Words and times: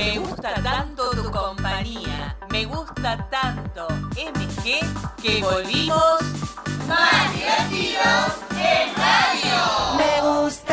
Me 0.00 0.18
gusta 0.18 0.54
tanto 0.62 1.10
tu 1.10 1.30
compañía, 1.30 2.34
me 2.50 2.64
gusta 2.64 3.28
tanto. 3.28 3.86
MG 4.16 4.80
que 5.22 5.42
volvimos. 5.42 6.22
Más 6.88 7.34
divertidos 7.34 8.32
en 8.52 8.94
radio. 8.96 9.58
Me 9.98 10.12
gustas 10.22 10.69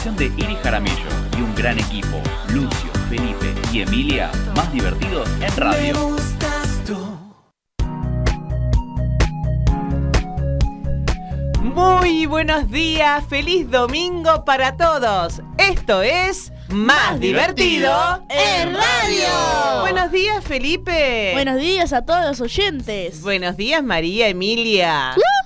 conducción 0.00 0.16
de 0.16 0.42
Iri 0.42 0.56
Jaramillo 0.62 1.08
y 1.36 1.42
un 1.42 1.54
gran 1.54 1.78
equipo, 1.78 2.22
Lucio, 2.48 2.90
Felipe 3.08 3.54
y 3.72 3.82
Emilia, 3.82 4.30
más 4.56 4.72
divertidos 4.72 5.28
en 5.34 5.40
Me 5.40 5.48
radio. 5.48 6.08
gustas 6.08 6.80
tú. 6.86 7.18
Muy 11.62 12.26
buenos 12.26 12.70
días, 12.70 13.24
feliz 13.28 13.70
domingo 13.70 14.44
para 14.44 14.76
todos. 14.76 15.42
Esto 15.58 16.02
es 16.02 16.50
Más 16.70 17.20
divertido 17.20 18.24
en 18.30 18.74
radio. 18.74 19.80
Buenos 19.80 20.12
días, 20.12 20.42
Felipe. 20.44 21.30
Buenos 21.34 21.58
días 21.58 21.92
a 21.92 22.04
todos 22.06 22.24
los 22.24 22.40
oyentes. 22.40 23.20
Buenos 23.22 23.56
días, 23.56 23.82
María 23.82 24.28
Emilia. 24.28 25.14
¡Buenos 25.14 25.16
días! 25.16 25.39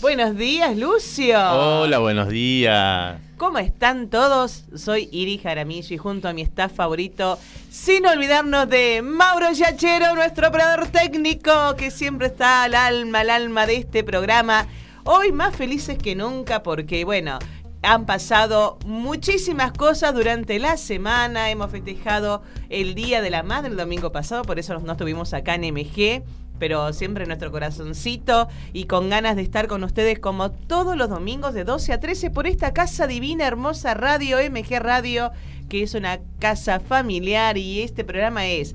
Buenos 0.00 0.36
días, 0.36 0.76
Lucio. 0.76 1.36
Hola, 1.36 1.98
buenos 1.98 2.28
días. 2.28 3.20
¿Cómo 3.36 3.58
están 3.58 4.08
todos? 4.08 4.64
Soy 4.76 5.08
Iri 5.10 5.38
Jaramillo 5.38 5.92
y 5.92 5.98
junto 5.98 6.28
a 6.28 6.32
mi 6.32 6.42
staff 6.42 6.72
favorito, 6.72 7.36
sin 7.68 8.06
olvidarnos 8.06 8.68
de 8.68 9.02
Mauro 9.02 9.50
Yachero, 9.50 10.14
nuestro 10.14 10.48
operador 10.48 10.86
técnico, 10.86 11.74
que 11.76 11.90
siempre 11.90 12.28
está 12.28 12.62
al 12.62 12.76
alma, 12.76 13.20
al 13.20 13.30
alma 13.30 13.66
de 13.66 13.74
este 13.74 14.04
programa. 14.04 14.68
Hoy 15.02 15.32
más 15.32 15.56
felices 15.56 15.98
que 15.98 16.14
nunca 16.14 16.62
porque, 16.62 17.04
bueno, 17.04 17.40
han 17.82 18.06
pasado 18.06 18.78
muchísimas 18.86 19.72
cosas 19.72 20.14
durante 20.14 20.60
la 20.60 20.76
semana. 20.76 21.50
Hemos 21.50 21.72
festejado 21.72 22.42
el 22.68 22.94
Día 22.94 23.20
de 23.20 23.30
la 23.30 23.42
Madre 23.42 23.70
el 23.70 23.76
domingo 23.76 24.12
pasado, 24.12 24.42
por 24.42 24.60
eso 24.60 24.78
no 24.78 24.92
estuvimos 24.92 25.34
acá 25.34 25.56
en 25.56 25.74
MG 25.74 26.22
pero 26.58 26.92
siempre 26.92 27.26
nuestro 27.26 27.50
corazoncito 27.50 28.48
y 28.72 28.84
con 28.84 29.10
ganas 29.10 29.36
de 29.36 29.42
estar 29.42 29.68
con 29.68 29.84
ustedes 29.84 30.18
como 30.18 30.50
todos 30.50 30.96
los 30.96 31.08
domingos 31.08 31.54
de 31.54 31.64
12 31.64 31.92
a 31.92 32.00
13 32.00 32.30
por 32.30 32.46
esta 32.46 32.72
casa 32.72 33.06
divina, 33.06 33.46
hermosa 33.46 33.94
radio, 33.94 34.38
MG 34.38 34.78
Radio, 34.78 35.30
que 35.68 35.82
es 35.82 35.94
una 35.94 36.20
casa 36.38 36.80
familiar 36.80 37.58
y 37.58 37.82
este 37.82 38.04
programa 38.04 38.46
es 38.46 38.74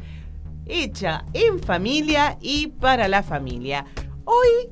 hecha 0.66 1.26
en 1.34 1.60
familia 1.60 2.38
y 2.42 2.68
para 2.68 3.08
la 3.08 3.24
familia. 3.24 3.86
Hoy 4.26 4.70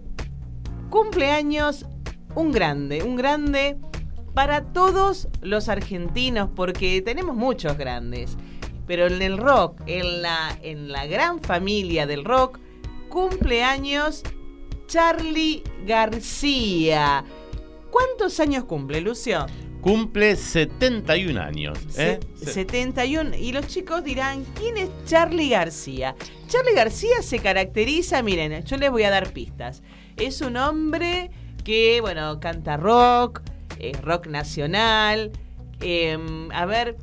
cumpleaños 0.90 1.86
un 2.36 2.52
grande, 2.52 3.04
un 3.04 3.16
grande 3.16 3.78
para 4.34 4.64
todos 4.64 5.28
los 5.42 5.70
argentinos, 5.70 6.50
porque 6.56 7.02
tenemos 7.02 7.36
muchos 7.36 7.78
grandes. 7.78 8.38
Pero 8.88 9.08
en 9.08 9.22
el 9.22 9.38
rock, 9.38 9.82
en 9.86 10.22
la, 10.22 10.58
en 10.62 10.92
la 10.92 11.06
gran 11.06 11.42
familia 11.42 12.06
del 12.08 12.26
rock, 12.26 12.60
cumpleaños 13.12 14.24
Charlie 14.88 15.64
García. 15.86 17.24
¿Cuántos 17.92 18.40
años 18.40 18.64
cumple, 18.64 19.02
Lucio? 19.02 19.46
Cumple 19.82 20.36
71 20.36 21.40
años. 21.42 21.78
¿eh? 21.98 22.20
Se- 22.36 22.46
71. 22.54 23.36
Y 23.36 23.52
los 23.52 23.68
chicos 23.68 24.04
dirán, 24.04 24.46
¿quién 24.56 24.78
es 24.78 24.90
Charlie 25.06 25.50
García? 25.50 26.16
Charlie 26.48 26.74
García 26.74 27.22
se 27.22 27.40
caracteriza, 27.40 28.22
miren, 28.24 28.64
yo 28.64 28.78
les 28.78 28.90
voy 28.92 29.04
a 29.04 29.10
dar 29.10 29.32
pistas. 29.34 29.84
Es 30.18 30.42
un 30.42 30.56
hombre 30.58 31.32
que, 31.64 32.00
bueno, 32.02 32.40
canta 32.40 32.78
rock, 32.78 33.42
eh, 33.78 33.92
rock 34.02 34.28
nacional. 34.28 35.32
em, 35.84 36.52
a 36.52 36.66
ver. 36.68 36.96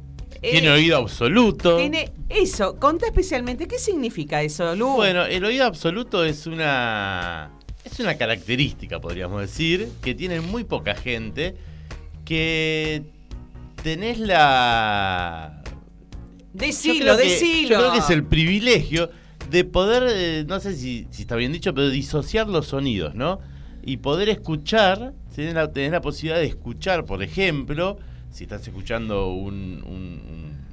Eh, 0.42 0.52
Tiene 0.52 0.70
oído 0.70 0.98
absoluto. 0.98 1.78
tiene 1.78 2.12
eso, 2.28 2.76
contá 2.78 3.06
especialmente, 3.06 3.66
¿qué 3.66 3.78
significa 3.78 4.42
eso, 4.42 4.74
Lu? 4.76 4.88
Bueno, 4.88 5.24
el 5.24 5.44
oído 5.44 5.64
absoluto 5.64 6.24
es 6.24 6.46
una. 6.46 7.50
Es 7.84 7.98
una 8.00 8.16
característica, 8.18 9.00
podríamos 9.00 9.40
decir, 9.40 9.88
que 10.02 10.14
tiene 10.14 10.40
muy 10.40 10.64
poca 10.64 10.94
gente. 10.94 11.56
Que 12.24 13.02
tenés 13.82 14.18
la. 14.18 15.62
decilo, 16.52 17.16
decilo. 17.16 17.70
Yo 17.70 17.78
creo 17.78 17.92
que 17.92 17.98
es 17.98 18.10
el 18.10 18.24
privilegio 18.24 19.10
de 19.50 19.64
poder, 19.64 20.04
eh, 20.10 20.44
no 20.46 20.60
sé 20.60 20.76
si, 20.76 21.06
si 21.10 21.22
está 21.22 21.36
bien 21.36 21.52
dicho, 21.52 21.74
pero 21.74 21.88
disociar 21.88 22.48
los 22.48 22.66
sonidos, 22.66 23.14
¿no? 23.14 23.40
Y 23.82 23.98
poder 23.98 24.28
escuchar, 24.28 25.14
tener 25.34 25.54
la, 25.54 25.72
tener 25.72 25.92
la 25.92 26.00
posibilidad 26.00 26.38
de 26.38 26.46
escuchar, 26.46 27.06
por 27.06 27.22
ejemplo, 27.22 27.98
si 28.30 28.44
estás 28.44 28.66
escuchando 28.66 29.28
un, 29.32 29.82
un- 29.86 30.22
un- 30.28 30.68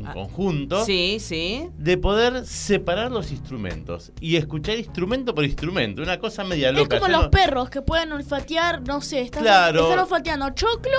un 0.00 0.06
Ah, 0.08 0.12
conjunto, 0.12 0.84
Sí, 0.84 1.18
sí. 1.20 1.68
de 1.78 1.96
poder 1.96 2.44
separar 2.46 3.12
los 3.12 3.30
instrumentos 3.30 4.10
y 4.20 4.34
escuchar 4.36 4.76
instrumento 4.76 5.34
por 5.36 5.44
instrumento, 5.44 6.02
una 6.02 6.18
cosa 6.18 6.42
media 6.42 6.70
Es 6.70 6.74
loca. 6.74 6.98
como 6.98 7.08
yo 7.10 7.16
los 7.16 7.24
no- 7.26 7.30
perros 7.30 7.70
que 7.70 7.80
pueden 7.80 8.10
olfatear, 8.12 8.82
no 8.88 9.00
sé, 9.00 9.20
están, 9.20 9.42
Claro. 9.44 9.84
están 9.84 10.00
olfateando 10.00 10.50
choclo 10.50 10.98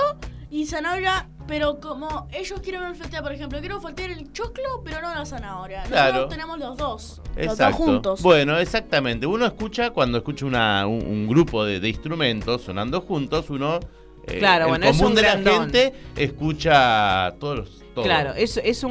y 0.50 0.64
zanahoria, 0.64 1.28
pero 1.46 1.78
como 1.78 2.26
ellos 2.32 2.58
quieren 2.60 2.82
olfatear, 2.84 3.22
por 3.22 3.32
ejemplo, 3.32 3.60
quiero 3.60 3.76
olfatear 3.76 4.12
el 4.12 4.32
choclo, 4.32 4.80
pero 4.82 5.02
no 5.02 5.14
la 5.14 5.26
zanahoria. 5.26 5.82
Claro. 5.82 6.12
Nosotros 6.14 6.30
tenemos 6.30 6.58
los 6.58 6.76
dos, 6.78 7.18
los 7.18 7.34
dos 7.34 7.52
Exacto. 7.52 7.76
juntos. 7.76 8.22
Bueno, 8.22 8.56
exactamente. 8.58 9.26
Uno 9.26 9.44
escucha 9.44 9.90
cuando 9.90 10.16
escucha 10.18 10.46
una- 10.46 10.86
un, 10.86 11.04
un 11.06 11.26
grupo 11.28 11.66
de, 11.66 11.80
de 11.80 11.88
instrumentos 11.90 12.62
sonando 12.62 13.02
juntos, 13.02 13.50
uno. 13.50 13.78
Eh, 14.26 14.38
Claro, 14.38 14.64
el 14.64 14.68
bueno, 14.70 14.86
es 14.86 14.96
común 14.96 15.10
un 15.10 15.14
de 15.16 15.22
la 15.22 15.28
grandón. 15.36 15.72
gente 15.72 15.92
escucha 16.16 17.34
todos 17.38 17.56
los. 17.58 17.82
todo. 17.94 18.04
Claro, 18.04 18.34
es, 18.34 18.60
es 18.62 18.82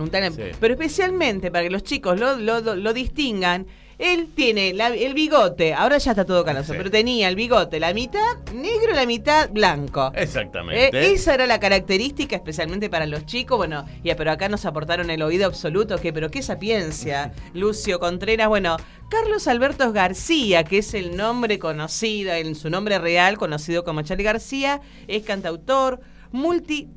un 0.00 0.10
talento. 0.10 0.42
Sí. 0.42 0.50
Pero 0.58 0.74
especialmente 0.74 1.50
para 1.50 1.64
que 1.64 1.70
los 1.70 1.82
chicos 1.84 2.18
lo- 2.18 2.36
lo- 2.60 2.74
lo 2.74 2.92
distingan, 2.92 3.66
él 3.98 4.28
tiene 4.34 4.72
la- 4.74 4.94
el 4.94 5.12
bigote, 5.14 5.74
ahora 5.74 5.98
ya 5.98 6.12
está 6.12 6.24
todo 6.24 6.44
canoso, 6.44 6.72
Sí. 6.72 6.78
pero 6.78 6.90
tenía 6.90 7.28
el 7.28 7.34
bigote, 7.34 7.80
la 7.80 7.92
mitad 7.92 8.20
negro 8.54 8.92
y 8.92 8.94
la 8.94 9.06
mitad 9.06 9.50
blanco. 9.50 10.12
Eh, 10.14 10.22
Exactamente. 10.22 11.12
esa 11.12 11.34
era 11.34 11.46
la 11.46 11.58
característica, 11.58 12.36
especialmente 12.36 12.88
para 12.88 13.06
los 13.06 13.26
chicos. 13.26 13.56
Bueno, 13.58 13.84
ya, 14.04 14.14
pero 14.16 14.30
acá 14.30 14.48
nos 14.48 14.64
aportaron 14.66 15.10
el 15.10 15.20
oído 15.22 15.46
absoluto, 15.46 15.98
que 15.98 16.12
pero 16.12 16.30
qué 16.30 16.42
sapiencia, 16.42 17.32
Lucio 17.54 17.98
Contreras. 17.98 18.48
Bueno, 18.48 18.76
Carlos 19.10 19.48
Alberto 19.48 19.92
García, 19.92 20.62
que 20.64 20.78
es 20.78 20.94
el 20.94 21.16
nombre 21.16 21.58
conocido, 21.58 22.32
en 22.34 22.54
su 22.54 22.70
nombre 22.70 22.98
real, 22.98 23.36
conocido 23.38 23.82
como 23.84 24.02
Charlie 24.02 24.24
García, 24.24 24.80
es 25.08 25.22
cantautor, 25.24 26.00
multi 26.30 26.88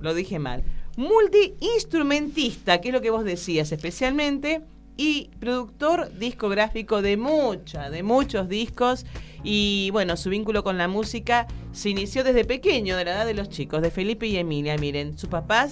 lo 0.00 0.14
dije 0.14 0.38
mal, 0.38 0.64
multi-instrumentista, 0.96 2.80
que 2.80 2.88
es 2.88 2.94
lo 2.94 3.00
que 3.00 3.10
vos 3.10 3.24
decías 3.24 3.72
especialmente, 3.72 4.62
y 5.00 5.30
productor 5.40 6.12
discográfico 6.18 7.00
de 7.00 7.16
mucha, 7.16 7.88
de 7.88 8.02
muchos 8.02 8.50
discos. 8.50 9.06
Y 9.42 9.88
bueno, 9.92 10.14
su 10.18 10.28
vínculo 10.28 10.62
con 10.62 10.76
la 10.76 10.88
música 10.88 11.46
se 11.72 11.88
inició 11.88 12.22
desde 12.22 12.44
pequeño, 12.44 12.98
de 12.98 13.06
la 13.06 13.12
edad 13.12 13.24
de 13.24 13.32
los 13.32 13.48
chicos, 13.48 13.80
de 13.80 13.90
Felipe 13.90 14.26
y 14.26 14.36
Emilia. 14.36 14.76
Miren, 14.76 15.16
sus 15.16 15.30
papás 15.30 15.70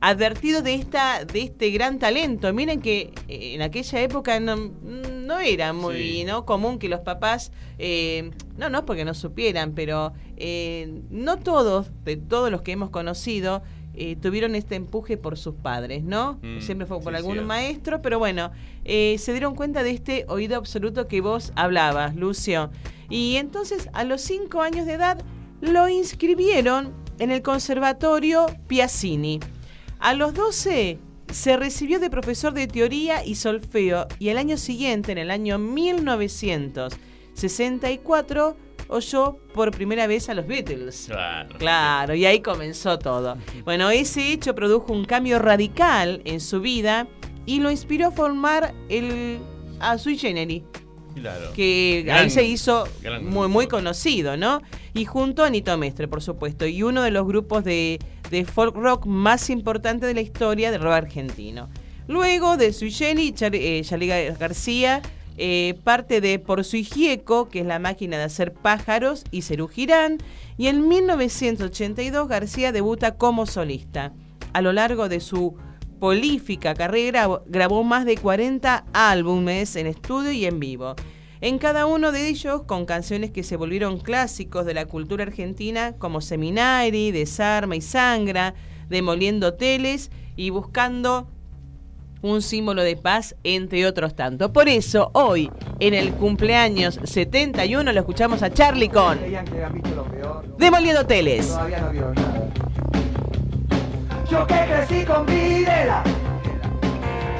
advertidos 0.00 0.62
de 0.62 0.74
esta 0.74 1.24
de 1.24 1.42
este 1.42 1.70
gran 1.72 1.98
talento. 1.98 2.52
Miren 2.52 2.80
que 2.80 3.12
eh, 3.26 3.54
en 3.54 3.62
aquella 3.62 4.02
época 4.02 4.38
no, 4.38 4.54
no 4.54 5.40
era 5.40 5.72
muy 5.72 5.96
Sí. 5.96 6.24
¿no? 6.24 6.46
común 6.46 6.78
que 6.78 6.88
los 6.88 7.00
papás, 7.00 7.50
eh, 7.76 8.30
no, 8.56 8.70
no 8.70 8.78
es 8.78 8.84
porque 8.84 9.04
no 9.04 9.14
supieran, 9.14 9.72
pero 9.72 10.12
eh, 10.36 11.02
no 11.10 11.40
todos, 11.40 11.90
de 12.04 12.16
todos 12.16 12.52
los 12.52 12.62
que 12.62 12.70
hemos 12.70 12.90
conocido, 12.90 13.64
eh, 14.02 14.16
tuvieron 14.16 14.54
este 14.54 14.76
empuje 14.76 15.18
por 15.18 15.36
sus 15.36 15.54
padres, 15.54 16.02
¿no? 16.02 16.38
Mm, 16.40 16.60
Siempre 16.60 16.86
fue 16.86 16.98
por 17.00 17.12
sí, 17.12 17.18
algún 17.18 17.34
cierto. 17.34 17.48
maestro, 17.48 18.00
pero 18.00 18.18
bueno, 18.18 18.50
eh, 18.86 19.16
se 19.18 19.32
dieron 19.32 19.54
cuenta 19.54 19.82
de 19.82 19.90
este 19.90 20.24
oído 20.28 20.56
absoluto 20.56 21.06
que 21.06 21.20
vos 21.20 21.52
hablabas, 21.54 22.16
Lucio. 22.16 22.70
Y 23.10 23.36
entonces, 23.36 23.90
a 23.92 24.04
los 24.04 24.22
cinco 24.22 24.62
años 24.62 24.86
de 24.86 24.94
edad, 24.94 25.22
lo 25.60 25.86
inscribieron 25.90 26.94
en 27.18 27.30
el 27.30 27.42
Conservatorio 27.42 28.46
Piazzini. 28.68 29.38
A 29.98 30.14
los 30.14 30.32
12 30.32 30.98
se 31.30 31.56
recibió 31.58 32.00
de 32.00 32.08
profesor 32.08 32.54
de 32.54 32.68
teoría 32.68 33.22
y 33.22 33.34
solfeo 33.34 34.06
y 34.18 34.30
el 34.30 34.38
año 34.38 34.56
siguiente, 34.56 35.12
en 35.12 35.18
el 35.18 35.30
año 35.30 35.58
1964, 35.58 38.56
oyó 38.90 39.38
por 39.54 39.70
primera 39.70 40.06
vez 40.06 40.28
a 40.28 40.34
los 40.34 40.46
Beatles. 40.46 41.04
Claro. 41.08 41.56
Claro, 41.58 42.14
y 42.14 42.26
ahí 42.26 42.40
comenzó 42.40 42.98
todo. 42.98 43.36
Bueno, 43.64 43.90
ese 43.90 44.32
hecho 44.32 44.54
produjo 44.54 44.92
un 44.92 45.04
cambio 45.04 45.38
radical 45.38 46.20
en 46.24 46.40
su 46.40 46.60
vida 46.60 47.06
y 47.46 47.60
lo 47.60 47.70
inspiró 47.70 48.08
a 48.08 48.10
formar 48.10 48.74
el 48.88 49.38
a 49.80 49.96
Sui 49.98 50.18
Generis. 50.18 50.62
Claro. 51.12 51.52
que 51.54 52.02
Gran- 52.06 52.18
ahí 52.24 52.30
se 52.30 52.44
hizo 52.44 52.84
muy, 53.22 53.48
muy 53.48 53.66
conocido, 53.66 54.36
¿no? 54.36 54.62
Y 54.94 55.04
junto 55.06 55.42
a 55.42 55.50
Nito 55.50 55.76
Mestre, 55.76 56.06
por 56.06 56.22
supuesto, 56.22 56.66
y 56.66 56.82
uno 56.84 57.02
de 57.02 57.10
los 57.10 57.26
grupos 57.26 57.64
de, 57.64 57.98
de 58.30 58.44
folk 58.44 58.76
rock 58.76 59.06
más 59.06 59.50
importantes 59.50 60.06
de 60.06 60.14
la 60.14 60.20
historia 60.20 60.70
del 60.70 60.80
rock 60.80 60.92
argentino. 60.92 61.68
Luego 62.06 62.56
de 62.56 62.72
Sui 62.72 62.92
Generis, 62.92 63.34
Char- 63.34 63.54
eh, 63.54 63.82
García, 64.38 65.02
eh, 65.36 65.78
parte 65.84 66.20
de 66.20 66.38
Por 66.38 66.64
Sui 66.64 66.84
Gieco, 66.84 67.48
que 67.48 67.60
es 67.60 67.66
la 67.66 67.78
máquina 67.78 68.18
de 68.18 68.24
hacer 68.24 68.52
pájaros, 68.52 69.24
y 69.30 69.42
Cerú 69.42 69.68
Girán, 69.68 70.18
y 70.56 70.68
en 70.68 70.88
1982 70.88 72.28
García 72.28 72.72
debuta 72.72 73.16
como 73.16 73.46
solista. 73.46 74.12
A 74.52 74.62
lo 74.62 74.72
largo 74.72 75.08
de 75.08 75.20
su 75.20 75.56
prolífica 76.00 76.74
carrera 76.74 77.28
grabó 77.46 77.84
más 77.84 78.04
de 78.04 78.16
40 78.16 78.86
álbumes 78.92 79.76
en 79.76 79.86
estudio 79.86 80.32
y 80.32 80.46
en 80.46 80.58
vivo. 80.58 80.96
En 81.42 81.58
cada 81.58 81.86
uno 81.86 82.12
de 82.12 82.28
ellos 82.28 82.62
con 82.62 82.84
canciones 82.84 83.30
que 83.30 83.42
se 83.42 83.56
volvieron 83.56 83.98
clásicos 83.98 84.66
de 84.66 84.74
la 84.74 84.86
cultura 84.86 85.24
argentina 85.24 85.94
como 85.96 86.20
Seminari, 86.20 87.12
Desarma 87.12 87.76
y 87.76 87.80
Sangra, 87.80 88.54
Demoliendo 88.88 89.48
Hoteles 89.48 90.10
y 90.36 90.50
Buscando 90.50 91.28
un 92.22 92.42
símbolo 92.42 92.82
de 92.82 92.96
paz, 92.96 93.34
entre 93.44 93.86
otros 93.86 94.14
tantos. 94.14 94.50
Por 94.50 94.68
eso, 94.68 95.10
hoy, 95.14 95.50
en 95.78 95.94
el 95.94 96.12
cumpleaños 96.14 97.00
71, 97.04 97.92
lo 97.92 98.00
escuchamos 98.00 98.42
a 98.42 98.50
Charlie 98.50 98.88
con. 98.88 99.18
Demoliendo 100.58 101.00
Hoteles. 101.02 101.56
Yo 104.30 104.46
que 104.46 104.54
crecí 104.54 105.04
con 105.04 105.26
Videla. 105.26 106.04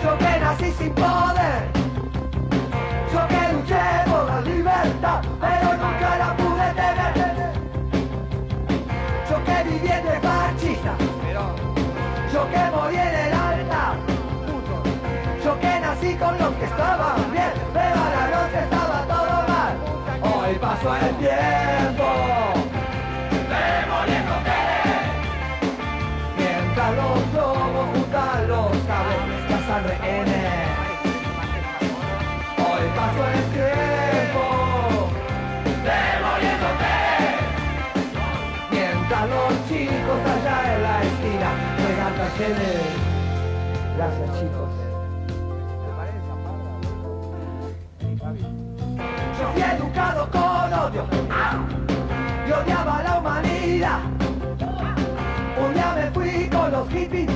Yo 0.03 0.19
que 0.19 0.41
nací 0.41 0.73
sin 0.79 0.91
poder. 0.93 1.69
Yo 3.13 3.29
que 3.29 3.53
luché 3.53 4.11
por 4.11 4.27
la 4.27 4.41
libertad, 4.41 5.23
pero 5.41 5.80
con 16.21 16.39
los 16.39 16.55
que 16.55 16.65
estaban 16.67 17.33
bien, 17.33 17.53
pero 17.73 17.97
a 18.05 18.11
la 18.17 18.25
noche 18.35 18.59
estaba 18.65 18.99
todo 19.09 19.35
mal. 19.49 19.75
Hoy 20.23 20.55
pasó 20.61 20.95
el 20.97 21.15
tiempo. 21.17 22.07
Mientras 26.37 26.91
los 26.97 27.35
lobos 27.35 27.87
juntan 27.93 28.49
los 28.49 28.71
cabrones 28.89 29.43
cazan 29.49 29.85
rehenes. 29.85 30.69
Hoy 32.59 32.85
pasó 33.01 33.23
el 33.37 33.45
tiempo. 33.57 34.43
Demoliéndote. 35.89 36.97
Mientras 38.71 39.25
los 39.35 39.53
chicos 39.69 40.21
allá 40.35 40.57
en 40.75 40.83
la 40.83 41.03
esquina 41.03 41.51
juegan 41.81 42.15
talleres. 42.21 42.89
Gracias 43.97 44.41
chicos. 44.41 44.90
Yo 49.41 49.51
fui 49.53 49.63
educado 49.63 50.31
con 50.31 50.73
odio. 50.73 51.07
Y 52.47 52.53
odiaba 52.53 53.03
la 53.03 53.19
humanidad. 53.19 54.01
Un 55.57 55.73
día 55.73 55.95
me 55.95 56.11
fui 56.11 56.49
con 56.51 56.71
los 56.71 56.87
hippies 56.91 57.31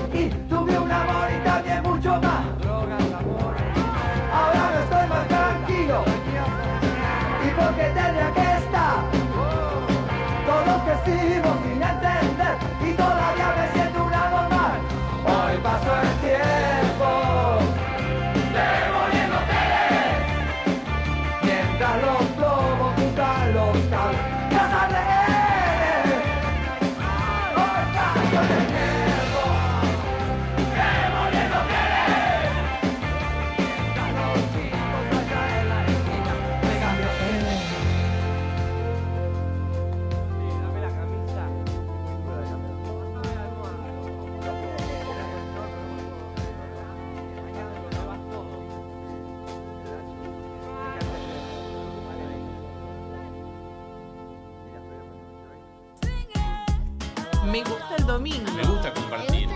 Me 57.55 57.63
gusta 57.63 57.95
el 57.97 58.05
domingo. 58.05 58.51
Me 58.51 58.65
gusta 58.65 58.93
compartir. 58.93 59.49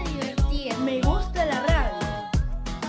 Me 0.84 1.00
gusta 1.00 1.44
la 1.44 1.60
radio. 1.64 2.30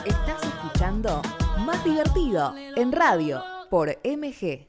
Estás 0.05 0.43
escuchando 0.43 1.23
Más 1.65 1.83
Divertido 1.83 2.53
en 2.75 2.91
radio 2.91 3.43
por 3.71 3.89
MG. 4.03 4.67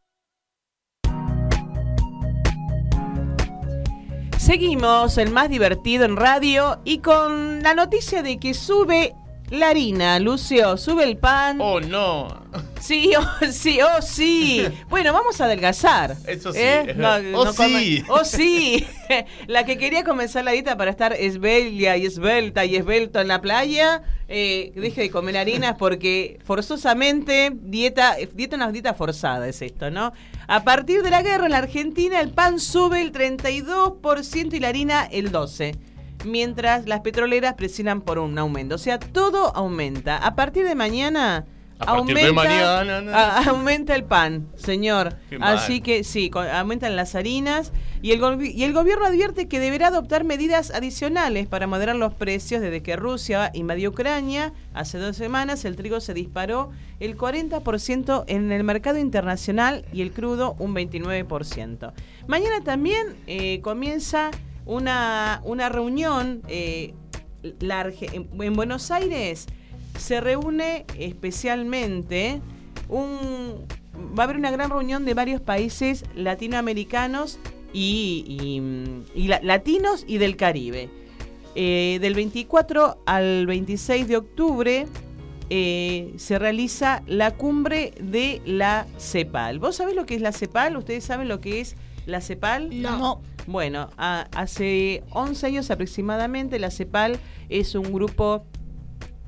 Seguimos 4.39 5.19
el 5.19 5.31
más 5.31 5.51
divertido 5.51 6.07
en 6.07 6.17
radio 6.17 6.81
y 6.85 7.01
con 7.01 7.63
la 7.63 7.75
noticia 7.75 8.23
de 8.23 8.39
que 8.39 8.55
sube 8.55 9.15
la 9.51 9.69
harina, 9.69 10.19
Lucio, 10.21 10.79
sube 10.79 11.05
el 11.05 11.19
pan. 11.19 11.61
Oh, 11.61 11.81
no. 11.81 12.29
Sí, 12.81 13.13
oh, 13.19 13.47
sí, 13.53 13.79
oh, 13.83 14.03
sí. 14.03 14.67
Bueno, 14.89 15.13
vamos 15.13 15.41
a 15.41 15.45
adelgazar. 15.45 16.17
Eso 16.27 16.53
sí, 16.53 16.59
¿eh? 16.61 16.95
No. 16.97 17.39
Oh, 17.39 17.45
no 17.45 17.53
sí. 17.53 18.03
Oh, 18.09 18.25
sí. 18.25 18.87
La 19.47 19.65
que 19.65 19.79
quería 19.79 20.03
comenzar 20.03 20.45
la 20.45 20.53
dieta 20.53 20.77
para 20.77 20.91
estar 20.91 21.13
esbelta 21.13 21.97
y 21.97 22.07
esbelta 22.07 22.65
y 22.65 22.77
esbelto 22.77 23.21
en 23.21 23.29
la 23.29 23.41
playa, 23.41 24.03
eh, 24.29 24.73
deje 24.77 25.03
de 25.03 25.11
comer 25.11 25.37
harinas 25.37 25.77
porque 25.79 26.39
forzosamente, 26.45 27.51
dieta, 27.55 28.17
dieta 28.35 28.57
una 28.57 28.71
dieta 28.71 28.95
forzada 28.95 29.49
es 29.49 29.63
esto, 29.63 29.91
¿no? 29.91 30.13
A 30.47 30.65
partir 30.65 31.03
de 31.03 31.11
la 31.11 31.23
guerra 31.23 31.47
en 31.47 31.53
la 31.53 31.59
Argentina, 31.59 32.21
el 32.21 32.31
pan 32.31 32.61
sube 32.61 33.03
el 33.03 33.13
32% 33.13 34.55
y 34.55 34.61
la 34.61 34.69
harina 34.69 35.05
el 35.11 35.33
12%. 35.33 35.77
Mientras 36.25 36.87
las 36.87 37.01
petroleras 37.01 37.55
presionan 37.55 38.03
por 38.03 38.19
un 38.19 38.39
aumento. 38.39 38.75
O 38.75 38.79
sea, 38.79 38.99
todo 38.99 39.57
aumenta. 39.57 40.19
A 40.19 40.35
partir 40.35 40.67
de 40.67 40.75
mañana. 40.75 41.47
A 41.81 41.87
partir 41.97 42.15
de 42.15 42.27
aumenta, 42.27 42.43
mañana, 42.45 43.01
¿no? 43.01 43.13
a- 43.17 43.45
aumenta 43.51 43.95
el 43.95 44.05
pan, 44.05 44.49
señor. 44.57 45.17
Así 45.41 45.81
que 45.81 46.05
sí, 46.05 46.31
aumentan 46.35 46.95
las 46.95 47.15
harinas 47.15 47.73
y 48.03 48.13
el, 48.13 48.21
y 48.45 48.65
el 48.65 48.73
gobierno 48.73 49.07
advierte 49.07 49.49
que 49.49 49.59
deberá 49.61 49.89
adoptar 49.89 50.25
medidas 50.25 50.71
adicionales 50.71 51.47
para 51.49 51.67
moderar 51.67 51.97
los 51.97 52.13
precios 52.15 52.61
desde 52.61 52.83
que 52.83 52.97
Rusia 52.97 53.51
invadió 53.55 53.91
Ucrania. 53.91 54.53
Hace 54.75 54.99
dos 54.99 55.17
semanas 55.17 55.65
el 55.65 55.77
trigo 55.77 56.01
se 56.01 56.13
disparó 56.15 56.71
el 57.01 57.17
40% 57.17 58.25
en 58.27 58.53
el 58.53 58.63
mercado 58.65 58.99
internacional 58.99 59.85
y 59.93 60.03
el 60.03 60.13
crudo 60.13 60.57
un 60.59 60.75
29%. 60.75 61.93
Mañana 62.27 62.63
también 62.63 63.17
eh, 63.27 63.61
comienza 63.63 64.31
una, 64.67 65.41
una 65.45 65.69
reunión 65.69 66.43
eh, 66.49 66.95
la 67.59 67.91
en 68.01 68.55
Buenos 68.55 68.91
Aires 68.91 69.47
se 70.01 70.21
reúne 70.21 70.85
especialmente 70.99 72.41
un 72.89 73.67
va 74.19 74.23
a 74.23 74.25
haber 74.25 74.37
una 74.37 74.51
gran 74.51 74.71
reunión 74.71 75.05
de 75.05 75.15
varios 75.15 75.41
países 75.41 76.05
latinoamericanos 76.15 77.39
y, 77.73 78.25
y- 79.15 79.21
y 79.25 79.29
la- 79.29 79.41
latinos 79.43 80.05
y 80.09 80.19
del 80.19 80.37
Caribe. 80.37 80.89
Eh, 81.55 81.99
del 82.01 82.15
24 82.15 83.03
al 83.07 83.47
26 83.47 84.09
de 84.09 84.17
octubre 84.17 84.87
eh, 85.51 86.13
se 86.17 86.39
realiza 86.39 87.03
la 87.07 87.33
cumbre 87.33 87.93
de 88.01 88.41
la 88.47 88.87
CEPAL. 88.99 89.59
¿Vos 89.59 89.77
sabés 89.77 89.95
lo 89.97 90.07
que 90.07 90.15
es 90.15 90.21
la 90.23 90.33
CEPAL? 90.33 90.77
¿Ustedes 90.77 91.05
saben 91.05 91.29
lo 91.29 91.41
que 91.41 91.61
es 91.61 91.77
la 92.07 92.21
CEPAL? 92.21 92.81
No. 92.99 93.21
Bueno, 93.47 93.91
a- 93.99 94.29
hace 94.35 95.03
11 95.11 95.47
años 95.47 95.71
aproximadamente 95.71 96.59
la 96.61 96.71
CEPAL 96.71 97.19
es 97.49 97.75
un 97.75 97.93
grupo 97.93 98.45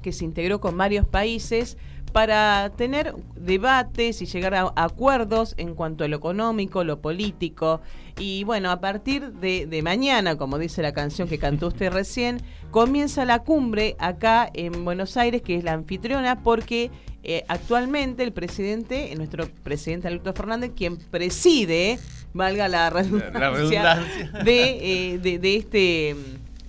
que 0.02 0.12
se 0.12 0.24
integró 0.24 0.60
con 0.60 0.76
varios 0.76 1.06
países 1.06 1.76
para 2.12 2.70
tener 2.76 3.14
debates 3.36 4.20
y 4.20 4.26
llegar 4.26 4.54
a 4.54 4.72
acuerdos 4.76 5.54
en 5.56 5.74
cuanto 5.74 6.04
a 6.04 6.08
lo 6.08 6.16
económico, 6.16 6.84
lo 6.84 7.00
político. 7.00 7.80
Y 8.18 8.44
bueno, 8.44 8.70
a 8.70 8.80
partir 8.80 9.32
de, 9.32 9.66
de 9.66 9.82
mañana, 9.82 10.36
como 10.36 10.58
dice 10.58 10.82
la 10.82 10.92
canción 10.92 11.26
que 11.26 11.38
cantó 11.38 11.68
usted 11.68 11.90
recién, 11.92 12.42
comienza 12.70 13.24
la 13.24 13.40
cumbre 13.40 13.96
acá 13.98 14.50
en 14.52 14.84
Buenos 14.84 15.16
Aires, 15.16 15.40
que 15.42 15.56
es 15.56 15.64
la 15.64 15.72
anfitriona, 15.72 16.42
porque 16.42 16.90
eh, 17.24 17.44
actualmente 17.48 18.22
el 18.22 18.32
presidente, 18.32 19.12
eh, 19.12 19.16
nuestro 19.16 19.48
presidente 19.62 20.08
Alberto 20.08 20.34
Fernández, 20.34 20.72
quien 20.76 20.98
preside, 20.98 21.98
valga 22.34 22.68
la 22.68 22.90
redundancia, 22.90 23.38
La 23.38 23.50
redundancia. 23.50 24.30
De, 24.44 25.12
eh, 25.14 25.18
de, 25.18 25.38
de 25.38 25.56
este 25.56 26.16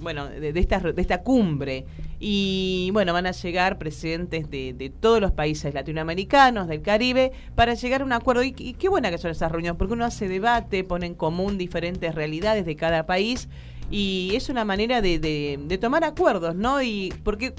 bueno, 0.03 0.27
de, 0.27 0.53
de 0.53 0.59
esta, 0.59 0.79
de 0.79 1.01
esta 1.01 1.21
cumbre. 1.21 1.85
Y 2.25 2.89
bueno, 2.93 3.11
van 3.11 3.25
a 3.25 3.31
llegar 3.31 3.77
presidentes 3.77 4.49
de, 4.49 4.71
de 4.71 4.89
todos 4.89 5.19
los 5.19 5.33
países 5.33 5.73
latinoamericanos, 5.73 6.69
del 6.69 6.81
Caribe, 6.81 7.33
para 7.53 7.73
llegar 7.73 8.01
a 8.01 8.05
un 8.05 8.13
acuerdo. 8.13 8.43
Y, 8.43 8.55
y 8.57 8.75
qué 8.75 8.87
buena 8.87 9.11
que 9.11 9.17
son 9.17 9.29
esas 9.31 9.51
reuniones, 9.51 9.77
porque 9.77 9.93
uno 9.93 10.05
hace 10.05 10.29
debate, 10.29 10.85
pone 10.85 11.05
en 11.05 11.15
común 11.15 11.57
diferentes 11.57 12.15
realidades 12.15 12.65
de 12.65 12.77
cada 12.77 13.05
país. 13.05 13.49
Y 13.91 14.31
es 14.35 14.47
una 14.47 14.63
manera 14.63 15.01
de, 15.01 15.19
de- 15.19 15.59
de 15.65 15.77
tomar 15.77 16.05
acuerdos, 16.05 16.55
¿no? 16.55 16.81
Y 16.81 17.13
porque 17.25 17.53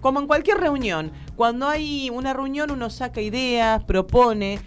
como 0.00 0.20
en 0.20 0.28
cualquier 0.28 0.58
reunión, 0.58 1.10
cuando 1.34 1.66
hay 1.66 2.08
una 2.10 2.32
reunión 2.32 2.70
uno 2.70 2.90
saca 2.90 3.20
ideas, 3.20 3.82
propone, 3.82 4.60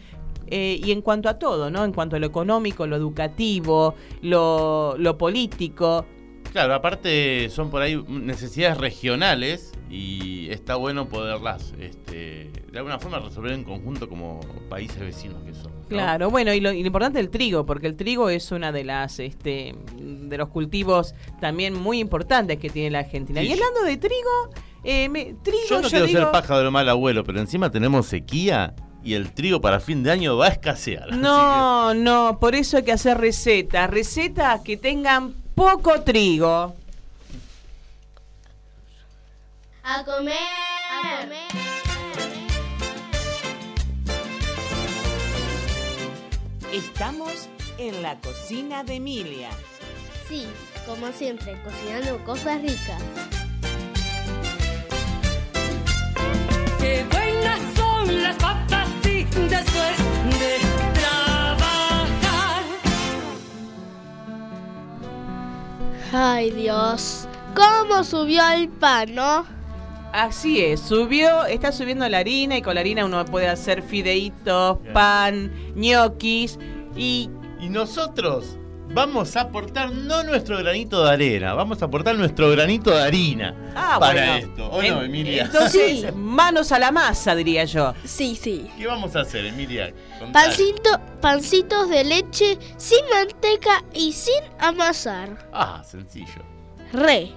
eh, 0.47 0.81
y 0.83 0.91
en 0.91 1.01
cuanto 1.01 1.29
a 1.29 1.39
todo, 1.39 1.69
¿no? 1.69 1.85
En 1.85 1.93
cuanto 1.93 2.17
a 2.17 2.19
lo 2.19 2.27
económico, 2.27 2.87
lo 2.87 2.97
educativo, 2.97 3.95
lo, 4.21 4.95
lo 4.97 5.17
político. 5.17 6.05
Claro, 6.51 6.73
aparte 6.73 7.49
son 7.49 7.69
por 7.69 7.81
ahí 7.81 8.01
necesidades 8.07 8.77
regionales 8.77 9.71
y 9.89 10.49
está 10.49 10.75
bueno 10.75 11.07
poderlas 11.07 11.73
este, 11.79 12.51
de 12.71 12.77
alguna 12.77 12.97
forma 12.99 13.19
resolver 13.19 13.51
en 13.51 13.63
conjunto 13.63 14.09
como 14.09 14.39
países 14.69 14.99
vecinos 14.99 15.43
que 15.43 15.53
son. 15.53 15.71
¿no? 15.71 15.87
Claro, 15.87 16.29
bueno, 16.31 16.53
y 16.53 16.59
lo, 16.59 16.71
y 16.71 16.81
lo 16.81 16.87
importante 16.87 17.19
es 17.19 17.25
el 17.25 17.31
trigo, 17.31 17.65
porque 17.65 17.87
el 17.87 17.95
trigo 17.95 18.29
es 18.29 18.51
una 18.51 18.71
de 18.71 18.83
las 18.83 19.19
este 19.19 19.75
de 19.99 20.37
los 20.37 20.49
cultivos 20.49 21.13
también 21.39 21.73
muy 21.75 21.99
importantes 21.99 22.57
que 22.57 22.69
tiene 22.69 22.91
la 22.91 22.99
Argentina. 22.99 23.41
Sí, 23.41 23.47
y 23.47 23.51
hablando 23.53 23.83
de 23.83 23.97
trigo, 23.97 24.49
eh, 24.83 25.09
me- 25.09 25.35
trigo 25.43 25.59
Yo 25.69 25.75
no 25.77 25.81
yo 25.83 25.89
quiero 25.89 26.05
digo, 26.07 26.19
ser 26.21 26.31
pájaro 26.31 26.71
mal 26.71 26.87
abuelo, 26.89 27.23
pero 27.23 27.39
encima 27.39 27.69
tenemos 27.71 28.05
sequía 28.07 28.73
y 29.03 29.13
el 29.13 29.33
trigo 29.33 29.61
para 29.61 29.79
fin 29.79 30.03
de 30.03 30.11
año 30.11 30.35
va 30.37 30.47
a 30.47 30.49
escasear. 30.49 31.09
No, 31.15 31.93
no, 31.93 32.37
por 32.39 32.53
eso 32.55 32.77
hay 32.77 32.83
que 32.83 32.91
hacer 32.91 33.17
recetas, 33.19 33.89
recetas 33.89 34.61
que 34.61 34.77
tengan 34.77 35.33
poco 35.59 36.01
trigo. 36.03 36.73
A 39.83 40.05
comer. 40.05 40.33
A 40.89 41.19
comer. 41.19 41.51
Estamos 46.71 47.49
en 47.77 48.01
la 48.01 48.17
cocina 48.21 48.85
de 48.85 48.95
Emilia. 48.95 49.49
Sí, 50.29 50.47
como 50.85 51.11
siempre, 51.11 51.61
cocinando 51.61 52.23
cosas 52.23 52.61
ricas. 52.61 53.28
Ay, 66.11 66.51
Dios. 66.51 67.27
¿Cómo 67.55 68.03
subió 68.03 68.41
el 68.51 68.69
pan, 68.69 69.15
no? 69.15 69.45
Así 70.11 70.59
es, 70.59 70.79
subió, 70.79 71.45
está 71.45 71.71
subiendo 71.71 72.07
la 72.09 72.17
harina 72.19 72.57
y 72.57 72.63
con 72.63 72.73
la 72.73 72.81
harina 72.81 73.05
uno 73.05 73.23
puede 73.25 73.47
hacer 73.47 73.83
fideitos, 73.83 74.79
pan, 74.91 75.51
ñoquis 75.75 76.57
y 76.95 77.29
Y 77.59 77.69
nosotros 77.69 78.57
vamos 78.91 79.35
a 79.35 79.41
aportar 79.41 79.91
no 79.91 80.23
nuestro 80.23 80.57
granito 80.57 81.03
de 81.03 81.11
arena, 81.11 81.53
vamos 81.53 81.81
a 81.81 81.85
aportar 81.85 82.15
nuestro 82.15 82.49
granito 82.51 82.91
de 82.91 83.01
harina 83.01 83.55
ah, 83.75 83.97
para 83.99 84.13
bueno. 84.33 84.47
esto. 84.47 84.69
¿O 84.69 84.81
no, 84.81 85.03
Emilia? 85.03 85.43
Entonces, 85.45 86.01
Sí. 86.01 86.05
manos 86.15 86.71
a 86.71 86.79
la 86.79 86.91
masa, 86.91 87.35
diría 87.35 87.65
yo. 87.65 87.93
Sí, 88.03 88.35
sí. 88.35 88.69
¿Qué 88.77 88.87
vamos 88.87 89.15
a 89.15 89.21
hacer, 89.21 89.45
Emilia? 89.45 89.93
Pancito, 90.33 90.89
pancitos 91.21 91.89
de 91.89 92.03
leche 92.03 92.57
sin 92.77 92.99
manteca 93.13 93.83
y 93.93 94.11
sin 94.13 94.41
amasar. 94.59 95.47
Ah, 95.53 95.81
sencillo. 95.85 96.43
Re. 96.91 97.31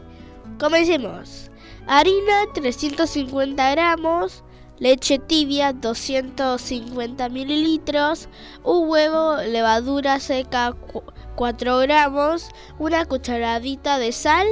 Comencemos. 0.58 1.50
Harina 1.86 2.44
350 2.54 3.70
gramos, 3.72 4.44
leche 4.78 5.18
tibia 5.18 5.72
250 5.72 7.28
mililitros, 7.28 8.28
un 8.62 8.88
huevo, 8.88 9.36
levadura 9.38 10.20
seca 10.20 10.74
4 11.34 11.78
gramos, 11.78 12.50
una 12.78 13.04
cucharadita 13.06 13.98
de 13.98 14.12
sal. 14.12 14.46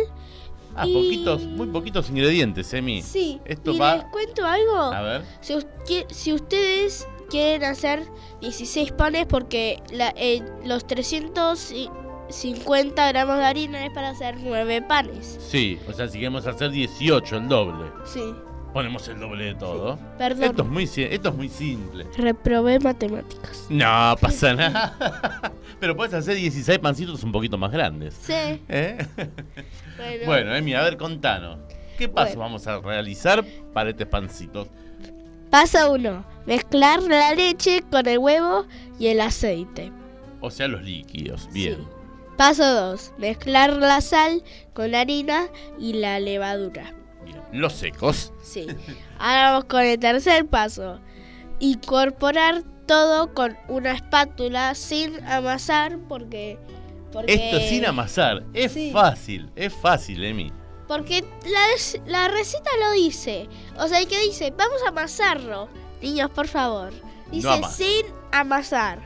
Ah, 0.77 0.87
Y- 0.87 0.95
poquitos, 0.95 1.43
muy 1.43 1.67
poquitos 1.67 2.09
ingredientes, 2.11 2.73
Emi. 2.73 3.03
Sí, 3.03 3.41
Esto 3.45 3.73
y 3.73 3.79
va- 3.79 3.97
les 3.97 4.05
cuento 4.07 4.47
algo. 4.47 4.77
A 4.77 5.03
ver. 5.03 5.25
Si 6.11 6.33
ustedes 6.33 7.07
quieren 7.29 7.65
hacer 7.65 8.05
16 8.41 8.93
panes 8.93 9.27
porque 9.27 9.83
la- 9.93 10.15
eh, 10.17 10.43
los 10.65 10.87
350 10.87 13.09
gramos 13.09 13.37
de 13.39 13.45
harina 13.45 13.85
es 13.85 13.91
para 13.93 14.11
hacer 14.11 14.37
9 14.41 14.81
panes. 14.83 15.39
Sí, 15.49 15.79
o 15.89 15.93
sea, 15.93 16.07
si 16.09 16.19
queremos 16.19 16.47
hacer 16.47 16.71
18, 16.71 17.37
el 17.37 17.49
doble. 17.49 17.91
Sí, 18.05 18.23
Ponemos 18.73 19.07
el 19.09 19.19
doble 19.19 19.45
de 19.47 19.55
todo. 19.57 19.99
perdón. 20.17 20.45
Esto 20.45 20.63
es 20.63 20.69
muy, 20.69 20.87
si- 20.87 21.03
esto 21.03 21.31
es 21.31 21.35
muy 21.35 21.49
simple. 21.49 22.07
Reprobé 22.17 22.79
matemáticas. 22.79 23.67
No 23.69 24.15
pasa 24.21 24.55
nada. 24.55 25.53
Pero 25.81 25.97
puedes 25.97 26.15
hacer 26.15 26.37
16 26.37 26.79
pancitos 26.79 27.23
un 27.25 27.33
poquito 27.33 27.59
más 27.59 27.73
grandes. 27.73 28.15
Sí. 28.23 28.33
¿Eh? 28.69 28.99
Bueno, 29.97 30.27
Bueno, 30.27 30.55
Emi, 30.55 30.75
a 30.75 30.83
ver, 30.83 30.97
contanos. 30.97 31.59
¿Qué 31.99 32.09
paso 32.09 32.29
Bueno. 32.37 32.41
vamos 32.43 32.67
a 32.67 32.79
realizar 32.81 33.45
para 33.75 33.91
estos 33.91 34.07
pancitos? 34.07 34.69
Paso 35.51 35.93
1. 35.93 36.25
Mezclar 36.47 37.03
la 37.03 37.35
leche 37.35 37.83
con 37.91 38.07
el 38.07 38.19
huevo 38.19 38.67
y 38.99 39.09
el 39.09 39.21
aceite. 39.21 39.91
O 40.41 40.51
sea, 40.51 40.69
los 40.69 40.83
líquidos. 40.83 41.49
Bien. 41.53 41.77
Sí. 41.77 41.87
Paso 42.37 42.65
2. 42.93 43.13
Mezclar 43.19 43.77
la 43.77 44.01
sal 44.01 44.43
con 44.73 44.93
la 44.93 45.01
harina 45.01 45.49
y 45.79 45.95
la 45.95 46.21
levadura. 46.21 46.95
Los 47.53 47.73
secos. 47.75 48.33
Sí. 48.43 48.67
Ahora 49.19 49.51
vamos 49.53 49.65
con 49.67 49.81
el 49.83 49.99
tercer 49.99 50.47
paso. 50.47 51.01
Incorporar 51.59 52.63
todo 52.87 53.33
con 53.35 53.57
una 53.69 53.93
espátula 53.93 54.75
sin 54.75 55.23
amasar 55.25 55.99
porque... 56.09 56.59
porque 57.13 57.35
Esto 57.35 57.61
sin 57.69 57.87
amasar. 57.87 58.45
Es 58.55 58.73
Sí. 58.73 58.91
fácil. 58.93 59.51
Es 59.57 59.73
fácil, 59.75 60.25
Emi. 60.25 60.53
Porque 60.89 61.23
la, 61.47 61.67
la 62.07 62.29
receta 62.29 62.71
lo 62.81 62.93
dice. 62.93 63.49
O 63.79 63.87
sea, 63.87 64.05
que 64.07 64.21
dice, 64.23 64.53
vamos 64.57 64.81
a 64.85 64.89
amasarlo. 64.89 65.69
Niños, 66.03 66.31
por 66.31 66.49
favor. 66.49 66.93
Dice 67.31 67.49
amas. 67.49 67.77
sin 67.77 68.07
amasar. 68.33 68.99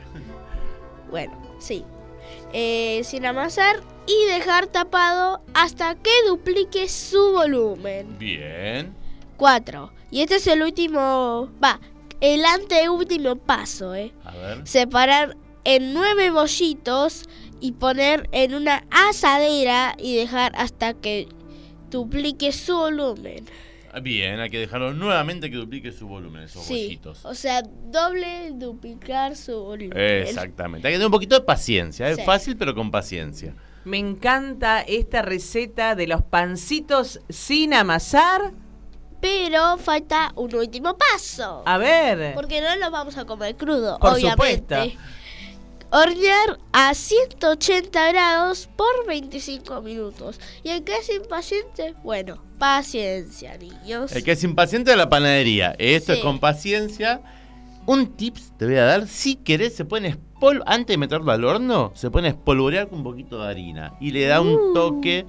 Bueno, 1.11 1.37
sí. 1.59 1.85
Eh, 2.53 3.01
sin 3.03 3.25
amasar 3.25 3.75
y 4.07 4.25
dejar 4.33 4.67
tapado 4.67 5.41
hasta 5.53 5.95
que 5.95 6.11
duplique 6.27 6.87
su 6.89 7.31
volumen. 7.31 8.17
Bien. 8.19 8.93
4. 9.37 9.91
Y 10.11 10.21
este 10.21 10.35
es 10.35 10.47
el 10.47 10.61
último, 10.63 11.49
va, 11.63 11.79
el 12.21 12.45
anteúltimo 12.45 13.35
paso, 13.35 13.93
¿eh? 13.95 14.13
A 14.23 14.31
ver. 14.35 14.67
Separar 14.67 15.35
en 15.63 15.93
nueve 15.93 16.29
bollitos 16.29 17.23
y 17.59 17.73
poner 17.73 18.29
en 18.31 18.53
una 18.53 18.85
asadera 18.91 19.95
y 19.97 20.15
dejar 20.15 20.53
hasta 20.55 20.93
que 20.93 21.27
duplique 21.89 22.51
su 22.51 22.75
volumen. 22.75 23.45
Bien, 24.03 24.39
hay 24.41 24.49
que 24.49 24.59
dejarlo 24.59 24.93
nuevamente 24.93 25.49
que 25.49 25.55
duplique 25.55 25.91
su 25.93 26.05
volumen, 26.07 26.43
esos 26.43 26.65
sí, 26.65 26.83
bollitos. 26.83 27.23
o 27.25 27.33
sea, 27.33 27.61
doble 27.85 28.51
duplicar 28.53 29.37
su 29.37 29.57
volumen. 29.57 29.97
Exactamente. 29.97 30.85
Hay 30.87 30.93
que 30.93 30.97
tener 30.97 31.07
un 31.07 31.13
poquito 31.13 31.35
de 31.39 31.45
paciencia. 31.45 32.09
Es 32.09 32.17
Sí. 32.17 32.23
fácil, 32.23 32.57
pero 32.57 32.75
con 32.75 32.91
paciencia. 32.91 33.55
Me 33.85 33.97
encanta 33.97 34.81
esta 34.81 35.21
receta 35.21 35.95
de 35.95 36.07
los 36.07 36.23
pancitos 36.23 37.21
sin 37.29 37.73
amasar. 37.73 38.51
Pero 39.21 39.77
falta 39.77 40.33
un 40.35 40.53
último 40.55 40.97
paso. 40.97 41.63
A 41.65 41.77
ver. 41.77 42.33
Porque 42.35 42.61
no 42.61 42.75
los 42.75 42.91
vamos 42.91 43.17
a 43.17 43.25
comer 43.25 43.55
crudo, 43.55 43.97
Por 43.99 44.13
obviamente. 44.13 44.75
supuesto. 44.75 44.99
Hornear 45.91 46.59
a 46.73 46.93
180 46.93 48.11
grados 48.11 48.67
por 48.75 49.05
25 49.07 49.81
minutos. 49.81 50.39
¿Y 50.63 50.69
el 50.69 50.83
que 50.83 50.97
es 50.97 51.09
impaciente? 51.09 51.93
Bueno, 52.03 52.43
paciencia, 52.59 53.57
niños. 53.57 54.11
El 54.11 54.23
que 54.23 54.31
es 54.33 54.43
impaciente 54.43 54.91
de 54.91 54.97
la 54.97 55.09
panadería. 55.09 55.75
Esto 55.79 56.11
Sí. 56.13 56.17
es 56.19 56.23
con 56.25 56.39
paciencia. 56.39 57.21
Un 57.85 58.07
tips 58.17 58.51
te 58.57 58.65
voy 58.65 58.75
a 58.77 58.83
dar. 58.85 59.07
Si 59.07 59.35
querés, 59.35 59.75
se 59.75 59.85
pueden 59.85 60.07
antes 60.65 60.87
de 60.93 60.97
meterlo 60.97 61.31
al 61.31 61.43
horno, 61.45 61.91
se 61.95 62.09
pueden 62.11 62.27
espolvorear 62.31 62.87
con 62.89 62.99
un 62.99 63.03
poquito 63.03 63.41
de 63.41 63.49
harina. 63.49 63.93
Y 63.99 64.11
le 64.11 64.25
da 64.25 64.41
un 64.41 64.53
Uh. 64.55 64.73
toque 64.73 65.25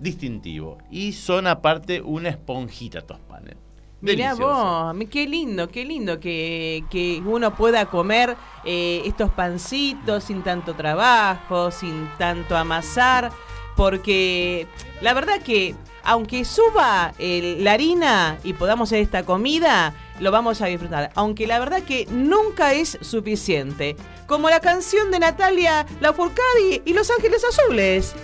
distintivo. 0.00 0.78
Y 0.90 1.12
son 1.12 1.46
aparte 1.46 2.00
una 2.02 2.28
esponjita 2.28 2.98
estos 2.98 3.18
panes. 3.20 3.56
Mirá 4.00 4.34
vos, 4.34 4.94
qué 5.10 5.26
lindo, 5.26 5.68
qué 5.68 5.84
lindo 5.84 6.20
que, 6.20 6.84
que 6.88 7.20
uno 7.26 7.56
pueda 7.56 7.86
comer 7.86 8.36
eh, 8.64 9.02
estos 9.04 9.28
pancitos 9.32 10.22
sin 10.22 10.42
tanto 10.42 10.74
trabajo, 10.74 11.72
sin 11.72 12.08
tanto 12.16 12.56
amasar, 12.56 13.32
porque 13.74 14.68
la 15.00 15.14
verdad 15.14 15.40
que 15.42 15.74
aunque 16.04 16.44
suba 16.44 17.12
el- 17.18 17.64
la 17.64 17.72
harina 17.72 18.38
y 18.44 18.52
podamos 18.52 18.88
hacer 18.88 19.00
esta 19.02 19.24
comida, 19.24 19.92
lo 20.20 20.30
vamos 20.30 20.60
a 20.60 20.66
disfrutar. 20.66 21.10
Aunque 21.14 21.46
la 21.46 21.58
verdad 21.58 21.82
que 21.82 22.06
nunca 22.10 22.74
es 22.74 22.98
suficiente. 23.00 23.96
Como 24.26 24.50
la 24.50 24.60
canción 24.60 25.10
de 25.10 25.18
Natalia 25.18 25.86
la 26.00 26.08
Lafourcade 26.08 26.82
y 26.84 26.92
Los 26.92 27.10
Ángeles 27.10 27.42
Azules. 27.44 28.14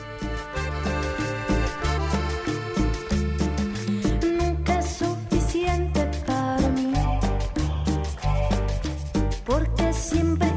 Nunca 4.22 4.78
es 4.78 4.98
suficiente 4.98 6.10
para 6.26 6.68
mí. 6.68 6.92
Porque 9.44 9.92
siempre 9.92 10.53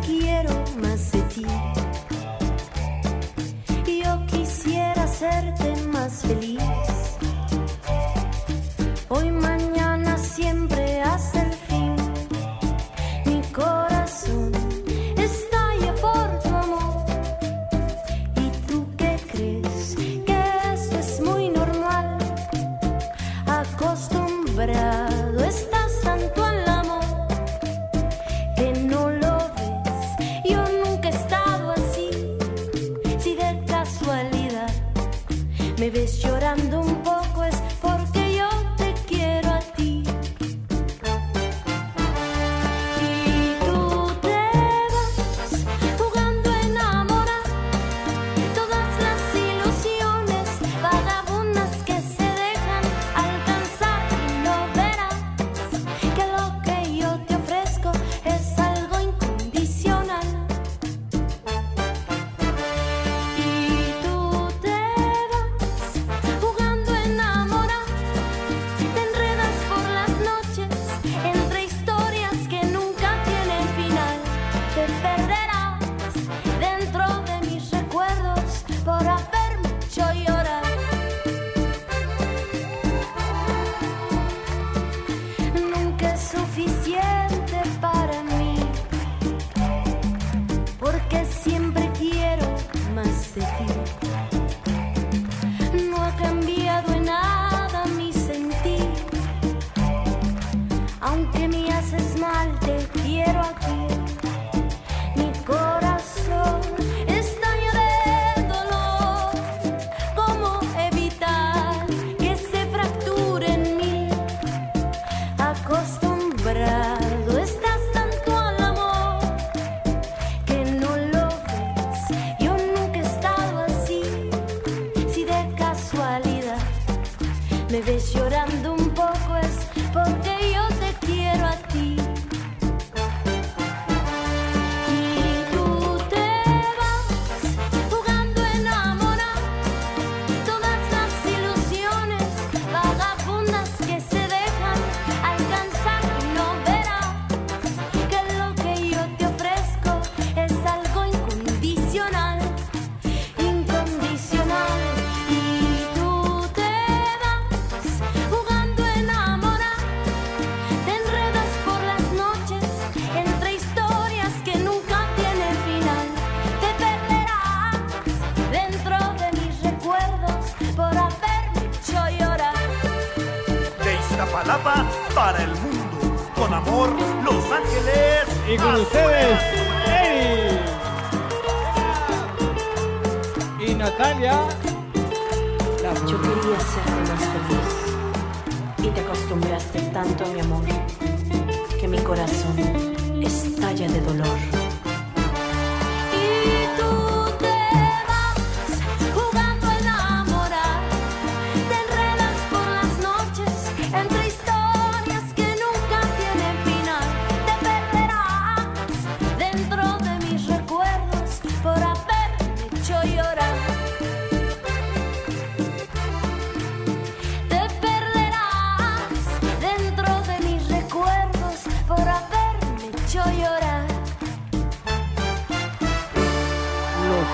Los 223.08 223.16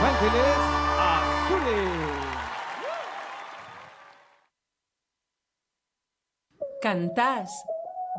Ángeles 0.04 0.56
Azules. 1.00 1.90
Cantás, 6.80 7.66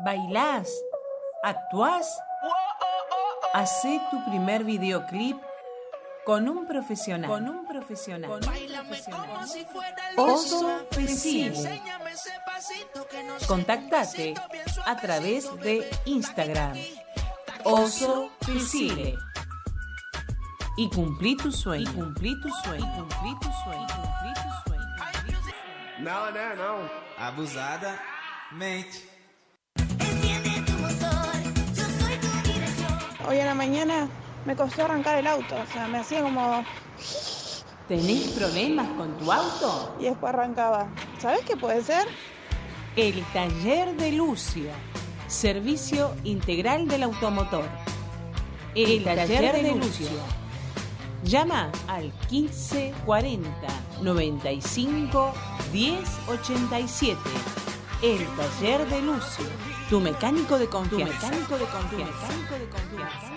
bailás, 0.03 0.69
actuás. 1.43 2.19
Hacé 3.53 4.01
tu 4.11 4.25
primer 4.25 4.65
videoclip 4.65 5.37
con 6.25 6.49
un 6.49 6.67
profesional. 6.67 7.29
Con 7.29 7.47
un 7.47 7.65
profesional. 7.65 8.31
Con 8.31 8.49
un 8.49 8.67
profesional. 8.67 9.47
Oso 10.17 10.85
Pesino. 10.89 11.69
Contactate 13.47 14.33
a 14.85 14.97
través 14.97 15.57
de 15.61 15.89
Instagram. 16.03 16.75
Oso 17.67 18.29
Piscine. 18.45 19.17
Y 20.77 20.87
cumplí 20.89 21.35
tu 21.35 21.51
sueño. 21.51 21.89
Y 21.89 21.93
cumplí 21.95 22.39
tu 22.39 22.49
sueño. 22.63 22.85
Cumplí 22.95 23.35
tu 23.41 23.49
sueño. 23.63 23.87
Cumplí 23.87 24.33
tu 24.35 24.49
sueño. 24.69 24.85
Abusada. 27.17 27.99
Mente. 28.51 29.09
Hoy 33.27 33.39
en 33.39 33.45
la 33.47 33.55
mañana 33.55 34.07
me 34.45 34.55
costó 34.55 34.85
arrancar 34.85 35.17
el 35.17 35.25
auto, 35.25 35.55
o 35.55 35.73
sea, 35.73 35.87
me 35.87 35.97
hacía 35.97 36.21
como... 36.21 36.63
¿Tenés 37.87 38.27
problemas 38.33 38.87
con 38.89 39.17
tu 39.17 39.31
auto? 39.31 39.95
Y 39.99 40.03
después 40.03 40.31
arrancaba. 40.31 40.87
¿Sabes 41.17 41.41
qué 41.47 41.57
puede 41.57 41.81
ser? 41.81 42.07
El 42.95 43.23
taller 43.33 43.95
de 43.97 44.11
Lucio. 44.11 44.69
Servicio 45.35 46.15
Integral 46.23 46.87
del 46.87 47.03
Automotor. 47.03 47.65
El, 48.73 49.03
taller, 49.03 49.61
de 49.61 49.75
Lucio. 49.75 50.07
Llama 51.25 51.71
al 51.89 52.13
1540 52.31 53.49
95 54.01 55.33
1087. 55.73 57.19
El 58.01 58.25
taller 58.37 58.87
de 58.87 59.01
Lucio. 59.01 59.45
Tu 59.89 59.99
mecánico 59.99 60.57
de 60.57 60.67
confianza. 60.67 61.19
Tu 61.19 61.25
mecánico 61.25 61.57
de 61.57 61.65
confianza. 61.65 62.27
Tu 62.27 62.33
mecánico 62.33 62.55
de 62.55 62.69
confianza. 62.69 63.34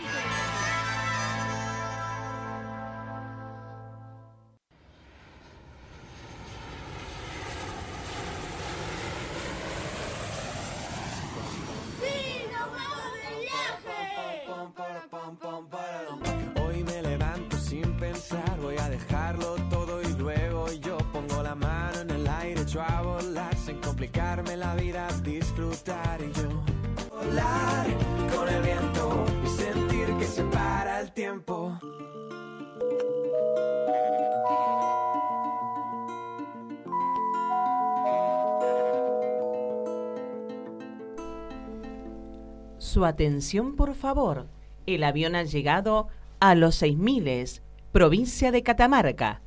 Su 42.88 43.05
atención, 43.05 43.77
por 43.77 43.94
favor. 43.94 44.46
El 44.87 45.05
avión 45.05 45.35
ha 45.35 45.42
llegado 45.42 46.09
a 46.40 46.55
los 46.55 46.74
6000, 46.77 47.61
provincia 47.92 48.51
de 48.51 48.62
Catamarca. 48.62 49.42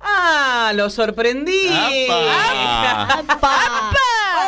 ¡Ah! 0.00 0.72
¡Lo 0.74 0.90
sorprendí! 0.90 1.68
¡Apa! 1.68 3.20
¡Apa! 3.28 3.52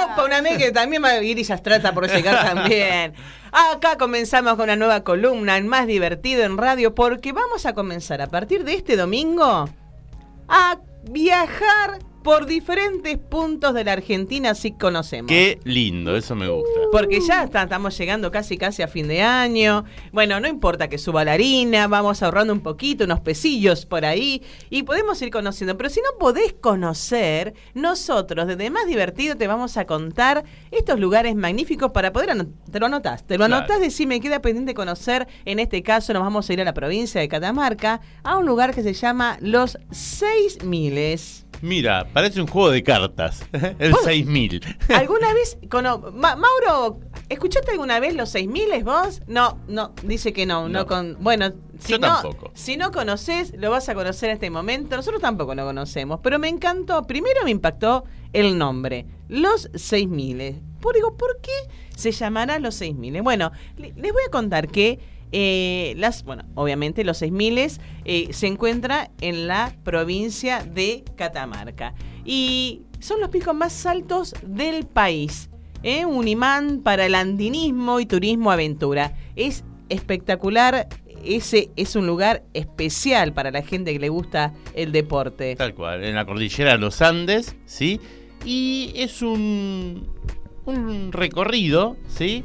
¡Opa! 0.05 0.25
Una 0.25 0.43
que 0.59 0.73
también 0.73 1.05
va 1.05 1.11
a 1.11 1.23
ir 1.23 1.38
y 1.38 1.45
ya 1.45 1.59
trata 1.59 1.95
por 1.95 2.11
llegar 2.11 2.45
también. 2.55 3.15
Acá 3.53 3.97
comenzamos 3.97 4.55
con 4.55 4.65
una 4.65 4.75
nueva 4.75 5.05
columna, 5.05 5.57
en 5.57 5.69
más 5.69 5.87
divertido 5.87 6.43
en 6.43 6.59
radio, 6.59 6.97
porque 6.97 7.31
vamos 7.31 7.67
a 7.67 7.73
comenzar 7.73 8.21
a 8.21 8.27
partir 8.27 8.65
de 8.65 8.75
este 8.75 8.97
domingo 8.97 9.69
a 10.49 10.79
viajar 11.05 12.01
por 12.23 12.47
diferentes 12.47 13.19
puntos 13.19 13.75
de 13.75 13.85
la 13.85 13.93
Argentina 13.93 14.55
si 14.55 14.73
conocemos. 14.73 15.29
Qué 15.29 15.59
lindo, 15.65 16.17
eso 16.17 16.35
me 16.35 16.49
gusta. 16.49 16.81
Porque 16.93 17.21
ya 17.21 17.45
está- 17.45 17.63
estamos 17.65 17.97
llegando 17.99 18.31
casi 18.31 18.57
casi 18.57 18.83
a 18.83 18.89
fin 18.89 19.09
de 19.09 19.23
año. 19.23 19.85
Bueno, 20.13 20.39
no 20.41 20.49
importa 20.49 20.89
que 20.89 20.99
suba 20.99 21.25
la 21.25 21.33
harina, 21.33 21.89
vamos 21.89 22.23
ahorrando 22.23 22.53
un 22.53 22.61
poquito, 22.61 23.05
unos 23.05 23.21
pesillos 23.21 23.87
por 23.87 24.05
ahí 24.05 24.43
y 24.71 24.83
podemos 24.85 25.21
ir 25.23 25.31
conociendo. 25.31 25.77
Pero 25.77 25.91
si 25.91 26.01
no 26.01 26.19
podés 26.19 26.53
conocer, 26.53 27.55
nosotros 27.75 28.47
desde 28.47 28.71
Más 28.71 28.87
Divertido 28.87 29.37
te 29.37 29.47
vamos 29.47 29.77
a 29.77 29.87
contar 29.87 30.45
estos 30.71 30.99
lugares 31.01 31.35
magníficos 31.35 31.91
para 31.93 32.13
poder. 32.13 32.23
Te 32.71 32.79
lo 32.81 32.87
anotás, 32.87 33.27
te 33.27 33.35
lo 33.37 33.47
Claro. 33.47 33.57
anotás, 33.65 33.81
decís, 33.81 34.07
me 34.07 34.21
queda 34.21 34.41
pendiente 34.41 34.75
conocer. 34.75 35.27
En 35.45 35.59
este 35.59 35.83
caso 35.83 36.13
nos 36.13 36.23
vamos 36.23 36.49
a 36.49 36.53
ir 36.53 36.61
a 36.61 36.65
la 36.65 36.73
provincia 36.75 37.21
de 37.21 37.29
Catamarca, 37.29 38.01
a 38.23 38.37
un 38.39 38.47
lugar 38.47 38.75
que 38.75 38.83
se 38.83 38.93
llama 38.93 39.37
Los 39.41 39.77
Seis 39.91 40.63
Miles. 40.65 41.47
Mira, 41.62 42.07
parece 42.12 42.40
un 42.40 42.46
juego 42.48 42.70
de 42.70 42.83
cartas. 42.83 43.44
El 43.79 43.94
6000. 43.94 44.61
¿Alguna 44.94 45.33
vez, 45.33 45.57
cono- 45.70 46.11
Ma- 46.12 46.37
Mauro, 46.37 47.01
¿escuchaste 47.29 47.70
alguna 47.70 48.01
vez 48.01 48.14
los 48.14 48.29
6000 48.31 48.85
vos? 48.85 49.22
No, 49.27 49.59
no, 49.68 49.94
dice 50.03 50.33
que 50.33 50.44
no, 50.44 50.68
no, 50.68 50.81
No. 50.81 50.87
con, 50.87 51.16
bueno, 51.20 51.53
si 51.79 51.92
Yo 51.92 51.98
no, 51.98 52.09
tampoco. 52.09 52.51
si 52.55 52.77
no 52.77 52.90
conoces, 52.90 53.55
lo 53.57 53.70
vas 53.70 53.88
a 53.88 53.94
conocer 53.94 54.29
en 54.31 54.35
este 54.35 54.51
momento. 54.51 54.96
Nosotros 54.96 55.22
tampoco 55.22 55.55
lo 55.55 55.64
conocemos, 55.64 56.20
pero 56.22 56.38
me 56.38 56.48
encantó, 56.48 57.05
primero 57.07 57.42
me 57.44 57.51
impactó 57.53 58.05
el 58.33 58.59
nombre, 58.59 59.07
los 59.29 59.70
6000. 59.75 60.61
Por, 60.81 60.96
digo, 60.96 61.16
¿por 61.16 61.38
qué 61.40 61.53
se 61.96 62.11
llamará 62.11 62.59
los 62.59 62.75
6000? 62.75 63.22
Bueno, 63.22 63.53
le- 63.77 63.92
les 63.94 64.12
voy 64.12 64.22
a 64.27 64.31
contar 64.33 64.66
que 64.68 64.98
eh, 65.33 65.95
las, 65.97 66.25
bueno, 66.25 66.45
obviamente 66.55 67.05
los 67.05 67.18
6000 67.18 67.59
eh, 68.05 68.29
se 68.33 68.47
encuentra 68.47 69.11
en 69.23 69.49
la 69.49 69.75
provincia 69.83 70.62
de 70.62 71.05
Catamarca 71.16 71.95
y 72.25 72.83
son 73.01 73.21
los 73.21 73.31
picos 73.31 73.55
más 73.55 73.87
altos 73.87 74.35
del 74.42 74.87
país. 74.87 75.49
¿eh? 75.83 76.05
Un 76.05 76.29
imán 76.29 76.83
para 76.83 77.07
el 77.07 77.14
andinismo 77.14 77.99
y 77.99 78.07
turismo 78.07 78.53
aventura. 78.53 79.14
Es 79.35 79.64
espectacular. 79.88 80.88
Ese 81.25 81.71
es 81.77 81.97
un 81.97 82.07
lugar 82.07 82.42
especial 82.53 83.33
para 83.33 83.51
la 83.51 83.62
gente 83.62 83.92
que 83.92 83.99
le 83.99 84.09
gusta 84.11 84.53
el 84.75 84.92
deporte. 84.92 85.57
Tal 85.57 85.75
cual, 85.75 86.05
en 86.05 86.14
la 86.14 86.27
cordillera 86.27 86.73
de 86.73 86.79
los 86.79 87.01
Andes, 87.01 87.57
¿sí? 87.64 88.01
Y 88.45 88.92
es 88.97 89.23
un, 89.23 90.09
un 90.66 91.12
recorrido, 91.12 91.97
¿sí? 92.09 92.45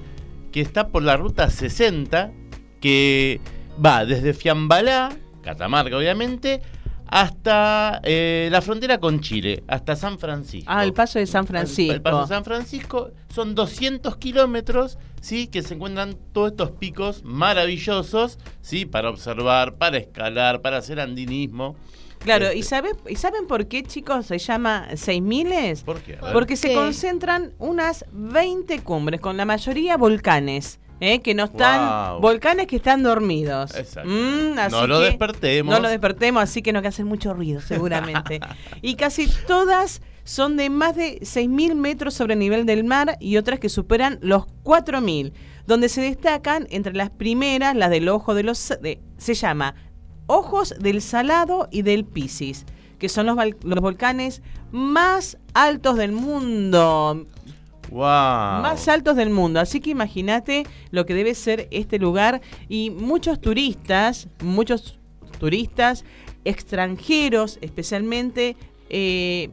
Que 0.51 0.61
está 0.61 0.89
por 0.89 1.01
la 1.03 1.17
ruta 1.17 1.49
60, 1.49 2.31
que 2.79 3.41
va 3.83 4.05
desde 4.05 4.33
Fiambalá, 4.33 5.09
Catamarca 5.41 5.97
obviamente, 5.97 6.61
hasta 7.09 8.01
eh, 8.03 8.49
la 8.51 8.61
frontera 8.61 8.99
con 8.99 9.21
Chile, 9.21 9.63
hasta 9.67 9.95
San 9.95 10.19
Francisco. 10.19 10.69
Ah, 10.69 10.83
el 10.83 10.93
paso 10.93 11.19
de 11.19 11.25
San 11.25 11.47
Francisco. 11.47 11.93
El 11.93 12.01
paso 12.01 12.21
de 12.21 12.27
San 12.27 12.43
Francisco 12.43 13.11
son 13.29 13.55
200 13.55 14.17
kilómetros, 14.17 14.97
¿sí? 15.21 15.47
Que 15.47 15.61
se 15.61 15.75
encuentran 15.75 16.17
todos 16.33 16.51
estos 16.51 16.71
picos 16.71 17.23
maravillosos, 17.23 18.39
¿sí? 18.61 18.85
Para 18.85 19.09
observar, 19.09 19.75
para 19.77 19.97
escalar, 19.97 20.61
para 20.61 20.77
hacer 20.77 20.99
andinismo. 20.99 21.75
Claro, 22.19 22.45
Este, 22.45 22.57
¿y, 22.57 22.63
sabe, 22.63 22.89
¿y 23.07 23.15
saben 23.15 23.47
por 23.47 23.67
qué, 23.67 23.83
chicos, 23.83 24.25
se 24.25 24.39
llama 24.39 24.87
6000? 24.95 25.83
¿Por 25.85 26.01
qué? 26.01 26.17
Porque 26.33 26.55
se 26.57 26.73
concentran 26.73 27.53
unas 27.59 28.05
20 28.11 28.79
cumbres, 28.81 29.21
con 29.21 29.37
la 29.37 29.45
mayoría 29.45 29.97
volcanes. 29.97 30.79
¿Eh? 30.99 31.21
Que 31.21 31.33
no 31.33 31.45
están. 31.45 32.21
Volcanes 32.21 32.67
que 32.67 32.75
están 32.77 33.03
dormidos. 33.03 33.75
Exacto. 33.75 34.09
Mm, 34.09 34.59
así 34.59 34.75
no 34.75 34.87
lo 34.87 34.99
que- 34.99 35.05
despertemos. 35.05 35.73
No 35.75 35.79
lo 35.81 35.89
despertemos, 35.89 36.43
así 36.43 36.61
que 36.61 36.73
no 36.73 36.81
que 36.81 36.87
hacen 36.89 37.07
mucho 37.07 37.33
ruido, 37.33 37.61
seguramente. 37.61 38.39
y 38.81 38.95
casi 38.95 39.27
todas 39.47 40.01
son 40.23 40.57
de 40.57 40.69
más 40.69 40.95
de 40.95 41.19
6.000 41.21 41.75
metros 41.75 42.13
sobre 42.13 42.33
el 42.33 42.39
nivel 42.39 42.65
del 42.65 42.83
mar 42.83 43.15
y 43.21 43.37
otras 43.37 43.59
que 43.59 43.69
superan 43.69 44.19
los 44.21 44.45
4.000, 44.63 45.31
donde 45.65 45.87
se 45.87 46.01
destacan 46.01 46.67
entre 46.69 46.93
las 46.93 47.09
primeras 47.09 47.75
las 47.75 47.89
del 47.89 48.09
ojo 48.09 48.33
de 48.33 48.43
los... 48.43 48.73
de- 48.81 48.99
se 49.17 49.33
llama 49.35 49.75
Ojos 50.25 50.75
del 50.79 51.01
Salado 51.01 51.69
y 51.71 51.83
del 51.83 52.03
Piscis, 52.03 52.65
que 52.99 53.07
son 53.07 53.25
los, 53.27 53.37
los 53.63 53.79
volcanes 53.79 54.41
más 54.71 55.37
altos 55.53 55.95
del 55.95 56.11
mundo. 56.11 57.25
Wow. 57.91 58.61
Más 58.61 58.87
altos 58.87 59.15
del 59.15 59.29
mundo. 59.29 59.59
Así 59.59 59.79
que 59.79 59.91
imagínate 59.91 60.63
lo 60.91 61.05
que 61.05 61.13
debe 61.13 61.35
ser 61.35 61.67
este 61.71 61.99
lugar. 61.99 62.41
Y 62.67 62.89
muchos 62.89 63.39
turistas, 63.39 64.27
muchos 64.43 64.99
turistas 65.39 66.03
extranjeros 66.45 67.59
especialmente, 67.61 68.55
eh, 68.89 69.49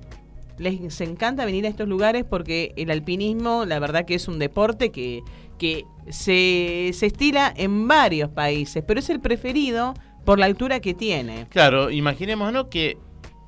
les 0.59 1.01
encanta 1.01 1.45
venir 1.45 1.67
a 1.67 1.69
estos 1.69 1.89
lugares 1.89 2.25
porque 2.25 2.73
el 2.77 2.91
alpinismo, 2.91 3.65
la 3.65 3.79
verdad 3.81 4.05
que 4.05 4.15
es 4.15 4.29
un 4.29 4.39
deporte 4.39 4.91
que, 4.91 5.23
que 5.59 5.85
se, 6.09 6.91
se 6.93 7.07
estila 7.07 7.53
en 7.57 7.89
varios 7.89 8.31
países, 8.31 8.85
pero 8.87 9.01
es 9.01 9.11
el 9.11 9.21
preferido 9.21 9.95
por 10.25 10.39
la 10.39 10.47
altura 10.47 10.81
que 10.81 10.95
tiene. 10.95 11.47
Claro, 11.51 11.91
imaginémonos 11.91 12.69
que 12.69 12.99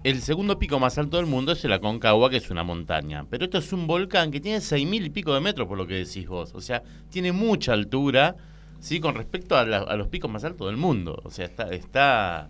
el 0.08 0.22
segundo 0.22 0.58
pico 0.58 0.78
más 0.78 0.98
alto 0.98 1.16
del 1.16 1.26
mundo 1.26 1.52
es 1.52 1.64
el 1.64 1.72
Aconcagua, 1.72 2.30
que 2.30 2.36
es 2.36 2.50
una 2.50 2.62
montaña. 2.62 3.24
Pero 3.28 3.44
esto 3.46 3.58
es 3.58 3.72
un 3.72 3.86
volcán 3.86 4.30
que 4.30 4.40
tiene 4.40 4.58
6.000 4.58 5.06
y 5.06 5.10
pico 5.10 5.34
de 5.34 5.40
metros, 5.40 5.66
por 5.66 5.76
lo 5.78 5.86
que 5.86 5.94
decís 5.94 6.28
vos. 6.28 6.52
O 6.54 6.60
sea, 6.60 6.82
tiene 7.10 7.32
mucha 7.32 7.72
altura, 7.72 8.36
¿sí? 8.78 9.00
Con 9.00 9.14
respecto 9.16 9.56
a, 9.56 9.64
la- 9.64 9.78
a 9.78 9.96
los 9.96 10.08
picos 10.08 10.30
más 10.30 10.44
altos 10.44 10.68
del 10.68 10.76
mundo. 10.76 11.20
O 11.24 11.30
sea, 11.30 11.46
está... 11.46 11.70
está 11.72 12.48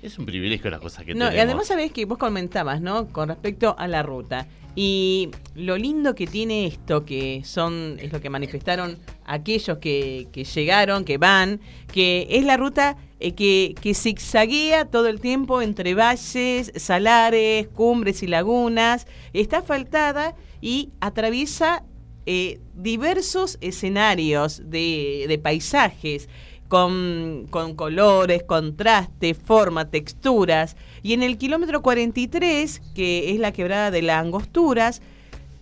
es 0.00 0.16
un 0.18 0.26
privilegio 0.26 0.70
las 0.70 0.80
cosas 0.80 1.04
que 1.04 1.12
No, 1.14 1.26
y 1.26 1.30
tenemos. 1.30 1.44
además 1.44 1.66
sabés 1.66 1.90
que 1.92 2.04
vos 2.04 2.18
comentabas, 2.18 2.80
¿no? 2.80 3.08
Con 3.08 3.28
respecto 3.28 3.74
a 3.78 3.88
la 3.88 4.02
ruta. 4.04 4.46
Y 4.80 5.30
lo 5.56 5.76
lindo 5.76 6.14
que 6.14 6.28
tiene 6.28 6.64
esto, 6.64 7.04
que 7.04 7.42
son, 7.44 7.96
es 8.00 8.12
lo 8.12 8.20
que 8.20 8.30
manifestaron 8.30 8.96
aquellos 9.24 9.78
que, 9.78 10.28
que 10.30 10.44
llegaron, 10.44 11.04
que 11.04 11.18
van, 11.18 11.60
que 11.92 12.28
es 12.30 12.44
la 12.44 12.56
ruta 12.56 12.96
eh, 13.18 13.32
que, 13.32 13.74
que 13.80 13.92
zigzaguea 13.92 14.84
todo 14.84 15.08
el 15.08 15.20
tiempo 15.20 15.62
entre 15.62 15.96
valles, 15.96 16.70
salares, 16.76 17.66
cumbres 17.66 18.22
y 18.22 18.28
lagunas. 18.28 19.08
Está 19.32 19.58
asfaltada 19.58 20.36
y 20.60 20.90
atraviesa 21.00 21.82
eh, 22.26 22.60
diversos 22.76 23.58
escenarios 23.60 24.62
de 24.70 25.40
paisajes 25.42 26.28
con, 26.68 27.46
colores, 27.50 28.42
contraste, 28.44 29.34
forma, 29.34 29.90
texturas. 29.90 30.76
Y 31.02 31.14
en 31.14 31.22
el 31.22 31.38
kilómetro 31.38 31.82
43, 31.82 32.80
que 32.94 33.32
es 33.32 33.40
la 33.40 33.52
quebrada 33.52 33.90
de 33.90 34.02
las 34.02 34.22
Angosturas, 34.22 35.00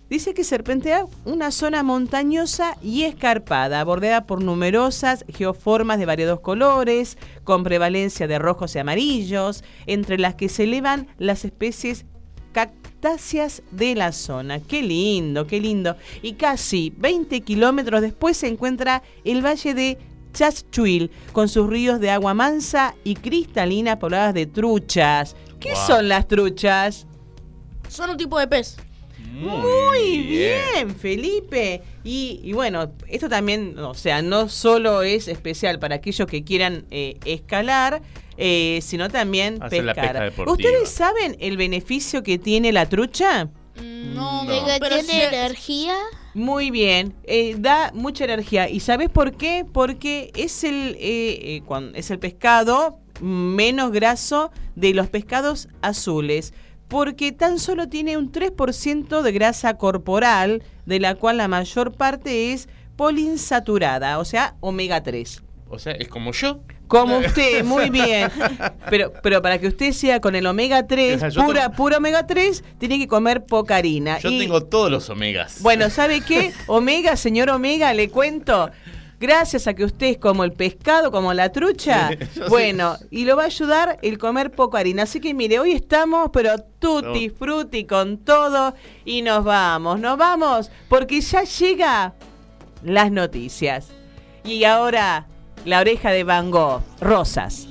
dice 0.09 0.33
que 0.33 0.43
serpentea 0.43 1.05
una 1.25 1.51
zona 1.51 1.83
montañosa 1.83 2.77
y 2.81 3.03
escarpada, 3.03 3.83
bordeada 3.83 4.25
por 4.25 4.43
numerosas 4.43 5.25
geoformas 5.29 5.99
de 5.99 6.05
variados 6.05 6.41
colores, 6.41 7.17
con 7.43 7.63
prevalencia 7.63 8.27
de 8.27 8.39
rojos 8.39 8.75
y 8.75 8.79
amarillos, 8.79 9.63
entre 9.85 10.17
las 10.17 10.35
que 10.35 10.49
se 10.49 10.63
elevan 10.63 11.07
las 11.17 11.45
especies 11.45 12.05
cactáceas 12.51 13.61
de 13.71 13.95
la 13.95 14.11
zona. 14.11 14.59
Qué 14.59 14.81
lindo, 14.81 15.45
qué 15.45 15.59
lindo. 15.59 15.95
Y 16.21 16.33
casi 16.33 16.91
20 16.97 17.41
kilómetros 17.41 18.01
después 18.01 18.37
se 18.37 18.47
encuentra 18.47 19.03
el 19.23 19.45
valle 19.45 19.73
de 19.73 19.97
Chaschuil, 20.37 21.09
con 21.33 21.49
sus 21.49 21.67
ríos 21.67 21.99
de 21.99 22.11
agua 22.11 22.33
mansa 22.33 22.93
y 23.03 23.15
cristalina 23.15 23.97
pobladas 23.99 24.33
de 24.33 24.45
truchas. 24.45 25.35
¿Qué 25.59 25.73
Wow. 25.73 25.87
son 25.87 26.07
las 26.09 26.27
truchas? 26.27 27.07
Son 27.89 28.09
un 28.11 28.17
tipo 28.17 28.37
de 28.39 28.47
pez. 28.47 28.77
Muy 29.33 30.21
bien, 30.23 30.95
Felipe. 30.95 31.81
Y, 32.03 32.39
y 32.43 32.53
bueno, 32.53 32.91
esto 33.07 33.29
también, 33.29 33.77
o 33.79 33.93
sea, 33.93 34.21
no 34.21 34.49
solo 34.49 35.01
es 35.03 35.27
especial 35.27 35.79
para 35.79 35.95
aquellos 35.95 36.27
que 36.27 36.43
quieran 36.43 36.85
eh, 36.91 37.17
escalar, 37.25 38.01
eh, 38.37 38.79
sino 38.81 39.09
también 39.09 39.61
Hacer 39.61 39.83
la 39.83 39.93
pescar. 39.93 40.29
pesca. 40.35 40.51
¿Ustedes 40.51 40.89
saben 40.89 41.35
el 41.39 41.57
beneficio 41.57 42.23
que 42.23 42.37
tiene 42.39 42.71
la 42.71 42.87
trucha? 42.87 43.49
No, 43.83 44.43
No. 44.43 44.49
pero 44.79 44.99
Tiene 44.99 45.25
energía. 45.25 45.95
Muy 46.33 46.69
bien, 46.69 47.15
eh, 47.23 47.55
da 47.57 47.91
mucha 47.93 48.25
energía. 48.25 48.69
¿Y 48.69 48.79
sabes 48.79 49.09
por 49.09 49.35
qué? 49.35 49.65
Porque 49.71 50.31
es 50.35 50.63
el, 50.63 50.95
eh, 50.99 51.57
eh, 51.57 51.91
es 51.95 52.11
el 52.11 52.19
pescado 52.19 52.99
menos 53.21 53.91
graso 53.91 54.51
de 54.75 54.93
los 54.93 55.07
pescados 55.07 55.67
azules. 55.81 56.53
Porque 56.87 57.31
tan 57.31 57.59
solo 57.59 57.89
tiene 57.89 58.17
un 58.17 58.31
3% 58.31 59.21
de 59.21 59.31
grasa 59.31 59.77
corporal, 59.77 60.63
de 60.85 60.99
la 60.99 61.15
cual 61.15 61.37
la 61.37 61.47
mayor 61.47 61.91
parte 61.93 62.53
es 62.53 62.69
polinsaturada, 62.95 64.19
o 64.19 64.25
sea, 64.25 64.55
omega 64.59 65.03
3. 65.03 65.43
O 65.69 65.79
sea, 65.79 65.93
es 65.93 66.07
como 66.07 66.31
yo. 66.31 66.61
Como 66.87 67.17
usted, 67.25 67.63
muy 67.65 67.89
bien. 67.89 68.29
Pero, 68.89 69.11
pero 69.21 69.41
para 69.41 69.57
que 69.59 69.67
usted 69.67 69.91
sea 69.91 70.19
con 70.21 70.35
el 70.35 70.45
omega 70.47 70.87
3, 70.87 71.33
Yo 71.33 71.45
pura, 71.45 71.63
tengo- 71.65 71.75
pura 71.75 71.97
omega 71.97 72.25
3, 72.27 72.63
tiene 72.79 72.97
que 72.97 73.07
comer 73.07 73.45
poca 73.45 73.75
harina. 73.75 74.19
Yo 74.19 74.29
Y- 74.29 74.39
tengo 74.39 74.63
todos 74.63 74.89
los 74.91 75.09
omegas. 75.09 75.61
bueno, 75.61 75.89
¿sabe 75.89 76.21
qué? 76.21 76.53
Omega, 76.67 77.15
señor 77.15 77.49
Omega, 77.49 77.93
le 77.93 78.09
cuento. 78.09 78.69
Gracias 79.19 79.65
a 79.65 79.73
que 79.73 79.83
usted 79.83 80.05
es 80.07 80.17
como 80.19 80.43
el 80.43 80.51
pescado, 80.53 81.09
como 81.11 81.33
la 81.33 81.51
trucha. 81.51 82.11
Yo 82.35 82.43
sí. 82.45 82.49
bueno, 82.49 82.97
y 83.09 83.25
lo 83.25 83.35
va 83.35 83.43
a 83.43 83.45
ayudar 83.47 83.97
el 84.03 84.19
comer 84.19 84.51
poco 84.51 84.77
harina. 84.77 85.03
Así 85.03 85.19
que 85.19 85.33
mire, 85.33 85.59
hoy 85.59 85.71
estamos, 85.71 86.29
pero 86.31 86.55
tutti, 86.79 87.29
frutti 87.31 87.85
con 87.85 88.19
todo. 88.19 88.75
Y 89.05 89.23
nos 89.23 89.43
vamos, 89.43 89.99
nos 89.99 90.19
vamos, 90.19 90.69
porque 90.87 91.19
ya 91.21 91.43
llega 91.43 92.13
las 92.83 93.11
noticias. 93.11 93.87
Y 94.43 94.65
ahora, 94.65 95.25
la 95.67 95.81
oreja 95.81 96.11
de 96.11 96.23
Van 96.23 96.49
Gogh, 96.49 96.81
rosas. 97.01 97.67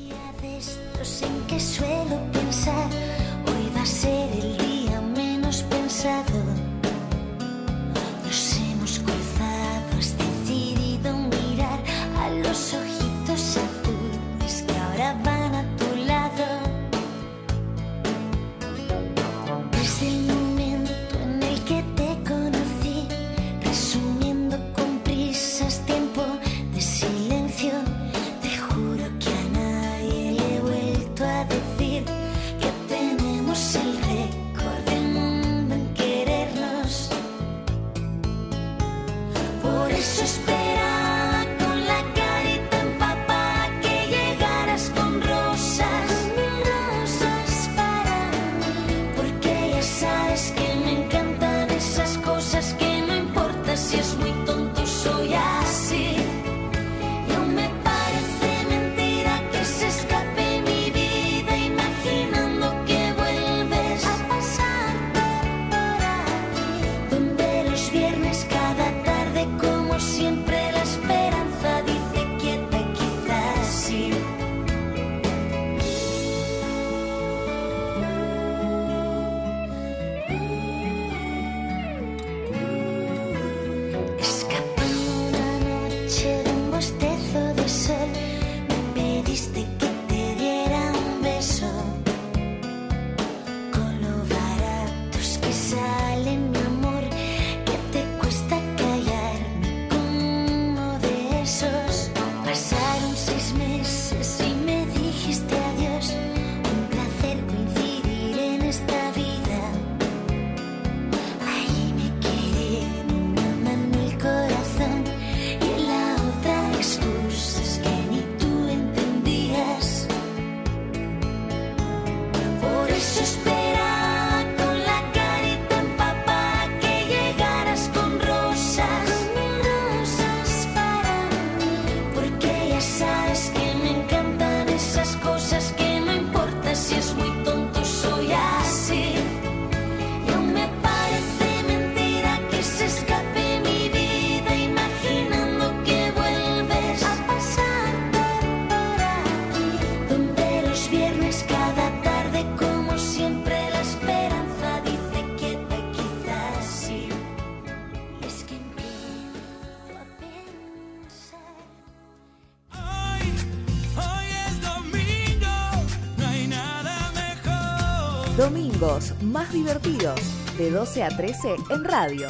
Divertidos, 169.56 170.20
de 170.58 170.70
12 170.70 171.02
a 171.02 171.08
13 171.08 171.56
en 171.70 171.84
radio. 171.84 172.28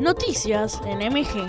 Noticias 0.00 0.80
en 0.84 0.98
MG. 1.12 1.46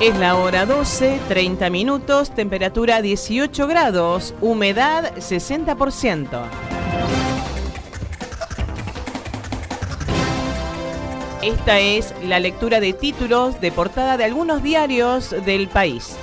Es 0.00 0.18
la 0.18 0.36
hora 0.36 0.66
12, 0.66 1.20
30 1.28 1.70
minutos, 1.70 2.34
temperatura 2.34 3.02
18 3.02 3.68
grados, 3.68 4.34
humedad 4.40 5.14
60%. 5.14 6.69
Esta 11.52 11.80
es 11.80 12.14
la 12.22 12.38
lectura 12.38 12.78
de 12.78 12.92
títulos 12.92 13.60
de 13.60 13.72
portada 13.72 14.16
de 14.16 14.22
algunos 14.24 14.62
diarios 14.62 15.30
del 15.44 15.66
país. 15.66 16.16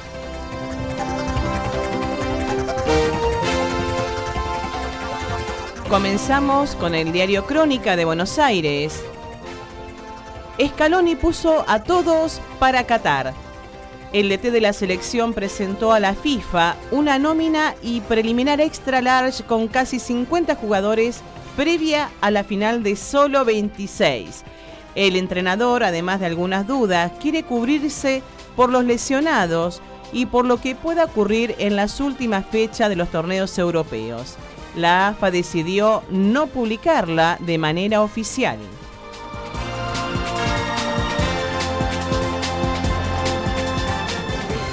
Comenzamos 5.89 6.75
con 6.75 6.95
el 6.95 7.11
diario 7.11 7.45
Crónica 7.45 7.97
de 7.97 8.05
Buenos 8.05 8.39
Aires. 8.39 9.03
Scaloni 10.65 11.17
puso 11.17 11.65
a 11.67 11.83
todos 11.83 12.39
para 12.57 12.85
Qatar. 12.85 13.33
El 14.13 14.29
DT 14.29 14.51
de 14.51 14.61
la 14.61 14.71
selección 14.71 15.33
presentó 15.33 15.91
a 15.91 15.99
la 15.99 16.15
FIFA 16.15 16.77
una 16.91 17.19
nómina 17.19 17.75
y 17.81 17.99
preliminar 17.99 18.61
extra 18.61 19.01
large 19.01 19.43
con 19.43 19.67
casi 19.67 19.99
50 19.99 20.55
jugadores 20.55 21.21
previa 21.57 22.11
a 22.21 22.31
la 22.31 22.45
final 22.45 22.81
de 22.81 22.95
solo 22.95 23.43
26. 23.43 24.45
El 24.97 25.15
entrenador, 25.15 25.83
además 25.83 26.19
de 26.19 26.25
algunas 26.25 26.65
dudas, 26.65 27.11
quiere 27.21 27.43
cubrirse 27.43 28.23
por 28.55 28.71
los 28.71 28.83
lesionados 28.83 29.79
y 30.11 30.25
por 30.25 30.43
lo 30.43 30.59
que 30.59 30.73
pueda 30.73 31.05
ocurrir 31.05 31.53
en 31.59 31.75
las 31.75 31.99
últimas 31.99 32.47
fechas 32.47 32.89
de 32.89 32.95
los 32.95 33.11
torneos 33.11 33.59
europeos. 33.59 34.37
La 34.75 35.09
AFA 35.09 35.29
decidió 35.29 36.01
no 36.09 36.47
publicarla 36.47 37.37
de 37.41 37.59
manera 37.59 38.01
oficial. 38.01 38.57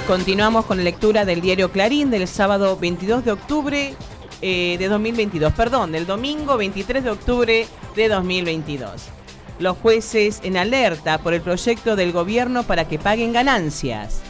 Continuamos 0.07 0.65
con 0.65 0.77
la 0.77 0.85
lectura 0.85 1.23
del 1.25 1.39
diario 1.39 1.71
Clarín 1.71 2.09
del 2.09 2.27
sábado 2.27 2.77
22 2.77 3.25
de 3.25 3.31
octubre 3.31 3.93
eh, 4.41 4.75
de 4.79 4.87
2022, 4.87 5.53
perdón, 5.53 5.91
del 5.91 6.07
domingo 6.07 6.57
23 6.57 7.03
de 7.03 7.11
octubre 7.11 7.67
de 7.95 8.07
2022. 8.07 9.14
Los 9.57 9.77
jueces 9.77 10.41
en 10.43 10.57
alerta 10.57 11.17
por 11.17 11.33
el 11.33 11.41
proyecto 11.41 11.95
del 11.95 12.11
gobierno 12.11 12.63
para 12.63 12.85
que 12.87 12.99
paguen 12.99 13.31
ganancias. 13.31 14.21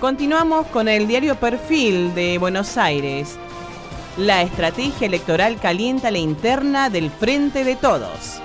Continuamos 0.00 0.66
con 0.66 0.88
el 0.88 1.06
diario 1.06 1.36
Perfil 1.36 2.12
de 2.16 2.38
Buenos 2.38 2.76
Aires. 2.76 3.38
La 4.16 4.42
estrategia 4.42 5.06
electoral 5.06 5.60
calienta 5.60 6.10
la 6.10 6.18
interna 6.18 6.90
del 6.90 7.08
Frente 7.08 7.62
de 7.62 7.76
Todos. 7.76 8.40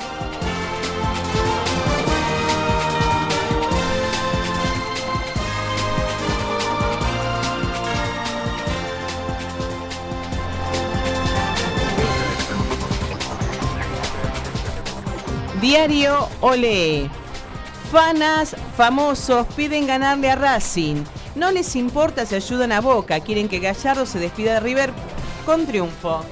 Diario 15.68 16.30
Ole. 16.40 17.10
Fanas 17.92 18.56
famosos 18.78 19.46
piden 19.48 19.86
ganarle 19.86 20.32
a 20.32 20.38
Racing. 20.38 21.04
No 21.36 21.52
les 21.52 21.76
importa 21.76 22.26
si 22.26 22.36
ayudan 22.36 22.72
a 22.72 22.80
Boca, 22.80 23.20
quieren 23.20 23.50
que 23.50 23.60
Gallardo 23.60 24.06
se 24.06 24.18
despida 24.18 24.54
de 24.54 24.60
River 24.62 24.94
con 25.46 25.66
triunfo. 25.66 26.24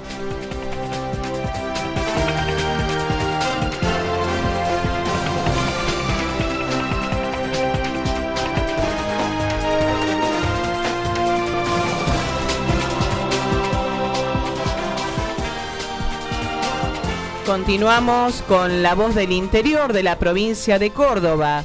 Continuamos 17.45 18.41
con 18.47 18.81
la 18.81 18.95
voz 18.95 19.13
del 19.13 19.31
interior 19.31 19.93
de 19.93 20.01
la 20.01 20.17
provincia 20.17 20.79
de 20.79 20.89
Córdoba. 20.89 21.63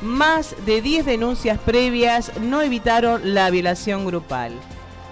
Más 0.00 0.56
de 0.64 0.80
10 0.80 1.04
denuncias 1.04 1.58
previas 1.58 2.32
no 2.40 2.62
evitaron 2.62 3.34
la 3.34 3.50
violación 3.50 4.06
grupal. 4.06 4.52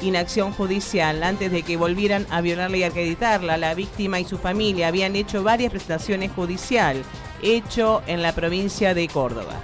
Inacción 0.01 0.53
judicial. 0.53 1.23
Antes 1.23 1.53
de 1.53 1.63
que 1.63 1.77
volvieran 1.77 2.27
a 2.31 2.41
violarla 2.41 2.79
y 2.79 2.85
acreditarla, 2.85 3.59
la 3.59 3.75
víctima 3.75 4.19
y 4.19 4.25
su 4.25 4.39
familia 4.39 4.89
habían 4.89 5.15
hecho 5.15 5.43
varias 5.43 5.71
prestaciones 5.71 6.33
judicial, 6.33 7.03
hecho 7.43 8.03
en 8.07 8.23
la 8.23 8.33
provincia 8.33 8.95
de 8.95 9.09
Córdoba. 9.09 9.61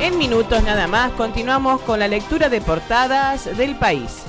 En 0.00 0.16
minutos 0.16 0.62
nada 0.62 0.86
más 0.86 1.10
continuamos 1.12 1.80
con 1.80 1.98
la 1.98 2.06
lectura 2.06 2.48
de 2.48 2.60
portadas 2.60 3.56
del 3.56 3.74
país. 3.76 4.22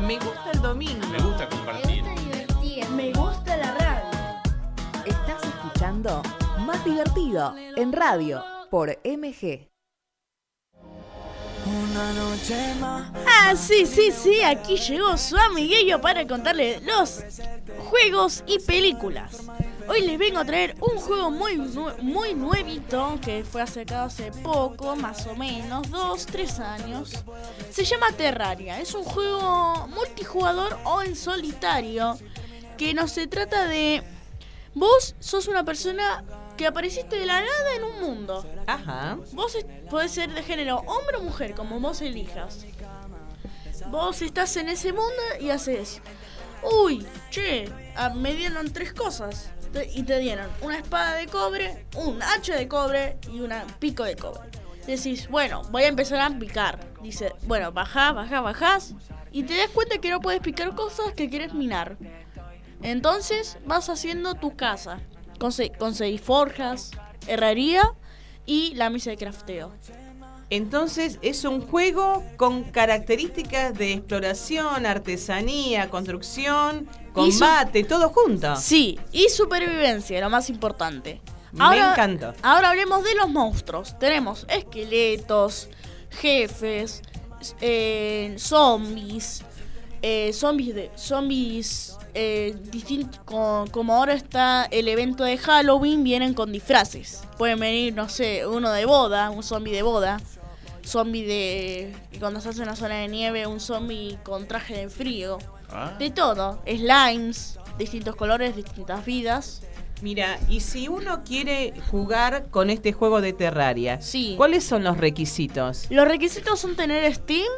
Me 0.00 0.14
gusta 0.14 0.50
el 0.54 0.62
domingo. 0.62 1.06
Me 1.08 1.18
gusta 1.18 1.46
compartir. 1.46 2.04
Me 2.96 3.12
gusta 3.12 3.56
la 3.58 3.74
radio. 3.74 4.08
Estás 5.04 5.44
escuchando 5.44 6.22
Más 6.60 6.82
Divertido 6.86 7.54
en 7.76 7.92
radio 7.92 8.42
por 8.70 8.98
MG. 9.04 9.68
Una 11.66 12.12
noche 12.12 12.74
más. 12.80 13.10
Ah, 13.26 13.54
sí, 13.56 13.86
sí, 13.86 14.10
sí, 14.10 14.42
aquí 14.42 14.76
llegó 14.76 15.16
su 15.16 15.36
amiguillo 15.36 16.00
para 16.00 16.26
contarle 16.26 16.80
los 16.80 17.24
juegos 17.90 18.42
y 18.46 18.58
películas. 18.60 19.42
Hoy 19.88 20.02
les 20.02 20.18
vengo 20.18 20.38
a 20.38 20.44
traer 20.44 20.76
un 20.80 20.98
juego 20.98 21.30
muy, 21.30 21.56
muy 22.02 22.34
nuevito 22.34 23.18
que 23.24 23.42
fue 23.42 23.66
sacado 23.66 24.06
hace 24.06 24.30
poco, 24.42 24.96
más 24.96 25.26
o 25.26 25.34
menos, 25.34 25.90
dos, 25.90 26.26
tres 26.26 26.60
años. 26.60 27.24
Se 27.70 27.84
llama 27.84 28.12
Terraria. 28.12 28.80
Es 28.80 28.94
un 28.94 29.04
juego 29.04 29.88
multijugador 29.88 30.78
o 30.84 31.02
en 31.02 31.16
solitario 31.16 32.18
que 32.76 32.94
no 32.94 33.08
se 33.08 33.26
trata 33.26 33.66
de... 33.66 34.02
Vos 34.74 35.16
sos 35.18 35.48
una 35.48 35.64
persona 35.64 36.22
que 36.58 36.66
apareciste 36.66 37.16
de 37.16 37.24
la 37.24 37.40
nada 37.40 37.74
en 37.76 37.84
un 37.84 38.00
mundo. 38.00 38.44
Ajá. 38.66 39.16
Vos 39.32 39.56
podés 39.88 40.10
ser 40.10 40.34
de 40.34 40.42
género 40.42 40.78
hombre 40.80 41.16
o 41.16 41.22
mujer, 41.22 41.54
como 41.54 41.80
vos 41.80 42.02
elijas. 42.02 42.66
Vos 43.90 44.20
estás 44.20 44.54
en 44.56 44.68
ese 44.68 44.92
mundo 44.92 45.22
y 45.40 45.50
haces. 45.50 46.02
Uy, 46.62 47.06
che, 47.30 47.72
me 48.16 48.34
dieron 48.34 48.70
tres 48.72 48.92
cosas. 48.92 49.50
Y 49.94 50.02
te 50.02 50.18
dieron 50.18 50.48
una 50.60 50.78
espada 50.78 51.14
de 51.14 51.26
cobre, 51.28 51.86
un 51.94 52.22
hacha 52.22 52.56
de 52.56 52.66
cobre 52.66 53.18
y 53.32 53.40
un 53.40 53.52
pico 53.78 54.02
de 54.02 54.16
cobre. 54.16 54.50
Decís, 54.86 55.28
bueno, 55.28 55.62
voy 55.70 55.84
a 55.84 55.88
empezar 55.88 56.20
a 56.20 56.38
picar. 56.38 56.80
Dice, 57.02 57.34
bueno, 57.42 57.70
bajás, 57.70 58.14
bajás, 58.14 58.42
bajás. 58.42 58.94
Y 59.30 59.44
te 59.44 59.56
das 59.56 59.68
cuenta 59.68 59.98
que 59.98 60.10
no 60.10 60.20
puedes 60.20 60.40
picar 60.40 60.74
cosas 60.74 61.12
que 61.12 61.30
quieres 61.30 61.54
minar. 61.54 61.96
Entonces 62.82 63.58
vas 63.64 63.88
haciendo 63.88 64.34
tu 64.34 64.56
casa. 64.56 64.98
Conse- 65.38 65.76
Conseguís 65.78 66.20
forjas, 66.20 66.90
herrería 67.26 67.82
y 68.46 68.74
la 68.74 68.90
misa 68.90 69.10
de 69.10 69.16
crafteo. 69.16 69.72
Entonces 70.50 71.18
es 71.20 71.44
un 71.44 71.60
juego 71.60 72.24
con 72.38 72.64
características 72.64 73.74
de 73.74 73.92
exploración, 73.92 74.86
artesanía, 74.86 75.90
construcción, 75.90 76.88
combate, 77.12 77.84
todo 77.84 78.08
junto. 78.08 78.56
Sí, 78.56 78.98
y 79.12 79.28
supervivencia, 79.28 80.20
lo 80.22 80.30
más 80.30 80.48
importante. 80.48 81.20
Me 81.52 81.64
encantó. 81.90 82.32
Ahora 82.42 82.70
hablemos 82.70 83.04
de 83.04 83.14
los 83.14 83.28
monstruos. 83.28 83.98
Tenemos 83.98 84.46
esqueletos, 84.48 85.68
jefes, 86.10 87.02
eh, 87.60 88.34
zombies, 88.38 89.44
eh, 90.02 90.32
zombies 90.32 90.74
de 90.74 90.90
zombies 90.96 91.96
eh, 92.14 92.56
distintos. 92.70 93.20
como 93.24 93.94
ahora 93.94 94.14
está 94.14 94.66
el 94.70 94.88
evento 94.88 95.24
de 95.24 95.36
Halloween, 95.38 96.02
vienen 96.04 96.34
con 96.34 96.52
disfraces. 96.52 97.22
Pueden 97.36 97.58
venir, 97.60 97.94
no 97.94 98.08
sé, 98.08 98.46
uno 98.46 98.70
de 98.72 98.84
boda, 98.86 99.30
un 99.30 99.42
zombie 99.42 99.72
de 99.72 99.82
boda. 99.82 100.20
Zombie 100.84 101.22
de. 101.24 101.94
y 102.12 102.18
Cuando 102.18 102.40
se 102.40 102.48
hace 102.48 102.62
una 102.62 102.74
zona 102.74 102.96
de 102.96 103.08
nieve, 103.08 103.46
un 103.46 103.60
zombie 103.60 104.18
con 104.22 104.48
traje 104.48 104.74
de 104.76 104.88
frío. 104.88 105.38
Ah. 105.70 105.94
De 105.98 106.10
todo. 106.10 106.62
Slimes, 106.66 107.58
distintos 107.78 108.16
colores, 108.16 108.56
distintas 108.56 109.04
vidas. 109.04 109.62
Mira, 110.00 110.38
y 110.48 110.60
si 110.60 110.88
uno 110.88 111.24
quiere 111.24 111.74
jugar 111.90 112.46
con 112.50 112.70
este 112.70 112.92
juego 112.92 113.20
de 113.20 113.32
Terraria, 113.32 114.00
Sí. 114.00 114.34
¿cuáles 114.36 114.64
son 114.64 114.82
los 114.84 114.96
requisitos? 114.96 115.86
Los 115.90 116.06
requisitos 116.08 116.58
son 116.60 116.74
tener 116.76 117.12
Steam 117.14 117.48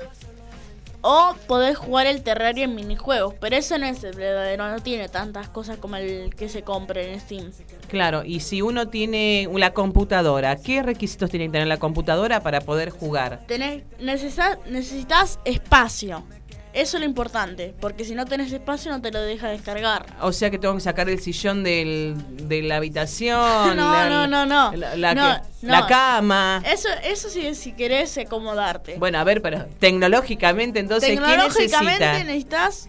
o 1.02 1.34
poder 1.46 1.74
jugar 1.74 2.06
el 2.06 2.22
Terraria 2.22 2.64
en 2.64 2.74
minijuegos, 2.74 3.34
pero 3.40 3.56
ese 3.56 3.78
no 3.78 3.86
es 3.86 4.04
el 4.04 4.14
verdadero, 4.14 4.68
no 4.68 4.80
tiene 4.80 5.08
tantas 5.08 5.48
cosas 5.48 5.78
como 5.78 5.96
el 5.96 6.34
que 6.34 6.48
se 6.48 6.62
compre 6.62 7.12
en 7.12 7.20
Steam. 7.20 7.50
Claro, 7.88 8.22
y 8.24 8.40
si 8.40 8.62
uno 8.62 8.88
tiene 8.88 9.48
la 9.54 9.72
computadora, 9.72 10.56
¿qué 10.56 10.82
requisitos 10.82 11.30
tiene 11.30 11.46
que 11.46 11.52
tener 11.52 11.68
la 11.68 11.78
computadora 11.78 12.40
para 12.42 12.60
poder 12.60 12.90
jugar? 12.90 13.40
Tenés, 13.46 13.82
necesita- 13.98 14.58
necesitas 14.66 15.38
espacio. 15.44 16.22
Eso 16.72 16.96
es 16.96 17.00
lo 17.00 17.06
importante, 17.06 17.74
porque 17.80 18.04
si 18.04 18.14
no 18.14 18.26
tenés 18.26 18.52
espacio 18.52 18.92
no 18.92 19.00
te 19.02 19.10
lo 19.10 19.20
deja 19.20 19.48
descargar. 19.48 20.06
O 20.20 20.32
sea 20.32 20.50
que 20.50 20.58
tengo 20.58 20.74
que 20.74 20.80
sacar 20.80 21.08
el 21.08 21.18
sillón 21.20 21.64
del, 21.64 22.14
de 22.48 22.62
la 22.62 22.76
habitación. 22.76 23.40
No, 23.76 23.92
la, 23.92 24.08
no, 24.08 24.26
no, 24.26 24.46
no. 24.46 24.72
La, 24.76 24.94
la 24.96 25.14
No, 25.14 25.22
que- 25.42 25.66
no. 25.66 25.72
la 25.72 25.86
cama. 25.86 26.62
Eso, 26.64 26.88
eso 27.02 27.28
sí, 27.28 27.54
si 27.56 27.72
querés 27.72 28.16
acomodarte. 28.18 28.96
Bueno, 28.98 29.18
a 29.18 29.24
ver, 29.24 29.42
pero 29.42 29.66
tecnológicamente, 29.80 30.78
entonces, 30.80 31.10
¿qué 31.10 31.16
Tecnológicamente 31.16 31.98
necesita? 32.00 32.24
necesitas 32.24 32.88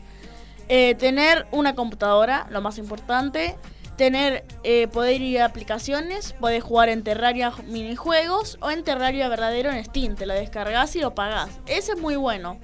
eh, 0.69 0.95
tener 0.95 1.47
una 1.51 1.73
computadora, 1.75 2.47
lo 2.49 2.61
más 2.61 2.77
importante. 2.77 3.55
Tener, 3.97 4.45
eh, 4.63 4.87
poder 4.87 5.21
ir 5.21 5.41
a 5.41 5.45
aplicaciones, 5.45 6.33
poder 6.39 6.61
jugar 6.61 6.89
en 6.89 7.03
Terraria 7.03 7.51
minijuegos 7.67 8.57
o 8.61 8.71
en 8.71 8.83
Terraria 8.83 9.27
verdadero 9.27 9.69
en 9.69 9.83
Steam. 9.85 10.15
Te 10.15 10.25
lo 10.25 10.33
descargas 10.33 10.95
y 10.95 11.01
lo 11.01 11.13
pagás. 11.13 11.49
Ese 11.67 11.91
es 11.91 11.99
muy 11.99 12.15
bueno. 12.15 12.57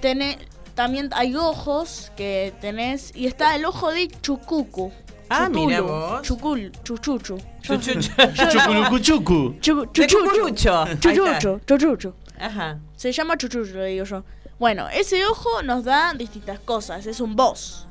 Tener, 0.00 0.38
también 0.74 1.10
hay 1.12 1.34
ojos 1.36 2.10
que 2.16 2.52
tenés. 2.60 3.12
Y 3.14 3.26
está 3.26 3.54
el 3.56 3.64
ojo 3.64 3.90
de 3.92 4.08
Chucucu. 4.08 4.92
Ah, 5.28 5.46
Chutulu, 5.46 5.66
mira 5.66 5.80
vos. 5.82 6.22
Chucul, 6.22 6.72
chuchuchu. 6.82 7.38
Chuchuchu. 7.62 8.10
Chuculucuchucu. 8.50 9.54
Chu- 9.60 9.86
De 9.92 10.06
chuchuchu. 10.06 10.24
cucurucho. 10.24 10.74
Ahí 10.82 10.92
está. 10.92 11.38
Chuchuchu, 11.38 11.60
chuchuchu. 11.66 12.14
Ajá. 12.40 12.78
Se 12.96 13.12
llama 13.12 13.36
chuchucho, 13.36 13.74
le 13.74 13.86
digo 13.86 14.04
yo. 14.04 14.24
Bueno, 14.58 14.88
ese 14.88 15.24
ojo 15.26 15.62
nos 15.62 15.84
da 15.84 16.12
distintas 16.14 16.58
cosas. 16.60 17.06
Es 17.06 17.20
un 17.20 17.36
boss. 17.36 17.86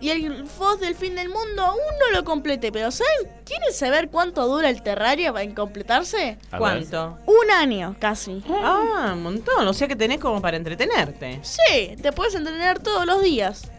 Y 0.00 0.10
el 0.10 0.44
boss 0.58 0.78
del 0.80 0.94
fin 0.94 1.14
del 1.16 1.28
mundo 1.28 1.62
aún 1.64 1.78
no 1.98 2.16
lo 2.16 2.24
complete. 2.24 2.70
Pero 2.70 2.90
¿saben? 2.90 3.32
¿Quieren 3.44 3.72
saber 3.72 4.08
cuánto 4.10 4.46
dura 4.46 4.70
el 4.70 4.82
Terraria 4.82 5.32
para 5.32 5.52
completarse? 5.54 6.38
A 6.50 6.58
ver. 6.58 6.58
¿Cuánto? 6.58 7.18
Un 7.26 7.50
año, 7.50 7.96
casi. 7.98 8.42
Ah, 8.48 9.10
un 9.14 9.22
montón. 9.24 9.66
O 9.66 9.72
sea 9.74 9.88
que 9.88 9.96
tenés 9.96 10.18
como 10.20 10.40
para 10.40 10.56
entretenerte. 10.56 11.40
Sí, 11.42 11.96
te 12.00 12.12
puedes 12.12 12.34
entretener 12.34 12.78
todos 12.78 13.06
los 13.06 13.22
días. 13.22 13.70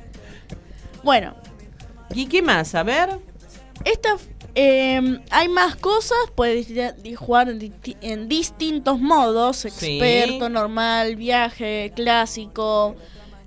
Bueno, 1.03 1.36
¿Y 2.13 2.26
qué 2.26 2.41
más? 2.41 2.74
A 2.76 2.82
ver. 2.84 3.20
esta, 3.86 4.17
eh, 4.55 5.20
hay 5.30 5.47
más 5.47 5.76
cosas. 5.76 6.17
Puedes 6.36 6.67
jugar 7.17 7.49
en, 7.49 7.59
disti- 7.59 7.97
en 8.01 8.28
distintos 8.28 8.99
modos. 8.99 9.57
Sí. 9.57 9.99
Experto, 9.99 10.49
normal, 10.49 11.15
viaje, 11.15 11.93
clásico, 11.95 12.95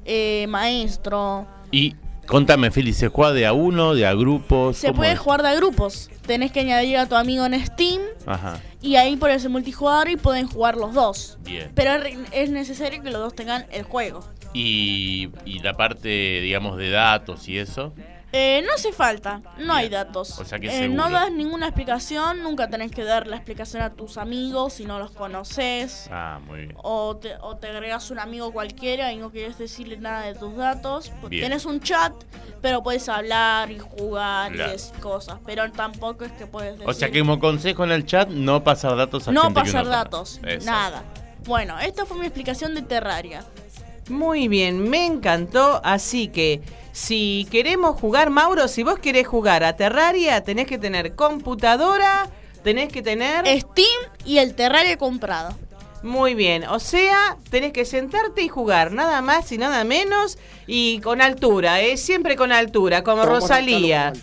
eh, 0.04 0.46
maestro. 0.48 1.46
Y 1.72 1.96
contame, 2.26 2.70
Feli, 2.70 2.92
¿se 2.92 3.08
juega 3.08 3.32
de 3.32 3.46
a 3.46 3.52
uno, 3.52 3.94
de 3.94 4.06
a 4.06 4.14
grupos? 4.14 4.76
Se 4.76 4.88
¿Cómo 4.88 4.98
puede 4.98 5.12
es? 5.12 5.18
jugar 5.18 5.42
de 5.42 5.48
a 5.48 5.54
grupos. 5.54 6.10
Tenés 6.26 6.52
que 6.52 6.60
añadir 6.60 6.96
a 6.98 7.06
tu 7.06 7.14
amigo 7.16 7.44
en 7.46 7.64
Steam 7.66 8.00
Ajá, 8.26 8.60
y 8.80 8.96
ahí 8.96 9.16
pones 9.16 9.44
el 9.44 9.50
multijugador 9.50 10.08
y 10.08 10.16
pueden 10.16 10.46
jugar 10.46 10.76
los 10.76 10.94
dos. 10.94 11.38
bien. 11.44 11.70
Pero 11.74 11.92
es 12.32 12.50
necesario 12.50 13.02
que 13.02 13.10
los 13.10 13.20
dos 13.20 13.34
tengan 13.34 13.66
el 13.72 13.82
juego. 13.82 14.24
Y, 14.54 15.30
y 15.46 15.60
la 15.60 15.74
parte, 15.74 16.40
digamos, 16.40 16.76
de 16.76 16.90
datos 16.90 17.48
y 17.48 17.58
eso. 17.58 17.94
Eh, 18.34 18.62
no 18.66 18.72
hace 18.72 18.92
falta, 18.92 19.42
no 19.58 19.74
hay 19.74 19.90
datos. 19.90 20.38
O 20.38 20.44
sea 20.46 20.58
que 20.58 20.84
Eh, 20.84 20.88
no 20.88 21.10
das 21.10 21.30
ninguna 21.30 21.66
explicación, 21.66 22.42
nunca 22.42 22.68
tenés 22.70 22.90
que 22.90 23.04
dar 23.04 23.26
la 23.26 23.36
explicación 23.36 23.82
a 23.82 23.90
tus 23.90 24.16
amigos 24.16 24.72
si 24.72 24.86
no 24.86 24.98
los 24.98 25.10
conoces. 25.10 26.08
Ah, 26.10 26.40
muy 26.46 26.60
bien. 26.60 26.74
O 26.82 27.16
te, 27.16 27.34
o 27.42 27.56
te 27.56 27.68
agregas 27.68 28.10
un 28.10 28.18
amigo 28.18 28.50
cualquiera 28.52 29.12
y 29.12 29.18
no 29.18 29.30
quieres 29.30 29.58
decirle 29.58 29.98
nada 29.98 30.22
de 30.22 30.34
tus 30.34 30.56
datos. 30.56 31.12
Bien. 31.28 31.42
Tienes 31.42 31.66
un 31.66 31.80
chat, 31.82 32.14
pero 32.62 32.82
puedes 32.82 33.06
hablar 33.10 33.70
y 33.70 33.78
jugar 33.78 34.52
Claro. 34.52 34.70
y 34.70 34.72
decir 34.72 34.98
cosas. 35.00 35.36
Pero 35.44 35.70
tampoco 35.70 36.24
es 36.24 36.32
que 36.32 36.46
puedes 36.46 36.72
decir. 36.72 36.88
O 36.88 36.94
sea 36.94 37.10
que 37.10 37.18
como 37.20 37.38
consejo 37.38 37.84
en 37.84 37.92
el 37.92 38.06
chat, 38.06 38.30
no 38.30 38.64
pasar 38.64 38.96
datos 38.96 39.28
a 39.28 39.32
no 39.32 39.42
gente 39.42 39.60
que 39.60 39.66
pasar 39.66 39.86
datos, 39.86 40.40
nada. 40.64 41.02
Bueno, 41.44 41.78
esta 41.80 42.06
fue 42.06 42.16
mi 42.18 42.24
explicación 42.26 42.74
de 42.74 42.80
Terraria. 42.82 43.44
Muy 44.08 44.48
bien, 44.48 44.88
me 44.88 45.04
encantó. 45.06 45.80
Así 45.84 46.28
que, 46.28 46.60
si 46.92 47.46
queremos 47.50 47.98
jugar, 47.98 48.30
Mauro, 48.30 48.68
si 48.68 48.82
vos 48.82 48.98
querés 48.98 49.26
jugar 49.26 49.64
a 49.64 49.76
Terraria, 49.76 50.44
tenés 50.44 50.66
que 50.66 50.78
tener 50.78 51.14
computadora, 51.14 52.30
tenés 52.62 52.92
que 52.92 53.02
tener... 53.02 53.46
Steam 53.46 54.00
y 54.26 54.38
el 54.38 54.54
Terraria 54.54 54.96
comprado. 54.98 55.56
Muy 56.02 56.34
bien, 56.34 56.64
o 56.64 56.80
sea, 56.80 57.38
tenés 57.50 57.72
que 57.72 57.84
sentarte 57.84 58.42
y 58.42 58.48
jugar, 58.48 58.92
nada 58.92 59.22
más 59.22 59.50
y 59.52 59.58
nada 59.58 59.84
menos, 59.84 60.36
y 60.66 61.00
con 61.00 61.22
altura, 61.22 61.80
¿eh? 61.80 61.96
Siempre 61.96 62.36
con 62.36 62.52
altura, 62.52 63.02
como 63.02 63.24
Rosalía. 63.24 64.12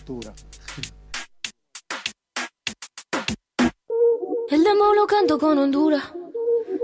El 4.49 4.63
demo 4.63 4.93
lo 4.95 5.05
canto 5.05 5.37
con 5.37 5.59
Honduras. 5.59 6.03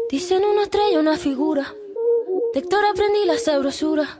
Dicen 0.09 0.43
una 0.45 0.63
estrella, 0.63 0.99
una 0.99 1.17
figura. 1.17 1.73
De 2.53 2.59
Héctor 2.59 2.85
aprendí 2.85 3.25
la 3.25 3.39
sabrosura. 3.39 4.19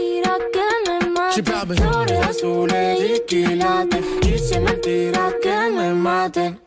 papi. 1.39 1.75
Flores 1.75 2.27
azules 2.27 2.99
y 2.99 3.19
quilates. 3.25 4.03
Y 4.23 4.37
si 4.37 4.55
es 4.55 4.61
mentira 4.61 5.33
que 5.41 5.69
me 5.69 5.93
mate. 5.93 6.59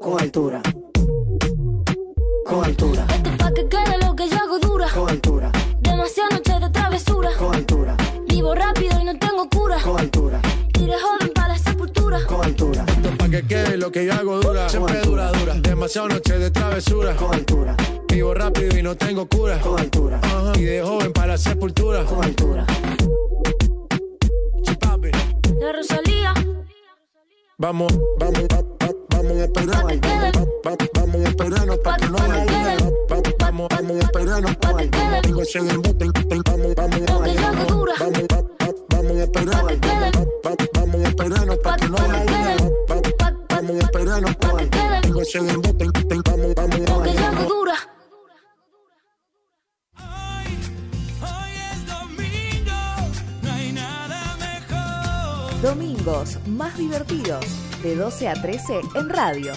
Con 0.00 0.20
altura. 0.20 0.60
Con 2.44 2.64
altura. 2.64 3.06
Esto 3.08 3.30
es 3.30 3.36
pa' 3.36 3.52
que 3.52 3.68
quede 3.68 3.98
lo 4.04 4.16
que 4.16 4.28
yo 4.28 4.36
hago 4.36 4.58
dura. 4.58 4.88
Con 4.92 5.08
altura. 5.08 5.52
Demasiadas 5.80 6.32
noches 6.32 6.60
de 6.60 6.70
travesura. 6.70 7.30
Con 7.38 7.54
altura. 7.54 7.96
Vivo 8.26 8.54
rápido 8.54 9.00
y 9.00 9.04
no 9.04 9.18
tengo 9.18 9.48
cura. 9.48 9.78
Con 9.82 10.00
altura. 10.00 10.40
De 10.72 10.92
joven 11.00 11.23
para. 12.14 12.26
Con 12.26 12.44
altura. 12.44 12.84
Esto 12.88 13.08
es 13.08 13.16
pa' 13.16 13.28
que 13.28 13.46
quede 13.46 13.76
lo 13.76 13.90
que 13.92 14.06
yo 14.06 14.12
hago 14.14 14.40
dura. 14.40 14.68
Siempre 14.68 15.00
dura, 15.00 15.30
dura. 15.32 15.54
Demasiadas 15.54 16.14
noches 16.14 16.40
de 16.40 16.50
travesura. 16.50 17.16
Con 17.16 17.34
altura. 17.34 17.76
Vivo 18.08 18.34
rápido 18.34 18.78
y 18.78 18.82
no 18.82 18.96
tengo 18.96 19.26
cura. 19.28 19.60
Con 19.60 19.78
altura. 19.80 20.20
Ajá. 20.22 20.52
Y 20.56 20.62
de 20.62 20.82
joven 20.82 21.12
para 21.12 21.28
la 21.28 21.38
sepultura. 21.38 22.04
Con 22.04 22.24
altura. 22.24 22.66
La 25.60 25.72
Rosalía. 25.72 26.34
Vamos, 27.58 27.92
vamos, 28.18 28.40
va- 28.52 28.60
va- 28.86 28.94
vamos 29.10 29.32
a 29.32 29.44
esperar. 29.44 29.84
Va- 29.84 30.70
va- 30.70 30.76
Vamos 30.94 31.16
a 31.24 31.28
esperarnos 31.28 31.78
para 31.78 31.96
que 31.96 32.08
no 32.08 32.16
haya 32.18 32.44
dinero. 32.44 32.92
Va- 33.10 33.22
Vamos, 33.38 33.68
vamos 33.70 33.96
a 33.96 34.00
esperarnos. 34.00 34.56
Tengo 35.22 35.42
ese 35.42 35.58
en 35.58 35.82
bote, 35.82 36.06
vamos, 36.44 36.74
vamos 36.74 37.00
a 37.08 37.12
Vamos, 37.12 38.24
va- 38.32 38.40
va- 38.40 38.74
vamos 38.90 39.16
a 39.16 39.22
esperar. 39.22 39.64
Esperarnos 41.24 41.58
para 41.58 41.76
que 41.76 41.88
no 41.88 41.96
va- 41.96 43.34
Vamos 43.48 43.70
a 43.70 43.78
esperarnos. 43.78 44.36
Tengo 45.02 45.22
ese 45.22 45.38
en 45.38 45.62
bote, 45.62 45.86
vamos, 46.24 46.54
vamos 46.54 47.18
a 47.18 47.44
dura. 47.48 47.76
Domingos 55.62 56.38
más 56.46 56.76
divertidos, 56.76 57.44
de 57.82 57.96
12 57.96 58.28
a 58.28 58.34
13 58.34 58.80
en 58.94 59.08
radio. 59.08 59.52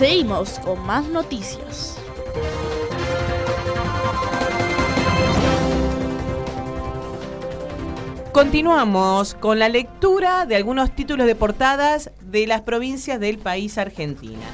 Seguimos 0.00 0.58
con 0.60 0.80
más 0.86 1.06
noticias. 1.08 1.98
Continuamos 8.32 9.34
con 9.34 9.58
la 9.58 9.68
lectura 9.68 10.46
de 10.46 10.56
algunos 10.56 10.90
títulos 10.96 11.26
de 11.26 11.34
portadas 11.34 12.12
de 12.22 12.46
las 12.46 12.62
provincias 12.62 13.20
del 13.20 13.36
país 13.36 13.76
Argentina. 13.76 14.46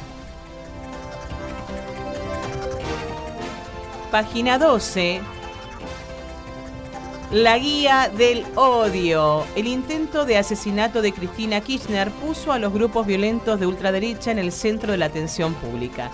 Página 4.11 4.59
12. 4.59 5.21
La 7.33 7.59
guía 7.59 8.09
del 8.17 8.47
odio. 8.55 9.45
El 9.57 9.67
intento 9.67 10.25
de 10.25 10.39
asesinato 10.39 11.03
de 11.03 11.13
Cristina 11.13 11.61
Kirchner 11.61 12.09
puso 12.13 12.53
a 12.53 12.61
los 12.61 12.73
grupos 12.73 13.05
violentos 13.05 13.59
de 13.59 13.67
ultraderecha 13.67 14.31
en 14.31 14.39
el 14.39 14.53
centro 14.53 14.93
de 14.93 14.99
la 14.99 15.07
atención 15.07 15.53
pública. 15.55 16.13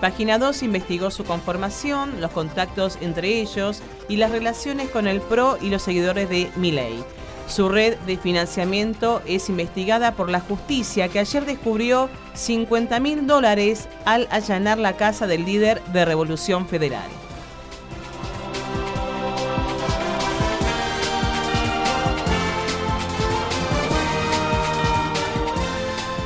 Página 0.00 0.38
2 0.38 0.62
investigó 0.62 1.10
su 1.10 1.24
conformación, 1.24 2.18
los 2.18 2.30
contactos 2.30 2.96
entre 3.02 3.42
ellos 3.42 3.82
y 4.08 4.16
las 4.16 4.30
relaciones 4.30 4.88
con 4.88 5.06
el 5.06 5.20
PRO 5.20 5.58
y 5.60 5.68
los 5.68 5.82
seguidores 5.82 6.30
de 6.30 6.50
Milei. 6.56 7.04
Su 7.46 7.68
red 7.68 7.98
de 8.06 8.16
financiamiento 8.16 9.20
es 9.26 9.50
investigada 9.50 10.12
por 10.12 10.30
la 10.30 10.40
justicia 10.40 11.08
que 11.08 11.18
ayer 11.18 11.44
descubrió 11.44 12.08
50 12.32 13.00
mil 13.00 13.26
dólares 13.26 13.86
al 14.06 14.28
allanar 14.30 14.78
la 14.78 14.96
casa 14.96 15.26
del 15.26 15.44
líder 15.44 15.82
de 15.92 16.06
Revolución 16.06 16.66
Federal. 16.66 17.10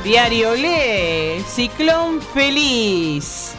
Diario 0.09 0.55
Lee, 0.55 1.43
Ciclón 1.47 2.19
Feliz. 2.19 3.51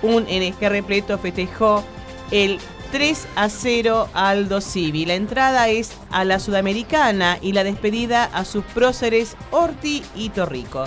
Un 0.00 0.22
NG 0.22 0.58
repleto 0.66 1.18
festejó 1.18 1.84
el 2.30 2.58
3 2.90 3.28
a 3.36 3.50
0 3.50 4.08
Aldo 4.14 4.62
Civi. 4.62 5.04
La 5.04 5.12
entrada 5.12 5.68
es 5.68 5.92
a 6.10 6.24
la 6.24 6.38
Sudamericana 6.38 7.36
y 7.42 7.52
la 7.52 7.64
despedida 7.64 8.24
a 8.32 8.46
sus 8.46 8.64
próceres 8.64 9.36
Orti 9.50 10.02
y 10.14 10.30
Torrico. 10.30 10.84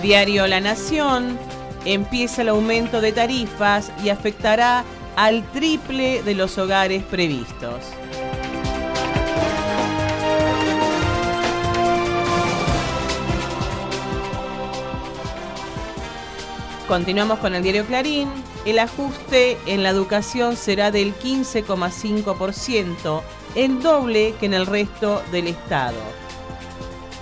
Diario 0.00 0.46
La 0.46 0.60
Nación 0.60 1.38
empieza 1.84 2.40
el 2.40 2.48
aumento 2.48 3.02
de 3.02 3.12
tarifas 3.12 3.92
y 4.02 4.08
afectará 4.08 4.82
al 5.14 5.44
triple 5.52 6.22
de 6.22 6.34
los 6.34 6.56
hogares 6.56 7.02
previstos. 7.02 7.84
Continuamos 16.92 17.38
con 17.38 17.54
el 17.54 17.62
diario 17.62 17.86
Clarín. 17.86 18.28
El 18.66 18.78
ajuste 18.78 19.56
en 19.64 19.82
la 19.82 19.88
educación 19.88 20.58
será 20.58 20.90
del 20.90 21.14
15,5%, 21.14 23.22
el 23.54 23.80
doble 23.80 24.34
que 24.38 24.44
en 24.44 24.52
el 24.52 24.66
resto 24.66 25.22
del 25.32 25.46
Estado. 25.46 25.96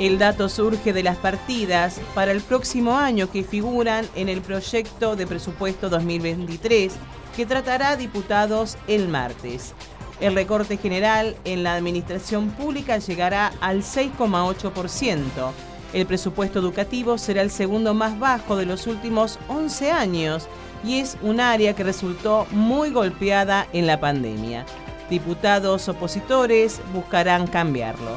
El 0.00 0.18
dato 0.18 0.48
surge 0.48 0.92
de 0.92 1.04
las 1.04 1.18
partidas 1.18 2.00
para 2.16 2.32
el 2.32 2.40
próximo 2.40 2.98
año 2.98 3.30
que 3.30 3.44
figuran 3.44 4.08
en 4.16 4.28
el 4.28 4.40
proyecto 4.40 5.14
de 5.14 5.28
presupuesto 5.28 5.88
2023 5.88 6.92
que 7.36 7.46
tratará 7.46 7.94
diputados 7.94 8.76
el 8.88 9.06
martes. 9.06 9.74
El 10.20 10.34
recorte 10.34 10.78
general 10.78 11.36
en 11.44 11.62
la 11.62 11.76
administración 11.76 12.50
pública 12.50 12.98
llegará 12.98 13.52
al 13.60 13.84
6,8%. 13.84 15.52
El 15.92 16.06
presupuesto 16.06 16.60
educativo 16.60 17.18
será 17.18 17.42
el 17.42 17.50
segundo 17.50 17.94
más 17.94 18.18
bajo 18.18 18.56
de 18.56 18.64
los 18.64 18.86
últimos 18.86 19.38
11 19.48 19.90
años 19.90 20.48
y 20.84 21.00
es 21.00 21.16
un 21.20 21.40
área 21.40 21.74
que 21.74 21.82
resultó 21.82 22.46
muy 22.52 22.90
golpeada 22.90 23.66
en 23.72 23.86
la 23.86 23.98
pandemia. 23.98 24.64
Diputados 25.10 25.88
opositores 25.88 26.80
buscarán 26.94 27.48
cambiarlo. 27.48 28.16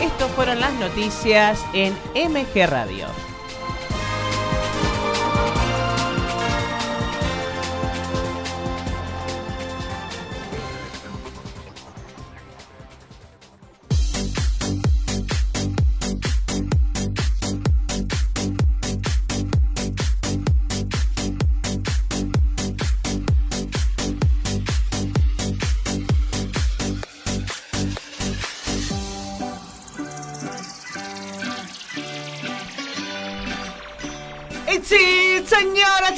Estas 0.00 0.30
fueron 0.30 0.60
las 0.60 0.72
noticias 0.74 1.60
en 1.74 1.94
MG 2.14 2.66
Radio. 2.68 3.29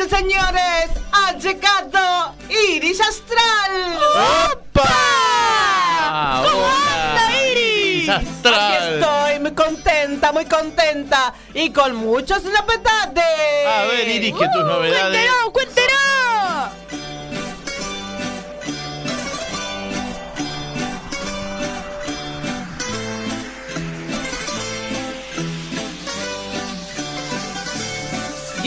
Y 0.05 0.09
señores, 0.09 0.91
ha 1.13 1.33
llegado 1.39 2.35
Iris 2.49 3.01
Astral. 3.01 3.99
¡Opa! 4.53 6.43
¿Cómo 6.45 6.67
anda, 6.67 7.47
Iris? 7.51 8.09
Astral. 8.09 8.55
Aquí 8.55 8.95
estoy, 8.95 9.39
muy 9.41 9.53
contenta, 9.53 10.33
muy 10.33 10.47
contenta 10.47 11.35
y 11.55 11.71
con 11.71 11.95
muchos 11.95 12.43
novedades. 12.45 13.67
A 13.67 13.85
ver, 13.85 14.09
Iris, 14.09 14.35
que 14.35 14.49
tus 14.49 14.65
novedades. 14.65 15.21
¡Cuéntelo, 15.21 15.53
cuéntelo! 15.53 16.22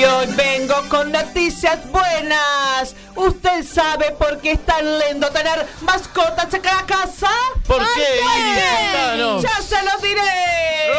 Hoy 0.07 0.27
vengo 0.35 0.75
con 0.89 1.11
noticias 1.11 1.79
buenas. 1.91 2.95
¿Usted 3.15 3.65
sabe 3.65 4.11
por 4.11 4.39
qué 4.39 4.53
es 4.53 4.65
tan 4.65 4.99
lindo 4.99 5.29
tener 5.31 5.65
mascotas 5.81 6.53
en 6.53 6.61
cada 6.61 6.85
casa? 6.85 7.29
¿Por 7.65 7.81
qué, 7.93 8.21
Iris? 8.39 9.43
¡Ya 9.43 9.61
se 9.61 9.83
lo 9.83 9.97
diré! 10.01 10.91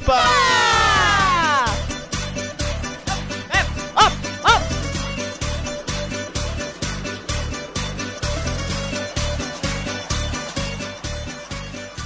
¡Opa! 0.00 0.22
¡Op, 3.94 4.12
op! 4.44 4.62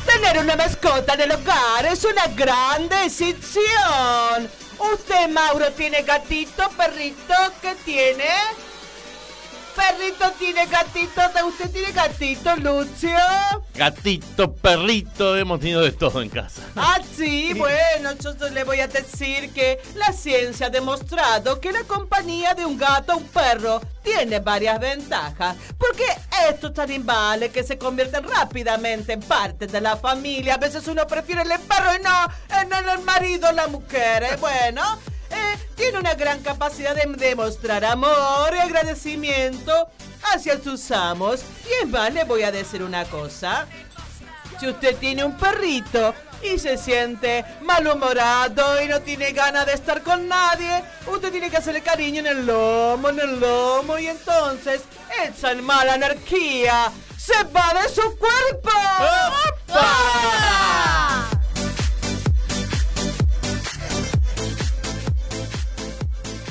Tener 0.07 0.39
una 0.39 0.57
mascota 0.57 1.15
en 1.15 1.21
el 1.23 1.33
hogar 1.33 1.87
es 1.87 2.05
una 2.05 2.27
gran 2.29 2.89
decisión. 2.89 4.58
¿Usted, 4.79 5.29
Mauro, 5.31 5.73
tiene 5.73 6.03
gatito, 6.03 6.69
perrito? 6.77 7.35
¿Qué 7.61 7.75
tiene? 7.85 8.25
Perrito 9.79 10.31
tiene 10.39 10.67
gatito? 10.67 11.21
¿Usted 11.47 11.71
tiene 11.71 11.93
gatito, 11.93 12.57
Lucio? 12.57 13.17
Gatito, 13.75 14.53
perrito, 14.53 15.37
hemos 15.37 15.61
tenido 15.61 15.83
de 15.83 15.93
todo 15.93 16.21
en 16.21 16.29
casa. 16.29 16.63
Ah, 16.75 16.99
sí, 17.17 17.55
bueno, 17.57 18.11
yo 18.21 18.49
le 18.49 18.65
voy 18.65 18.81
a 18.81 18.89
decir 18.89 19.53
que 19.53 19.81
la 19.95 20.13
ciencia 20.13 20.67
ha 20.67 20.71
demostrado 20.71 21.61
que 21.61 21.71
la 21.71 21.85
compañía 21.85 22.55
de 22.55 22.67
un 22.67 22.77
gato 22.77 23.15
o 23.15 23.19
un 23.19 23.29
perro 23.29 23.81
tiene 24.03 24.41
varias 24.41 24.81
ventajas. 24.81 25.57
Porque 25.79 26.05
estos 26.51 26.77
animales 26.79 27.53
que 27.53 27.63
se 27.63 27.79
convierten 27.79 28.25
rápidamente 28.25 29.13
en 29.13 29.21
parte 29.21 29.69
de 29.69 29.81
la 29.81 29.97
familia, 29.97 30.55
a 30.55 30.59
veces 30.59 30.89
uno 30.89 31.07
prefiere 31.07 31.43
el 31.43 31.61
perro 31.61 31.95
y 31.99 32.03
no 32.03 32.29
en 32.61 32.73
el 32.73 33.05
marido 33.05 33.49
o 33.49 33.53
la 33.53 33.69
mujer. 33.69 34.25
¿eh? 34.25 34.37
Bueno, 34.41 34.83
eh, 35.31 35.59
tiene 35.75 35.99
una 35.99 36.15
gran 36.15 36.41
capacidad 36.43 36.95
de 36.95 37.07
demostrar 37.17 37.85
amor 37.85 38.55
y 38.55 38.59
agradecimiento 38.59 39.89
hacia 40.33 40.63
sus 40.63 40.91
amos. 40.91 41.43
Y 41.65 41.85
es 41.85 41.89
más, 41.89 42.13
le 42.13 42.25
voy 42.25 42.43
a 42.43 42.53
decir 42.53 42.83
una 42.83 43.05
cosa. 43.05 43.67
Si 44.59 44.67
usted 44.67 44.97
tiene 44.97 45.25
un 45.25 45.37
perrito 45.37 46.15
y 46.43 46.59
se 46.59 46.77
siente 46.77 47.45
malhumorado 47.63 48.83
y 48.83 48.89
no 48.89 49.01
tiene 49.01 49.33
ganas 49.33 49.67
de 49.67 49.75
estar 49.75 50.03
con 50.03 50.29
nadie, 50.29 50.83
usted 51.07 51.31
tiene 51.31 51.51
que 51.51 51.59
hacerle 51.59 51.81
cariño 51.81 52.21
en 52.21 52.27
el 52.27 52.47
lomo, 52.47 53.09
en 53.11 53.21
el 53.21 53.39
lomo 53.41 53.99
y 53.99 54.09
entonces 54.09 54.83
esa 55.25 55.55
mala 55.55 55.95
energía 55.95 56.91
se 57.17 57.45
va 57.45 57.75
de 57.81 57.89
su 57.89 58.03
cuerpo. 58.17 58.71
¡Opa! 59.69 61.38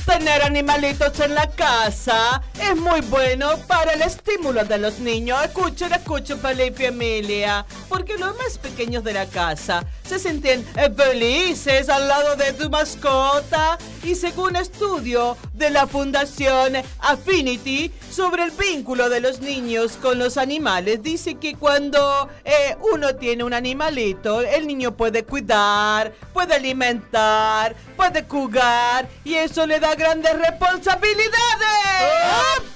Tener 0.08 0.42
animalitos 0.42 1.20
en 1.20 1.36
la 1.36 1.48
casa 1.48 2.42
es 2.58 2.78
muy 2.78 3.02
bueno 3.02 3.58
para 3.68 3.92
el 3.92 4.02
estímulo 4.02 4.64
de 4.64 4.78
los 4.78 5.00
niños. 5.00 5.38
Escuchen, 5.44 5.92
escuchen, 5.92 6.40
Felipe 6.40 6.84
y 6.84 6.86
Emilia. 6.86 7.66
Porque 7.90 8.18
los 8.18 8.36
más 8.38 8.58
pequeños 8.58 9.04
de 9.04 9.12
la 9.12 9.26
casa 9.26 9.84
se 10.08 10.20
sienten 10.20 10.66
eh, 10.76 10.90
felices 10.96 11.90
al 11.90 12.08
lado 12.08 12.36
de 12.36 12.54
tu 12.54 12.70
mascota. 12.70 13.78
Y 14.04 14.16
según 14.16 14.56
estudio 14.56 15.36
de 15.54 15.70
la 15.70 15.86
Fundación 15.86 16.78
Affinity 17.00 17.92
sobre 18.10 18.44
el 18.44 18.52
vínculo 18.52 19.10
de 19.10 19.20
los 19.20 19.42
niños 19.42 19.98
con 20.02 20.18
los 20.18 20.38
animales, 20.38 21.04
dice 21.04 21.36
que 21.36 21.56
cuando 21.56 22.30
eh, 22.46 22.78
uno 22.94 23.16
tiene 23.16 23.44
un 23.44 23.54
animalito, 23.54 24.42
el 24.42 24.66
niño 24.66 24.96
puede 24.96 25.24
cuidar, 25.24 26.14
puede 26.34 26.56
alimentar, 26.56 27.76
puede 27.98 28.24
jugar 28.24 29.10
y 29.26 29.34
eso 29.36 29.66
le 29.66 29.80
da 29.80 29.96
grandes 29.96 30.38
responsabilidades. 30.40 31.32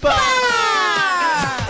¡Opa! 0.02 1.61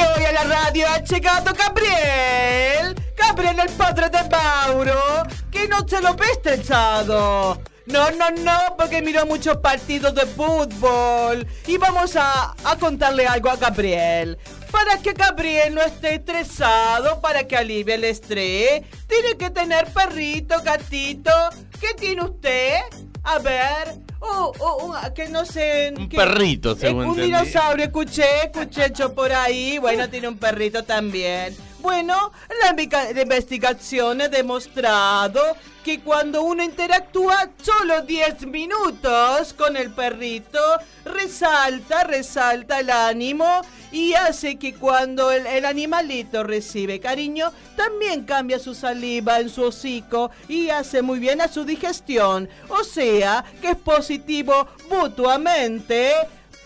Hoy 0.00 0.24
a 0.24 0.32
la 0.32 0.44
radio 0.44 0.86
ha 0.88 1.02
llegado 1.02 1.52
Gabriel. 1.54 2.94
Gabriel, 3.16 3.58
el 3.60 3.70
padre 3.70 4.08
de 4.08 4.28
Mauro, 4.28 5.22
que 5.50 5.68
no 5.68 5.86
se 5.86 6.00
lo 6.00 6.14
ve 6.14 6.26
estresado. 6.32 7.60
No, 7.86 8.10
no, 8.10 8.30
no, 8.30 8.76
porque 8.76 9.00
miró 9.00 9.24
muchos 9.24 9.56
partidos 9.58 10.14
de 10.14 10.26
fútbol. 10.26 11.46
Y 11.66 11.78
vamos 11.78 12.16
a, 12.16 12.54
a 12.64 12.76
contarle 12.76 13.26
algo 13.26 13.48
a 13.50 13.56
Gabriel. 13.56 14.38
Para 14.70 14.98
que 14.98 15.14
Gabriel 15.14 15.74
no 15.74 15.80
esté 15.80 16.16
estresado, 16.16 17.20
para 17.20 17.48
que 17.48 17.56
alivie 17.56 17.94
el 17.94 18.04
estrés, 18.04 18.82
tiene 19.06 19.36
que 19.38 19.50
tener 19.50 19.86
perrito, 19.86 20.60
gatito. 20.62 21.32
¿Qué 21.80 21.94
tiene 21.94 22.22
usted? 22.22 22.80
A 23.24 23.38
ver. 23.38 24.07
Oh, 24.20 24.52
oh, 24.58 24.86
un- 24.86 25.14
que 25.14 25.28
no 25.28 25.44
sé. 25.44 25.92
Un 25.96 26.08
que- 26.08 26.16
perrito, 26.16 26.74
según 26.74 27.04
Un 27.04 27.08
entendí. 27.10 27.26
dinosaurio, 27.26 27.84
escuché, 27.84 28.24
escuché 28.46 28.92
yo 28.94 29.14
por 29.14 29.32
ahí. 29.32 29.78
Bueno, 29.78 30.08
tiene 30.10 30.28
un 30.28 30.36
perrito 30.38 30.82
también. 30.84 31.56
Bueno, 31.80 32.32
la 32.62 33.22
investigación 33.22 34.20
ha 34.20 34.28
demostrado 34.28 35.40
que 35.84 36.00
cuando 36.00 36.42
uno 36.42 36.62
interactúa 36.62 37.50
solo 37.62 38.02
10 38.02 38.46
minutos 38.48 39.54
con 39.54 39.76
el 39.76 39.90
perrito, 39.92 40.58
resalta, 41.04 42.02
resalta 42.04 42.80
el 42.80 42.90
ánimo 42.90 43.62
y 43.92 44.12
hace 44.14 44.56
que 44.56 44.74
cuando 44.74 45.30
el, 45.30 45.46
el 45.46 45.64
animalito 45.64 46.42
recibe 46.42 46.98
cariño, 46.98 47.52
también 47.76 48.24
cambia 48.24 48.58
su 48.58 48.74
saliva 48.74 49.38
en 49.38 49.48
su 49.48 49.62
hocico 49.62 50.30
y 50.48 50.68
hace 50.70 51.00
muy 51.00 51.20
bien 51.20 51.40
a 51.40 51.48
su 51.48 51.64
digestión. 51.64 52.48
O 52.68 52.82
sea, 52.82 53.44
que 53.62 53.70
es 53.70 53.76
positivo 53.76 54.66
mutuamente. 54.90 56.12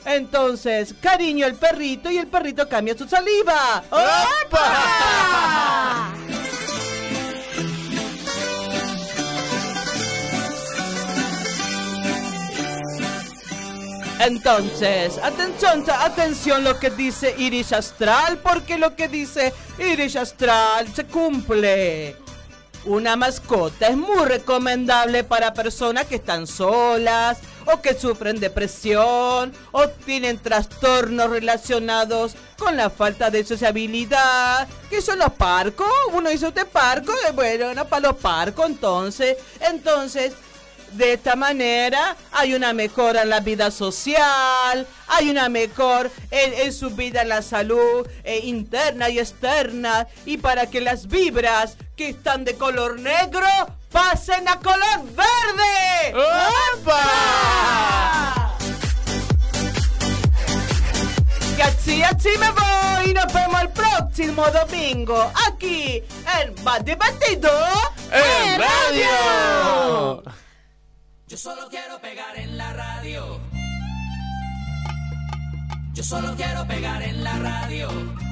Entonces, 0.05 0.95
cariño 1.01 1.47
al 1.47 1.55
perrito 1.55 2.11
y 2.11 2.19
el 2.19 2.27
perrito 2.27 2.69
cambia 2.69 2.97
su 2.97 3.09
saliva. 3.09 3.85
¡Opa! 3.91 5.33
Entonces, 14.19 15.19
atención, 15.19 15.85
atención 15.99 16.63
lo 16.63 16.79
que 16.79 16.91
dice 16.91 17.35
Iris 17.39 17.73
Astral, 17.73 18.39
porque 18.39 18.79
lo 18.79 18.95
que 18.95 19.09
dice 19.09 19.53
Iris 19.79 20.15
Astral 20.15 20.87
se 20.95 21.07
cumple. 21.07 22.17
Una 22.85 23.17
mascota 23.17 23.89
es 23.89 23.97
muy 23.97 24.25
recomendable 24.25 25.25
para 25.25 25.55
personas 25.55 26.07
que 26.07 26.17
están 26.17 26.47
solas 26.47 27.39
o 27.67 27.81
que 27.81 27.95
sufren 27.95 28.41
depresión 28.41 29.53
o 29.71 29.89
tienen 29.89 30.39
trastornos 30.39 31.31
relacionados 31.31 32.35
con 32.59 32.77
la 32.77 32.91
falta 32.91 33.31
de 33.31 33.45
sociabilidad. 33.45 34.69
¿Qué 34.91 35.01
son 35.01 35.19
los 35.19 35.33
parcos? 35.33 35.87
Uno 36.13 36.31
dice 36.31 36.47
usted 36.47 36.67
parco, 36.67 37.13
Eh, 37.29 37.33
bueno, 37.33 37.75
no 37.75 37.87
para 37.87 38.09
los 38.09 38.17
parcos 38.17 38.67
entonces. 38.67 39.37
Entonces, 39.61 40.33
de 40.93 41.15
esta 41.15 41.37
manera 41.37 42.17
hay 42.33 42.55
una 42.55 42.73
mejora 42.73 43.23
en 43.23 43.31
la 43.31 43.41
vida 43.41 43.71
social, 43.71 44.87
hay 45.09 45.31
una 45.31 45.49
mejor 45.49 46.11
en, 46.31 46.73
su 46.73 46.91
vida 46.91 47.23
en 47.23 47.31
la 47.31 47.43
salud 47.43 48.07
eh, 48.25 48.41
interna 48.45 49.09
y 49.09 49.19
externa 49.19 50.07
y 50.27 50.37
para 50.39 50.67
que 50.67 50.81
las 50.81 51.09
vibras 51.09 51.77
que 52.03 52.09
están 52.11 52.45
de 52.45 52.57
color 52.57 52.99
negro 52.99 53.47
pasen 53.91 54.49
a 54.49 54.59
color 54.59 55.05
verde. 55.15 56.15
¡Opa! 56.81 58.57
Y 61.57 61.61
así, 61.61 62.03
así 62.03 62.31
me 62.41 62.51
voy. 62.51 63.15
Nos 63.15 63.33
vemos 63.33 63.63
el 63.63 63.69
próximo 63.69 64.45
domingo 64.51 65.31
aquí 65.49 66.03
en 66.41 66.65
Más 66.65 66.85
Divertido 66.85 67.51
¡En 68.11 68.61
radio! 68.61 70.23
Yo 71.29 71.37
solo 71.37 71.69
quiero 71.69 72.01
pegar 72.01 72.37
en 72.37 72.59
la 72.59 72.73
radio. 72.73 73.41
Yo 75.95 76.03
solo 76.03 76.35
quiero 76.37 76.67
pegar 76.67 77.03
en 77.03 77.23
la 77.23 77.39
radio. 77.39 78.32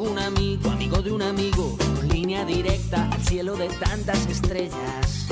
un 1.11 1.21
amigo, 1.21 1.77
con 1.77 2.07
línea 2.07 2.45
directa 2.45 3.09
al 3.11 3.21
cielo 3.21 3.55
de 3.55 3.67
tantas 3.67 4.25
estrellas. 4.27 5.27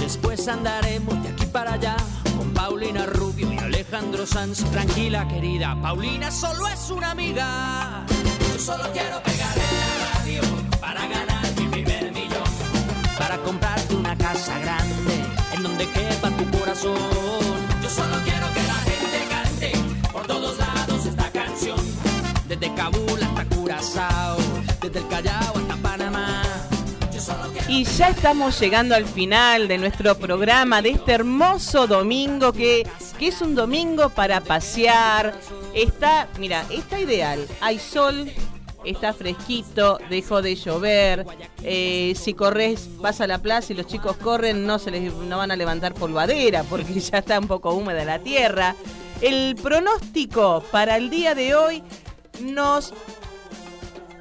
Después 0.00 0.48
andaremos 0.48 1.22
de 1.22 1.28
aquí 1.28 1.46
para 1.46 1.74
allá 1.74 1.96
con 2.36 2.52
Paulina 2.54 3.06
Rubio 3.06 3.52
y 3.52 3.58
Alejandro 3.58 4.26
Sanz. 4.26 4.64
Tranquila, 4.70 5.28
querida, 5.28 5.80
Paulina 5.80 6.30
solo 6.30 6.66
es 6.66 6.90
una 6.90 7.12
amiga. 7.12 8.04
Yo 8.52 8.58
solo 8.58 8.84
quiero 8.92 9.22
pegar 9.22 9.54
en 9.56 10.00
la 10.00 10.18
radio 10.18 10.42
para 10.80 11.06
ganar 11.06 11.44
mi 11.56 11.66
primer 11.68 12.12
millón. 12.12 12.50
Para 13.16 13.38
comprarte 13.38 13.94
una 13.94 14.16
casa 14.16 14.58
grande 14.58 15.24
en 15.54 15.62
donde 15.62 15.86
quepa 15.86 16.30
tu 16.30 16.58
corazón. 16.58 16.96
Yo 17.82 17.90
solo 17.90 18.16
quiero 18.24 18.47
Y 27.68 27.84
ya 27.84 28.08
estamos 28.08 28.58
llegando 28.58 28.94
al 28.94 29.04
final 29.04 29.68
de 29.68 29.76
nuestro 29.76 30.16
programa 30.16 30.80
de 30.80 30.90
este 30.90 31.12
hermoso 31.12 31.86
domingo 31.86 32.52
que, 32.52 32.88
que 33.18 33.28
es 33.28 33.42
un 33.42 33.54
domingo 33.54 34.08
para 34.08 34.40
pasear. 34.40 35.34
Está, 35.74 36.28
mira, 36.38 36.64
está 36.70 36.98
ideal. 36.98 37.46
Hay 37.60 37.78
sol, 37.78 38.30
está 38.84 39.12
fresquito, 39.12 39.98
dejó 40.08 40.40
de 40.40 40.54
llover. 40.56 41.26
eh, 41.62 42.14
si 42.16 42.32
corres, 42.32 42.88
vas 42.98 43.20
a 43.20 43.26
la 43.26 43.38
plaza 43.38 43.72
y 43.72 43.76
los 43.76 43.86
chicos 43.86 44.16
corren, 44.16 44.66
no 44.66 44.78
se 44.78 44.90
les 44.90 45.12
no 45.12 45.36
van 45.36 45.50
a 45.50 45.56
levantar 45.56 45.92
polvadera 45.94 46.62
porque 46.64 46.98
ya 47.00 47.18
está 47.18 47.38
un 47.38 47.48
poco 47.48 47.74
húmeda 47.74 48.04
la 48.04 48.18
tierra. 48.18 48.74
El 49.20 49.56
pronóstico 49.56 50.64
para 50.70 50.96
el 50.96 51.10
día 51.10 51.34
de 51.34 51.54
hoy 51.54 51.82
nos 52.40 52.94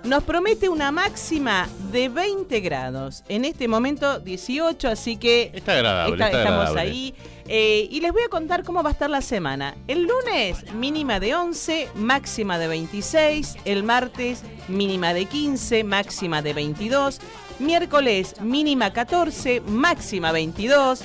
nos 0.07 0.23
promete 0.23 0.69
una 0.69 0.91
máxima 0.91 1.67
de 1.91 2.09
20 2.09 2.59
grados. 2.61 3.23
En 3.27 3.43
este 3.45 3.67
momento 3.67 4.19
18, 4.19 4.87
así 4.87 5.17
que 5.17 5.51
Está 5.53 5.73
agradable, 5.73 6.13
está 6.13 6.27
estamos 6.27 6.67
agradable. 6.69 6.81
ahí. 6.81 7.15
Eh, 7.49 7.87
y 7.91 8.01
les 8.01 8.11
voy 8.11 8.23
a 8.23 8.29
contar 8.29 8.63
cómo 8.63 8.83
va 8.83 8.89
a 8.89 8.93
estar 8.93 9.09
la 9.09 9.21
semana. 9.21 9.75
El 9.87 10.03
lunes 10.03 10.71
mínima 10.73 11.19
de 11.19 11.35
11, 11.35 11.89
máxima 11.95 12.57
de 12.57 12.67
26. 12.67 13.57
El 13.65 13.83
martes 13.83 14.43
mínima 14.67 15.13
de 15.13 15.25
15, 15.25 15.83
máxima 15.83 16.41
de 16.41 16.53
22. 16.53 17.19
Miércoles 17.59 18.39
mínima 18.41 18.93
14, 18.93 19.61
máxima 19.61 20.31
22. 20.31 21.03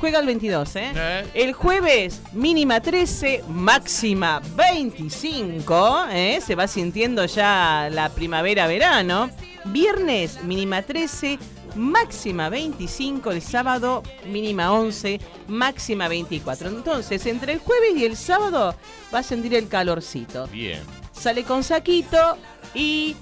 Juega 0.00 0.18
el 0.20 0.26
22, 0.26 0.76
¿eh? 0.76 1.24
El 1.34 1.52
jueves, 1.52 2.22
mínima 2.32 2.80
13, 2.80 3.44
máxima 3.48 4.40
25. 4.56 6.06
¿eh? 6.10 6.40
Se 6.40 6.54
va 6.54 6.66
sintiendo 6.66 7.26
ya 7.26 7.90
la 7.92 8.08
primavera-verano. 8.08 9.28
Viernes, 9.66 10.42
mínima 10.42 10.80
13, 10.80 11.38
máxima 11.74 12.48
25. 12.48 13.30
El 13.30 13.42
sábado, 13.42 14.02
mínima 14.24 14.72
11, 14.72 15.20
máxima 15.48 16.08
24. 16.08 16.70
Entonces, 16.70 17.26
entre 17.26 17.52
el 17.52 17.58
jueves 17.58 17.94
y 17.94 18.06
el 18.06 18.16
sábado 18.16 18.74
va 19.14 19.18
a 19.18 19.22
sentir 19.22 19.54
el 19.54 19.68
calorcito. 19.68 20.46
Bien. 20.46 20.80
Sale 21.12 21.44
con 21.44 21.62
saquito 21.62 22.38
y 22.72 23.16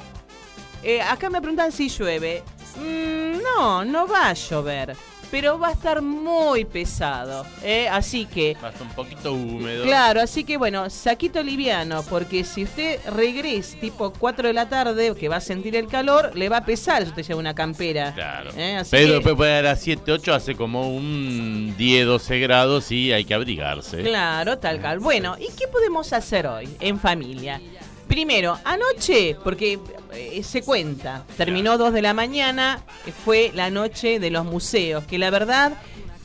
eh, 0.84 1.02
acá 1.02 1.28
me 1.28 1.40
preguntan 1.40 1.72
si 1.72 1.88
llueve. 1.88 2.44
Mm, 2.76 3.42
no, 3.42 3.84
no 3.84 4.06
va 4.06 4.28
a 4.28 4.34
llover. 4.34 4.96
Pero 5.30 5.58
va 5.58 5.68
a 5.68 5.72
estar 5.72 6.00
muy 6.00 6.64
pesado. 6.64 7.44
¿eh? 7.62 7.86
Así 7.90 8.24
que, 8.24 8.56
Va 8.62 8.68
a 8.68 8.70
estar 8.70 8.86
un 8.86 8.94
poquito 8.94 9.32
húmedo. 9.34 9.84
claro, 9.84 10.22
así 10.22 10.42
que 10.44 10.56
bueno, 10.56 10.88
saquito 10.88 11.42
liviano. 11.42 12.02
Porque 12.04 12.44
si 12.44 12.64
usted 12.64 12.98
regresa 13.10 13.76
tipo 13.78 14.10
4 14.18 14.48
de 14.48 14.54
la 14.54 14.68
tarde, 14.70 15.14
que 15.14 15.28
va 15.28 15.36
a 15.36 15.40
sentir 15.40 15.76
el 15.76 15.86
calor, 15.86 16.34
le 16.34 16.48
va 16.48 16.58
a 16.58 16.64
pesar 16.64 17.02
si 17.02 17.10
usted 17.10 17.22
lleva 17.26 17.40
una 17.40 17.54
campera. 17.54 18.14
Claro. 18.14 18.50
¿eh? 18.56 18.76
Así 18.76 18.90
Pero 18.92 19.08
que- 19.08 19.12
después 19.16 19.34
puede 19.36 19.52
dar 19.62 19.66
a 19.66 19.76
7, 19.76 20.12
8, 20.12 20.32
hace 20.34 20.54
como 20.54 20.88
un 20.94 21.74
10, 21.76 22.06
12 22.06 22.38
grados 22.38 22.90
y 22.90 23.12
hay 23.12 23.24
que 23.26 23.34
abrigarse. 23.34 24.02
Claro, 24.02 24.58
tal 24.58 24.80
cual. 24.80 24.98
Bueno, 24.98 25.36
¿y 25.38 25.48
qué 25.58 25.68
podemos 25.68 26.12
hacer 26.14 26.46
hoy 26.46 26.68
en 26.80 26.98
familia? 26.98 27.60
Primero, 28.09 28.59
anoche, 28.64 29.36
porque 29.44 29.78
eh, 30.14 30.42
se 30.42 30.62
cuenta, 30.62 31.24
terminó 31.36 31.76
2 31.76 31.92
de 31.92 32.02
la 32.02 32.14
mañana, 32.14 32.82
que 33.04 33.12
fue 33.12 33.52
la 33.54 33.70
noche 33.70 34.18
de 34.18 34.30
los 34.30 34.46
museos, 34.46 35.04
que 35.04 35.18
la 35.18 35.28
verdad 35.30 35.74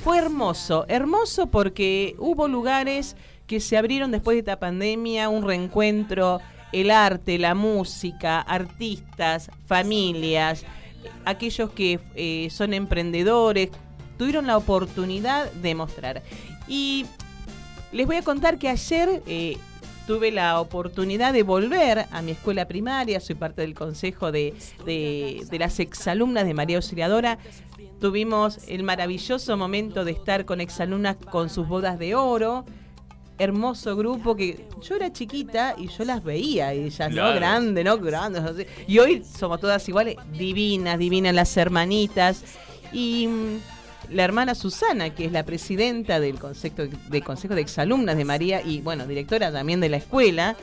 fue 0.02 0.18
hermoso, 0.18 0.86
hermoso 0.88 1.48
porque 1.48 2.16
hubo 2.20 2.48
lugares 2.48 3.18
que 3.48 3.60
se 3.60 3.78
abrieron 3.78 4.12
después 4.12 4.36
de 4.36 4.40
esta 4.40 4.60
pandemia, 4.60 5.28
un 5.28 5.46
reencuentro, 5.46 6.40
el 6.72 6.90
arte, 6.90 7.38
la 7.38 7.54
música, 7.54 8.40
artistas, 8.40 9.52
familias, 9.68 10.66
aquellos 11.26 11.70
que 11.72 12.00
eh, 12.16 12.48
son 12.50 12.74
emprendedores, 12.74 13.70
tuvieron 14.18 14.48
la 14.48 14.56
oportunidad 14.56 15.52
de 15.52 15.76
mostrar. 15.76 16.24
Y 16.68 17.06
les 17.92 18.08
voy 18.08 18.16
a 18.16 18.22
contar 18.22 18.58
que 18.58 18.70
ayer 18.70 19.22
eh, 19.28 19.58
tuve 20.08 20.32
la 20.32 20.60
oportunidad 20.60 21.34
de 21.34 21.44
volver 21.44 22.06
a 22.12 22.22
mi 22.22 22.32
escuela 22.32 22.68
primaria, 22.68 23.20
soy 23.20 23.36
parte 23.36 23.62
del 23.62 23.74
consejo 23.74 24.32
de, 24.32 24.54
de- 24.86 25.46
de 25.50 25.60
las 25.60 25.80
exalumnas 25.80 26.46
de 26.46 26.54
María 26.54 26.78
Auxiliadora. 26.78 27.38
Tuvimos 28.00 28.60
el 28.68 28.84
maravilloso 28.84 29.56
momento 29.56 30.04
de 30.04 30.12
estar 30.12 30.46
con 30.46 30.60
exalumnas 30.60 31.16
con 31.32 31.50
sus 31.50 31.68
bodas 31.68 31.98
de 32.00 32.16
oro. 32.16 32.66
Hermoso 33.40 33.96
grupo 33.96 34.36
que 34.36 34.68
yo 34.82 34.96
era 34.96 35.12
chiquita 35.12 35.74
y 35.78 35.88
yo 35.88 36.04
las 36.06 36.24
veía, 36.24 36.72
ellas, 36.74 37.10
¿no? 37.10 37.16
Claro. 37.16 37.36
Grande, 37.36 37.84
¿no? 37.84 37.98
Sé. 38.54 38.68
Y 38.88 39.00
hoy 39.00 39.24
somos 39.24 39.60
todas 39.60 39.88
iguales, 39.90 40.18
divinas, 40.38 41.00
divinas 41.00 41.34
las 41.34 41.56
hermanitas. 41.58 42.44
Y 42.92 43.28
mm, 43.28 43.60
la 44.10 44.24
hermana 44.24 44.56
Susana, 44.56 45.10
que 45.12 45.26
es 45.26 45.32
la 45.32 45.44
presidenta 45.44 46.20
del 46.20 46.40
Consejo 46.40 46.84
de, 47.10 47.22
Consejo 47.22 47.56
de 47.56 47.62
Exalumnas 47.62 48.18
de 48.18 48.26
María 48.26 48.62
y, 48.62 48.82
bueno, 48.82 49.06
directora 49.08 49.52
también 49.52 49.80
de 49.80 49.90
la 49.90 49.98
escuela, 49.98 50.56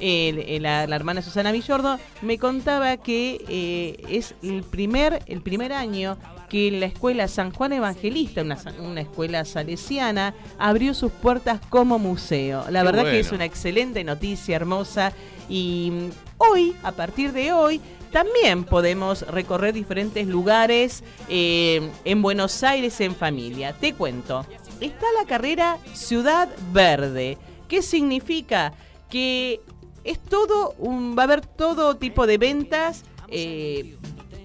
el- 0.00 0.38
el- 0.38 0.62
la, 0.62 0.86
la 0.86 0.96
hermana 0.96 1.22
Susana 1.22 1.50
Villordo, 1.52 1.98
me 2.22 2.38
contaba 2.38 2.96
que 2.98 3.44
eh, 3.48 3.96
es 4.08 4.34
el 4.42 4.62
primer, 4.62 5.22
el 5.26 5.40
primer 5.42 5.72
año 5.72 6.16
que 6.48 6.70
la 6.70 6.86
escuela 6.86 7.28
San 7.28 7.52
Juan 7.52 7.72
Evangelista, 7.74 8.40
una, 8.42 8.56
una 8.80 9.00
escuela 9.02 9.44
salesiana, 9.44 10.34
abrió 10.58 10.94
sus 10.94 11.12
puertas 11.12 11.60
como 11.68 11.98
museo. 11.98 12.64
La 12.70 12.80
Qué 12.80 12.86
verdad 12.86 13.04
que 13.10 13.20
es 13.20 13.32
una 13.32 13.44
excelente 13.44 14.02
noticia, 14.04 14.56
hermosa. 14.56 15.12
Y 15.50 15.92
hoy, 16.38 16.74
a 16.82 16.92
partir 16.92 17.32
de 17.32 17.52
hoy, 17.52 17.80
también 18.10 18.64
podemos 18.64 19.22
recorrer 19.28 19.74
diferentes 19.74 20.26
lugares 20.26 21.02
eh, 21.28 21.90
en 22.04 22.22
Buenos 22.22 22.62
Aires 22.62 23.00
en 23.00 23.14
familia. 23.14 23.72
Te 23.72 23.94
cuento, 23.94 24.44
está 24.80 25.06
la 25.20 25.26
carrera 25.26 25.78
Ciudad 25.94 26.48
Verde. 26.72 27.38
¿Qué 27.68 27.82
significa? 27.82 28.72
Que 29.10 29.60
es 30.04 30.18
todo, 30.18 30.74
un, 30.78 31.16
va 31.16 31.22
a 31.22 31.24
haber 31.24 31.40
todo 31.46 31.96
tipo 31.96 32.26
de 32.26 32.38
ventas. 32.38 33.04
eh, 33.30 33.96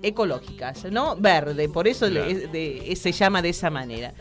ecológicas, 0.02 0.84
¿no? 0.92 1.16
Verde, 1.16 1.70
por 1.70 1.88
eso 1.88 2.08
le- 2.10 2.36
Claro. 2.36 2.52
de- 2.52 2.94
se 3.00 3.14
llama 3.14 3.42
de 3.42 3.50
esa 3.50 3.70
manera. 3.70 4.14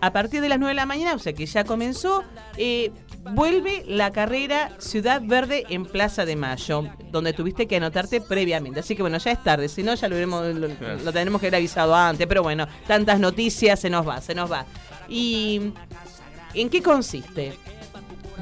A 0.00 0.12
partir 0.12 0.40
de 0.40 0.48
las 0.48 0.58
9 0.60 0.70
de 0.70 0.76
la 0.76 0.86
mañana, 0.86 1.14
o 1.14 1.18
sea 1.18 1.32
que 1.32 1.44
ya 1.46 1.64
comenzó, 1.64 2.22
eh, 2.56 2.92
vuelve 3.32 3.84
la 3.86 4.12
carrera 4.12 4.70
Ciudad 4.78 5.20
Verde 5.24 5.64
en 5.68 5.84
Plaza 5.86 6.24
de 6.24 6.36
Mayo, 6.36 6.84
donde 7.10 7.32
tuviste 7.32 7.66
que 7.66 7.76
anotarte 7.76 8.20
previamente. 8.20 8.80
Así 8.80 8.96
que 8.96 9.02
bueno, 9.02 9.18
ya 9.18 9.32
es 9.32 9.42
tarde, 9.42 9.68
si 9.68 9.82
no 9.82 9.94
ya 9.94 10.08
lo, 10.08 10.16
veremos- 10.16 10.54
lo, 10.54 10.68
lo 11.04 11.12
tenemos 11.12 11.40
que 11.40 11.46
haber 11.48 11.56
avisado 11.56 11.94
antes, 11.94 12.26
pero 12.26 12.42
bueno, 12.42 12.66
tantas 12.86 13.20
noticias 13.20 13.78
se 13.80 13.90
nos 13.90 14.06
va, 14.08 14.20
se 14.20 14.34
nos 14.34 14.50
va. 14.50 14.64
¿Y 15.08 15.72
en 16.54 16.68
qué 16.70 16.82
consiste? 16.82 17.54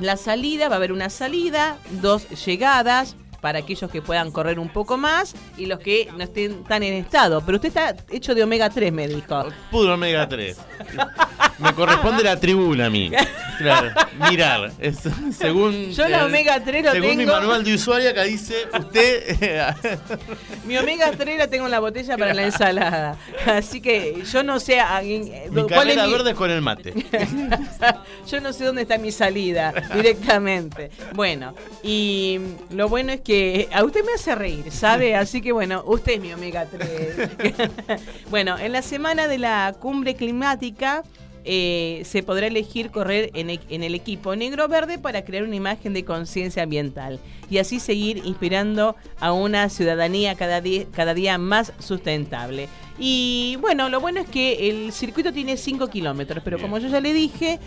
La 0.01 0.17
salida, 0.17 0.69
va 0.69 0.77
a 0.77 0.79
haber 0.79 0.93
una 0.93 1.11
salida, 1.11 1.77
dos 2.01 2.29
llegadas 2.47 3.17
para 3.41 3.61
aquellos 3.61 3.91
que 3.91 4.03
puedan 4.03 4.31
correr 4.33 4.59
un 4.59 4.69
poco 4.69 4.97
más 4.97 5.35
y 5.57 5.67
los 5.67 5.79
que 5.79 6.09
no 6.17 6.25
estén 6.25 6.65
tan 6.65 6.83
en 6.83 6.95
estado. 6.95 7.41
Pero 7.45 7.57
usted 7.57 7.69
está 7.69 7.95
hecho 8.11 8.35
de 8.35 8.43
omega 8.43 8.69
3, 8.71 8.93
me 8.93 9.07
dijo. 9.09 9.45
Puro 9.71 9.95
omega 9.95 10.29
3. 10.29 10.57
Me 11.59 11.73
corresponde 11.75 12.23
la 12.25 12.39
tribuna 12.39 12.87
a 12.87 12.91
mí. 12.91 13.11
Claro, 13.59 13.91
mirar. 14.31 14.73
Es- 14.79 14.99
según, 15.37 15.91
Yo 15.91 16.09
la 16.09 16.27
omega 16.27 16.63
3 16.63 16.85
lo 16.85 16.93
según 16.93 17.17
mi 17.17 17.27
manual 17.27 17.65
de 17.65 17.75
usuario 17.75 18.11
acá 18.11 18.23
dice 18.25 18.55
usted. 18.79 19.37
Mi 20.65 20.77
omega 20.79 21.11
3 21.17 21.39
la 21.39 21.49
tengo 21.49 21.65
en 21.67 21.71
la 21.73 21.81
botella 21.81 22.17
para 22.17 22.35
la 22.35 22.45
ensalada. 22.45 23.17
Así 23.47 23.81
que 23.81 24.23
yo 24.31 24.43
no 24.43 24.61
sé 24.61 24.81
a- 24.81 25.03
en- 25.03 25.25
mi 25.53 25.63
cuál 25.63 25.91
es 25.91 25.97
mi- 26.05 26.13
verde 26.13 26.31
es 26.31 26.37
con 26.37 26.51
el 26.51 26.61
mate. 26.63 26.93
Yo 28.31 28.41
no 28.41 28.53
sé 28.53 28.65
dónde 28.65 28.83
está 28.83 28.99
mi 28.99 29.11
salida 29.11 29.73
directamente. 29.95 30.91
Bueno, 31.15 31.55
y 31.83 32.39
lo 32.71 32.89
bueno 32.89 33.13
es 33.13 33.21
que 33.23 33.28
a 33.73 33.85
usted 33.85 34.05
me 34.05 34.13
hace 34.13 34.35
reír, 34.35 34.71
¿sabe? 34.71 35.15
Así 35.15 35.41
que 35.41 35.53
bueno, 35.53 35.83
usted 35.87 36.13
es 36.13 36.21
mi 36.21 36.33
omega 36.33 36.67
3. 36.67 38.01
bueno, 38.31 38.59
en 38.59 38.73
la 38.73 38.83
semana 38.83 39.29
de 39.29 39.39
la 39.39 39.75
cumbre 39.79 40.15
climática 40.15 41.03
eh, 41.45 42.03
se 42.05 42.23
podrá 42.23 42.47
elegir 42.47 42.91
correr 42.91 43.31
en, 43.35 43.51
e- 43.51 43.61
en 43.71 43.83
el 43.83 43.95
equipo 43.95 44.35
negro-verde 44.37 44.99
para 44.99 45.25
crear 45.25 45.45
una 45.45 45.57
imagen 45.57 45.95
de 45.95 46.05
conciencia 46.05 46.63
ambiental 46.63 47.21
y 47.49 47.59
así 47.59 47.81
seguir 47.81 48.19
inspirando 48.25 48.97
a 49.21 49.33
una 49.33 49.69
ciudadanía 49.69 50.35
cada 50.35 50.61
día 50.61 51.39
más 51.39 51.73
sustentable. 51.79 52.69
Y 52.99 53.57
bueno, 53.61 53.89
lo 53.89 54.01
bueno 54.01 54.21
es 54.21 54.29
que 54.29 54.69
el 54.69 54.93
circuito 54.93 55.33
tiene 55.33 55.57
5 55.57 55.87
kilómetros, 55.89 56.43
pero 56.45 56.59
como 56.59 56.79
yo 56.79 56.89
ya 56.89 57.01
le 57.01 57.13
dije, 57.13 57.61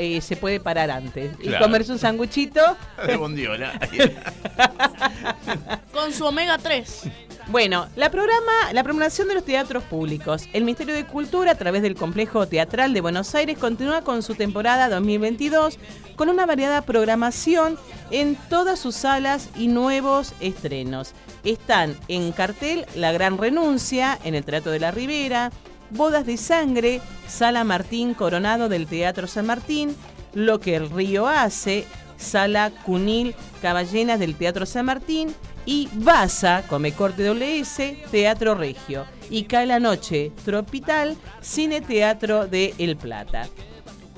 eh, 0.00 0.20
se 0.20 0.36
puede 0.36 0.60
parar 0.60 0.90
antes 0.90 1.32
y 1.40 1.52
comerse 1.58 1.92
un 1.92 1.98
sanguchito. 1.98 2.60
De 3.06 3.16
bondiola. 3.16 3.78
Con 5.92 6.12
su 6.12 6.24
omega 6.24 6.58
3. 6.58 7.02
Bueno, 7.48 7.88
la 7.96 8.10
programa, 8.10 8.72
la 8.72 8.84
programación 8.84 9.26
de 9.26 9.34
los 9.34 9.44
teatros 9.44 9.82
públicos. 9.82 10.44
El 10.52 10.62
Ministerio 10.62 10.94
de 10.94 11.04
Cultura, 11.04 11.50
a 11.50 11.54
través 11.56 11.82
del 11.82 11.96
Complejo 11.96 12.46
Teatral 12.46 12.94
de 12.94 13.00
Buenos 13.00 13.34
Aires, 13.34 13.58
continúa 13.58 14.02
con 14.02 14.22
su 14.22 14.36
temporada 14.36 14.88
2022 14.88 15.76
con 16.14 16.28
una 16.28 16.46
variada 16.46 16.82
programación 16.82 17.76
en 18.12 18.36
todas 18.48 18.78
sus 18.78 18.94
salas 18.94 19.48
y 19.56 19.66
nuevos 19.66 20.32
estrenos. 20.38 21.12
Están 21.42 21.96
en 22.06 22.30
cartel 22.30 22.86
La 22.94 23.10
Gran 23.10 23.36
Renuncia, 23.36 24.16
en 24.22 24.36
el 24.36 24.44
Teatro 24.44 24.70
de 24.70 24.78
la 24.78 24.92
Ribera, 24.92 25.50
Bodas 25.90 26.26
de 26.26 26.36
Sangre, 26.36 27.00
Sala 27.28 27.64
Martín 27.64 28.14
Coronado 28.14 28.68
del 28.68 28.86
Teatro 28.86 29.26
San 29.26 29.46
Martín, 29.46 29.96
Lo 30.34 30.60
que 30.60 30.76
el 30.76 30.90
río 30.90 31.26
hace, 31.26 31.86
Sala 32.16 32.70
Cunil 32.84 33.34
Caballenas 33.62 34.20
del 34.20 34.36
Teatro 34.36 34.66
San 34.66 34.86
Martín 34.86 35.34
y 35.66 35.88
Baza, 35.92 36.64
Come 36.68 36.92
Corte 36.92 37.24
WS, 37.24 37.96
Teatro 38.10 38.54
Regio. 38.54 39.06
Y 39.28 39.44
Cae 39.44 39.66
la 39.66 39.78
Noche, 39.78 40.32
Tropital, 40.44 41.16
Cine 41.40 41.80
Teatro 41.80 42.46
de 42.46 42.74
El 42.78 42.96
Plata. 42.96 43.48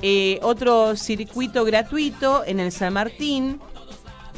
Eh, 0.00 0.38
otro 0.42 0.96
circuito 0.96 1.64
gratuito 1.64 2.42
en 2.46 2.60
el 2.60 2.72
San 2.72 2.94
Martín, 2.94 3.60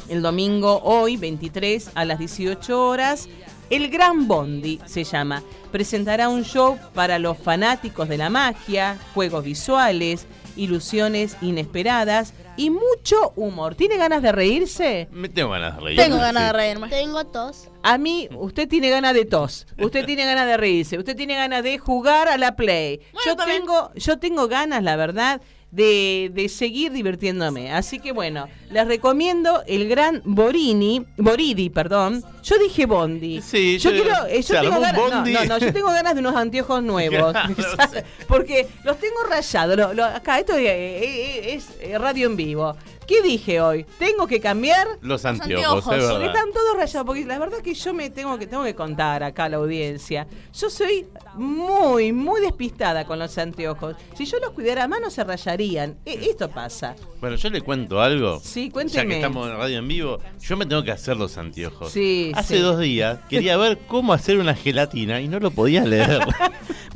el 0.09 0.21
domingo 0.21 0.81
hoy, 0.83 1.17
23 1.17 1.91
a 1.95 2.05
las 2.05 2.19
18 2.19 2.87
horas. 2.87 3.27
El 3.69 3.89
Gran 3.89 4.27
Bondi 4.27 4.79
se 4.85 5.03
llama. 5.03 5.41
Presentará 5.71 6.29
un 6.29 6.43
show 6.43 6.77
para 6.93 7.17
los 7.17 7.37
fanáticos 7.37 8.07
de 8.07 8.17
la 8.17 8.29
magia, 8.29 8.97
juegos 9.15 9.43
visuales, 9.43 10.27
ilusiones 10.55 11.35
inesperadas 11.41 12.33
y 12.57 12.69
mucho 12.69 13.33
humor. 13.35 13.75
¿Tiene 13.75 13.97
ganas 13.97 14.21
de 14.21 14.31
reírse? 14.31 15.07
Me 15.11 15.29
tengo 15.29 15.49
ganas 15.49 15.75
de 15.75 15.81
reír. 15.81 15.97
Tengo 15.97 16.17
ganas 16.17 16.43
de 16.43 16.53
reírme. 16.53 16.89
Tengo 16.89 17.25
tos. 17.25 17.69
A 17.81 17.97
mí, 17.97 18.29
usted 18.37 18.67
tiene 18.67 18.89
ganas 18.89 19.13
de 19.13 19.25
tos, 19.25 19.67
usted 19.77 20.05
tiene 20.05 20.25
ganas 20.25 20.47
de 20.47 20.57
reírse, 20.57 20.97
usted 20.97 21.15
tiene 21.15 21.35
ganas 21.35 21.63
de 21.63 21.77
jugar 21.77 22.27
a 22.27 22.37
la 22.37 22.55
play. 22.55 23.01
yo 23.25 23.35
tengo, 23.35 23.91
yo 23.95 24.17
tengo 24.17 24.47
ganas, 24.47 24.83
la 24.83 24.95
verdad, 24.95 25.41
de, 25.75 26.31
de 26.33 26.47
seguir 26.49 26.91
divirtiéndome. 26.93 27.71
Así 27.73 27.99
que 27.99 28.11
bueno, 28.13 28.47
les 28.71 28.87
recomiendo 28.87 29.61
el 29.67 29.87
gran 29.89 30.21
Borini, 30.23 31.05
Boridi, 31.17 31.69
perdón. 31.69 32.23
Yo 32.43 32.57
dije 32.59 32.85
Bondi. 32.85 33.41
Sí, 33.41 33.77
yo 33.79 33.91
yo- 33.91 34.03
quiero, 34.03 34.25
eh, 34.27 34.41
yo 34.41 34.61
tengo 34.61 34.79
ganas, 34.79 34.93
no, 35.09 35.25
no, 35.25 35.45
no, 35.45 35.57
yo 35.57 35.73
tengo 35.73 35.87
ganas 35.87 36.13
de 36.13 36.19
unos 36.21 36.35
anteojos 36.35 36.81
nuevos. 36.93 37.35
Porque 38.27 38.67
los 38.83 38.97
tengo 38.99 39.23
rayados. 39.29 39.75
lo- 39.77 39.93
lo- 39.93 40.05
acá, 40.05 40.39
esto 40.39 40.53
es, 40.55 40.65
eh, 40.65 41.53
es, 41.55 41.67
eh, 41.81 41.97
radio 41.97 42.27
en 42.27 42.35
vivo. 42.35 42.75
¿Qué 43.07 43.21
dije 43.21 43.61
hoy? 43.61 43.85
Tengo 43.99 44.25
que 44.27 44.39
cambiar 44.39 44.87
Los 45.01 45.25
anteojos, 45.25 45.85
anteojos, 45.85 45.95
es 45.97 46.11
porque 46.11 46.25
están 46.25 46.51
todos 46.51 46.77
rayados, 46.77 47.05
porque 47.05 47.25
la 47.25 47.37
verdad 47.39 47.59
que 47.59 47.73
yo 47.73 47.93
me 47.93 48.09
tengo 48.09 48.37
que 48.39 48.47
tengo 48.47 48.63
que 48.63 48.73
contar 48.75 49.23
acá 49.23 49.43
a 49.45 49.49
la 49.49 49.57
audiencia. 49.57 50.27
Yo 50.53 50.69
soy 50.69 51.05
muy, 51.35 52.11
muy 52.11 52.41
despistada 52.41 53.05
con 53.05 53.19
los 53.19 53.37
anteojos. 53.37 53.95
Si 54.17 54.25
yo 54.25 54.39
los 54.39 54.51
cuidara 54.51 54.87
más 54.87 55.01
no 55.01 55.09
se 55.09 55.23
rayarían. 55.23 55.97
E- 56.05 56.29
esto 56.29 56.49
pasa. 56.49 56.95
Bueno, 57.21 57.35
yo 57.35 57.49
le 57.49 57.61
cuento 57.61 58.01
algo. 58.01 58.39
Sí, 58.43 58.67
Ya 58.67 58.73
cuénteme. 58.73 59.07
que 59.09 59.15
estamos 59.15 59.49
en 59.49 59.57
radio 59.57 59.77
en 59.79 59.87
vivo, 59.87 60.19
yo 60.41 60.57
me 60.57 60.65
tengo 60.65 60.83
que 60.83 60.91
hacer 60.91 61.17
los 61.17 61.37
anteojos. 61.37 61.91
Sí, 61.91 62.31
Hace 62.35 62.55
sí. 62.57 62.61
dos 62.61 62.79
días 62.79 63.19
quería 63.29 63.57
ver 63.57 63.77
cómo 63.87 64.13
hacer 64.13 64.37
una 64.39 64.55
gelatina 64.55 65.21
y 65.21 65.27
no 65.27 65.39
lo 65.39 65.51
podía 65.51 65.83
leer. 65.85 66.19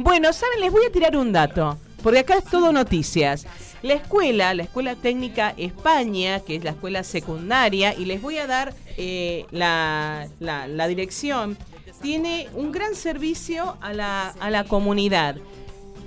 Bueno, 0.02 0.32
saben, 0.32 0.62
les 0.62 0.72
voy 0.72 0.86
a 0.86 0.92
tirar 0.94 1.18
un 1.18 1.34
dato, 1.34 1.78
porque 2.02 2.20
acá 2.20 2.38
es 2.38 2.46
todo 2.46 2.72
noticias. 2.72 3.46
La 3.82 3.94
escuela, 3.94 4.54
la 4.54 4.64
Escuela 4.64 4.96
Técnica 4.96 5.54
España, 5.58 6.42
que 6.42 6.56
es 6.58 6.64
la 6.64 6.72
escuela 6.72 7.04
secundaria, 7.04 7.94
y 7.98 8.06
les 8.06 8.22
voy 8.22 8.38
a 8.38 8.46
dar 8.48 8.74
eh, 8.98 9.46
la, 9.52 10.28
la- 10.40 10.68
la 10.68 10.88
dirección, 10.88 11.58
tiene 12.02 12.48
un 12.56 12.72
gran 12.72 12.96
servicio 12.96 13.78
a 13.82 13.94
la, 13.94 14.30
a 14.40 14.50
la 14.50 14.64
comunidad. 14.66 15.36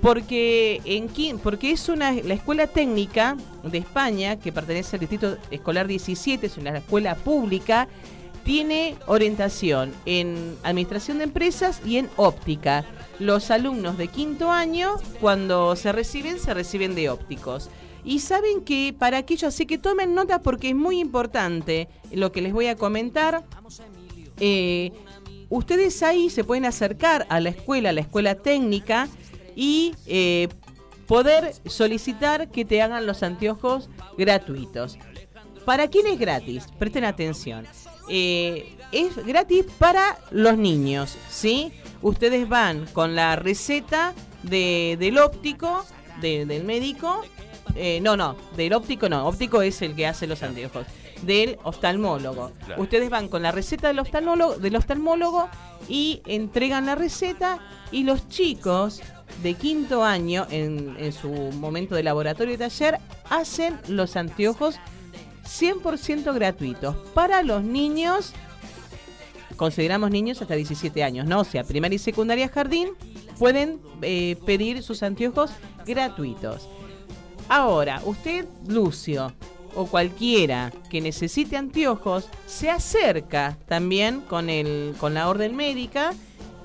Porque, 0.01 0.81
en, 0.85 1.37
porque 1.39 1.71
es 1.71 1.87
una, 1.87 2.11
la 2.11 2.33
escuela 2.33 2.67
técnica 2.67 3.37
de 3.63 3.77
España, 3.77 4.37
que 4.37 4.51
pertenece 4.51 4.95
al 4.97 4.99
Distrito 4.99 5.37
Escolar 5.49 5.87
17, 5.87 6.45
es 6.45 6.57
una 6.57 6.77
escuela 6.77 7.15
pública, 7.15 7.87
tiene 8.43 8.95
orientación 9.07 9.93
en 10.05 10.57
administración 10.63 11.17
de 11.17 11.25
empresas 11.25 11.81
y 11.85 11.97
en 11.97 12.09
óptica. 12.17 12.85
Los 13.19 13.51
alumnos 13.51 13.97
de 13.97 14.07
quinto 14.07 14.51
año, 14.51 14.95
cuando 15.21 15.75
se 15.75 15.91
reciben, 15.91 16.39
se 16.39 16.53
reciben 16.53 16.95
de 16.95 17.09
ópticos. 17.09 17.69
Y 18.03 18.19
saben 18.19 18.61
que 18.61 18.93
para 18.97 19.17
aquellos, 19.17 19.53
así 19.53 19.65
que 19.65 19.77
tomen 19.77 20.13
nota 20.13 20.41
porque 20.41 20.69
es 20.69 20.75
muy 20.75 20.99
importante 20.99 21.87
lo 22.11 22.31
que 22.31 22.41
les 22.41 22.51
voy 22.51 22.67
a 22.67 22.75
comentar. 22.75 23.45
Eh, 24.39 24.91
ustedes 25.49 26.03
ahí 26.03 26.29
se 26.29 26.43
pueden 26.43 26.65
acercar 26.65 27.25
a 27.29 27.39
la 27.39 27.49
escuela, 27.49 27.89
a 27.89 27.93
la 27.93 28.01
escuela 28.01 28.35
técnica, 28.35 29.07
y 29.55 29.93
eh, 30.05 30.49
poder 31.07 31.53
solicitar 31.65 32.49
que 32.49 32.65
te 32.65 32.81
hagan 32.81 33.05
los 33.05 33.23
anteojos 33.23 33.89
gratuitos. 34.17 34.97
¿Para 35.65 35.87
quién 35.87 36.07
es 36.07 36.19
gratis? 36.19 36.65
Presten 36.77 37.05
atención. 37.05 37.65
Eh, 38.09 38.75
es 38.91 39.15
gratis 39.25 39.65
para 39.79 40.17
los 40.31 40.57
niños, 40.57 41.17
¿sí? 41.29 41.71
Ustedes 42.01 42.47
van 42.49 42.85
con 42.93 43.15
la 43.15 43.35
receta 43.35 44.13
de- 44.43 44.97
del 44.99 45.17
óptico, 45.17 45.85
de- 46.21 46.45
del 46.45 46.63
médico. 46.63 47.23
eh, 47.75 47.99
no, 48.01 48.15
no, 48.15 48.35
del 48.55 48.73
óptico 48.73 49.09
no. 49.09 49.25
Óptico 49.27 49.61
es 49.63 49.81
el 49.81 49.95
que 49.95 50.05
hace 50.05 50.27
los 50.27 50.43
anteojos. 50.43 50.85
Del 51.23 51.57
oftalmólogo. 51.63 52.51
Claro. 52.65 52.81
Ustedes 52.83 53.09
van 53.09 53.29
con 53.29 53.41
la 53.41 53.51
receta 53.51 53.87
del 53.87 53.97
oftalmólogo, 53.99 54.57
del 54.57 54.75
oftalmólogo 54.75 55.47
y 55.89 56.21
entregan 56.27 56.85
la 56.85 56.93
receta 56.95 57.59
y 57.91 58.03
los 58.03 58.27
chicos 58.29 59.01
de 59.41 59.55
quinto 59.55 60.03
año, 60.03 60.45
en, 60.51 60.95
en 60.99 61.13
su 61.13 61.29
momento 61.29 61.95
de 61.95 62.03
laboratorio 62.03 62.53
y 62.53 62.57
taller, 62.57 62.99
hacen 63.29 63.79
los 63.87 64.17
anteojos 64.17 64.75
100% 65.43 66.33
gratuitos 66.33 66.95
para 67.13 67.43
los 67.43 67.63
niños, 67.63 68.33
consideramos 69.55 70.11
niños 70.11 70.41
hasta 70.41 70.55
17 70.55 71.03
años, 71.03 71.27
¿no? 71.27 71.41
O 71.41 71.43
sea, 71.43 71.63
primaria 71.63 71.95
y 71.95 71.99
secundaria 71.99 72.49
jardín, 72.49 72.89
pueden 73.37 73.79
eh, 74.01 74.37
pedir 74.45 74.83
sus 74.83 75.03
anteojos 75.03 75.51
gratuitos. 75.85 76.67
Ahora, 77.49 78.01
usted, 78.05 78.45
Lucio, 78.67 79.33
o 79.75 79.87
cualquiera 79.87 80.71
que 80.89 81.01
necesite 81.01 81.57
anteojos, 81.57 82.29
se 82.45 82.69
acerca 82.69 83.57
también 83.67 84.21
con, 84.21 84.49
el, 84.49 84.93
con 84.99 85.13
la 85.13 85.27
orden 85.27 85.55
médica 85.55 86.13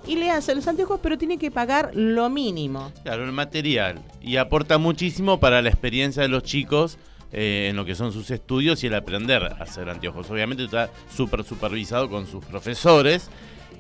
y 0.06 0.16
le 0.16 0.30
hace 0.30 0.54
los 0.54 0.66
anteojos, 0.68 1.00
pero 1.02 1.18
tiene 1.18 1.38
que 1.38 1.50
pagar 1.50 1.90
lo 1.94 2.30
mínimo. 2.30 2.92
Claro, 3.02 3.24
el 3.24 3.32
material. 3.32 4.00
Y 4.22 4.36
aporta 4.36 4.78
muchísimo 4.78 5.40
para 5.40 5.62
la 5.62 5.68
experiencia 5.68 6.22
de 6.22 6.28
los 6.28 6.42
chicos 6.42 6.98
eh, 7.32 7.68
en 7.70 7.76
lo 7.76 7.84
que 7.84 7.94
son 7.94 8.12
sus 8.12 8.30
estudios 8.30 8.82
y 8.84 8.86
el 8.86 8.94
aprender 8.94 9.42
a 9.44 9.62
hacer 9.62 9.88
anteojos. 9.88 10.30
Obviamente 10.30 10.64
está 10.64 10.90
súper 11.14 11.44
supervisado 11.44 12.08
con 12.08 12.26
sus 12.26 12.44
profesores 12.44 13.30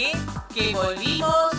que 0.53 0.73
volvimos 0.73 1.53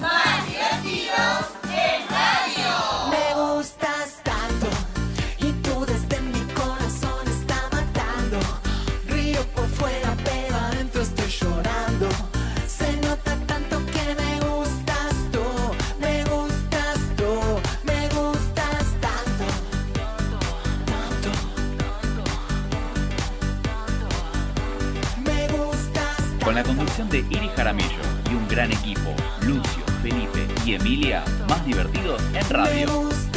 más 0.00 0.46
divertidos 0.46 1.46
en 1.64 2.08
radio. 2.08 2.72
Me 3.10 3.34
gustas 3.34 4.20
tanto 4.22 4.45
Con 26.46 26.54
la 26.54 26.62
conducción 26.62 27.08
de 27.08 27.24
Iri 27.28 27.50
Jaramillo 27.56 27.88
y 28.30 28.34
un 28.34 28.46
gran 28.46 28.70
equipo, 28.70 29.12
Lucio, 29.40 29.82
Felipe 30.00 30.46
y 30.64 30.74
Emilia, 30.74 31.24
más 31.48 31.66
divertidos 31.66 32.22
en 32.34 32.48
radio. 32.48 33.35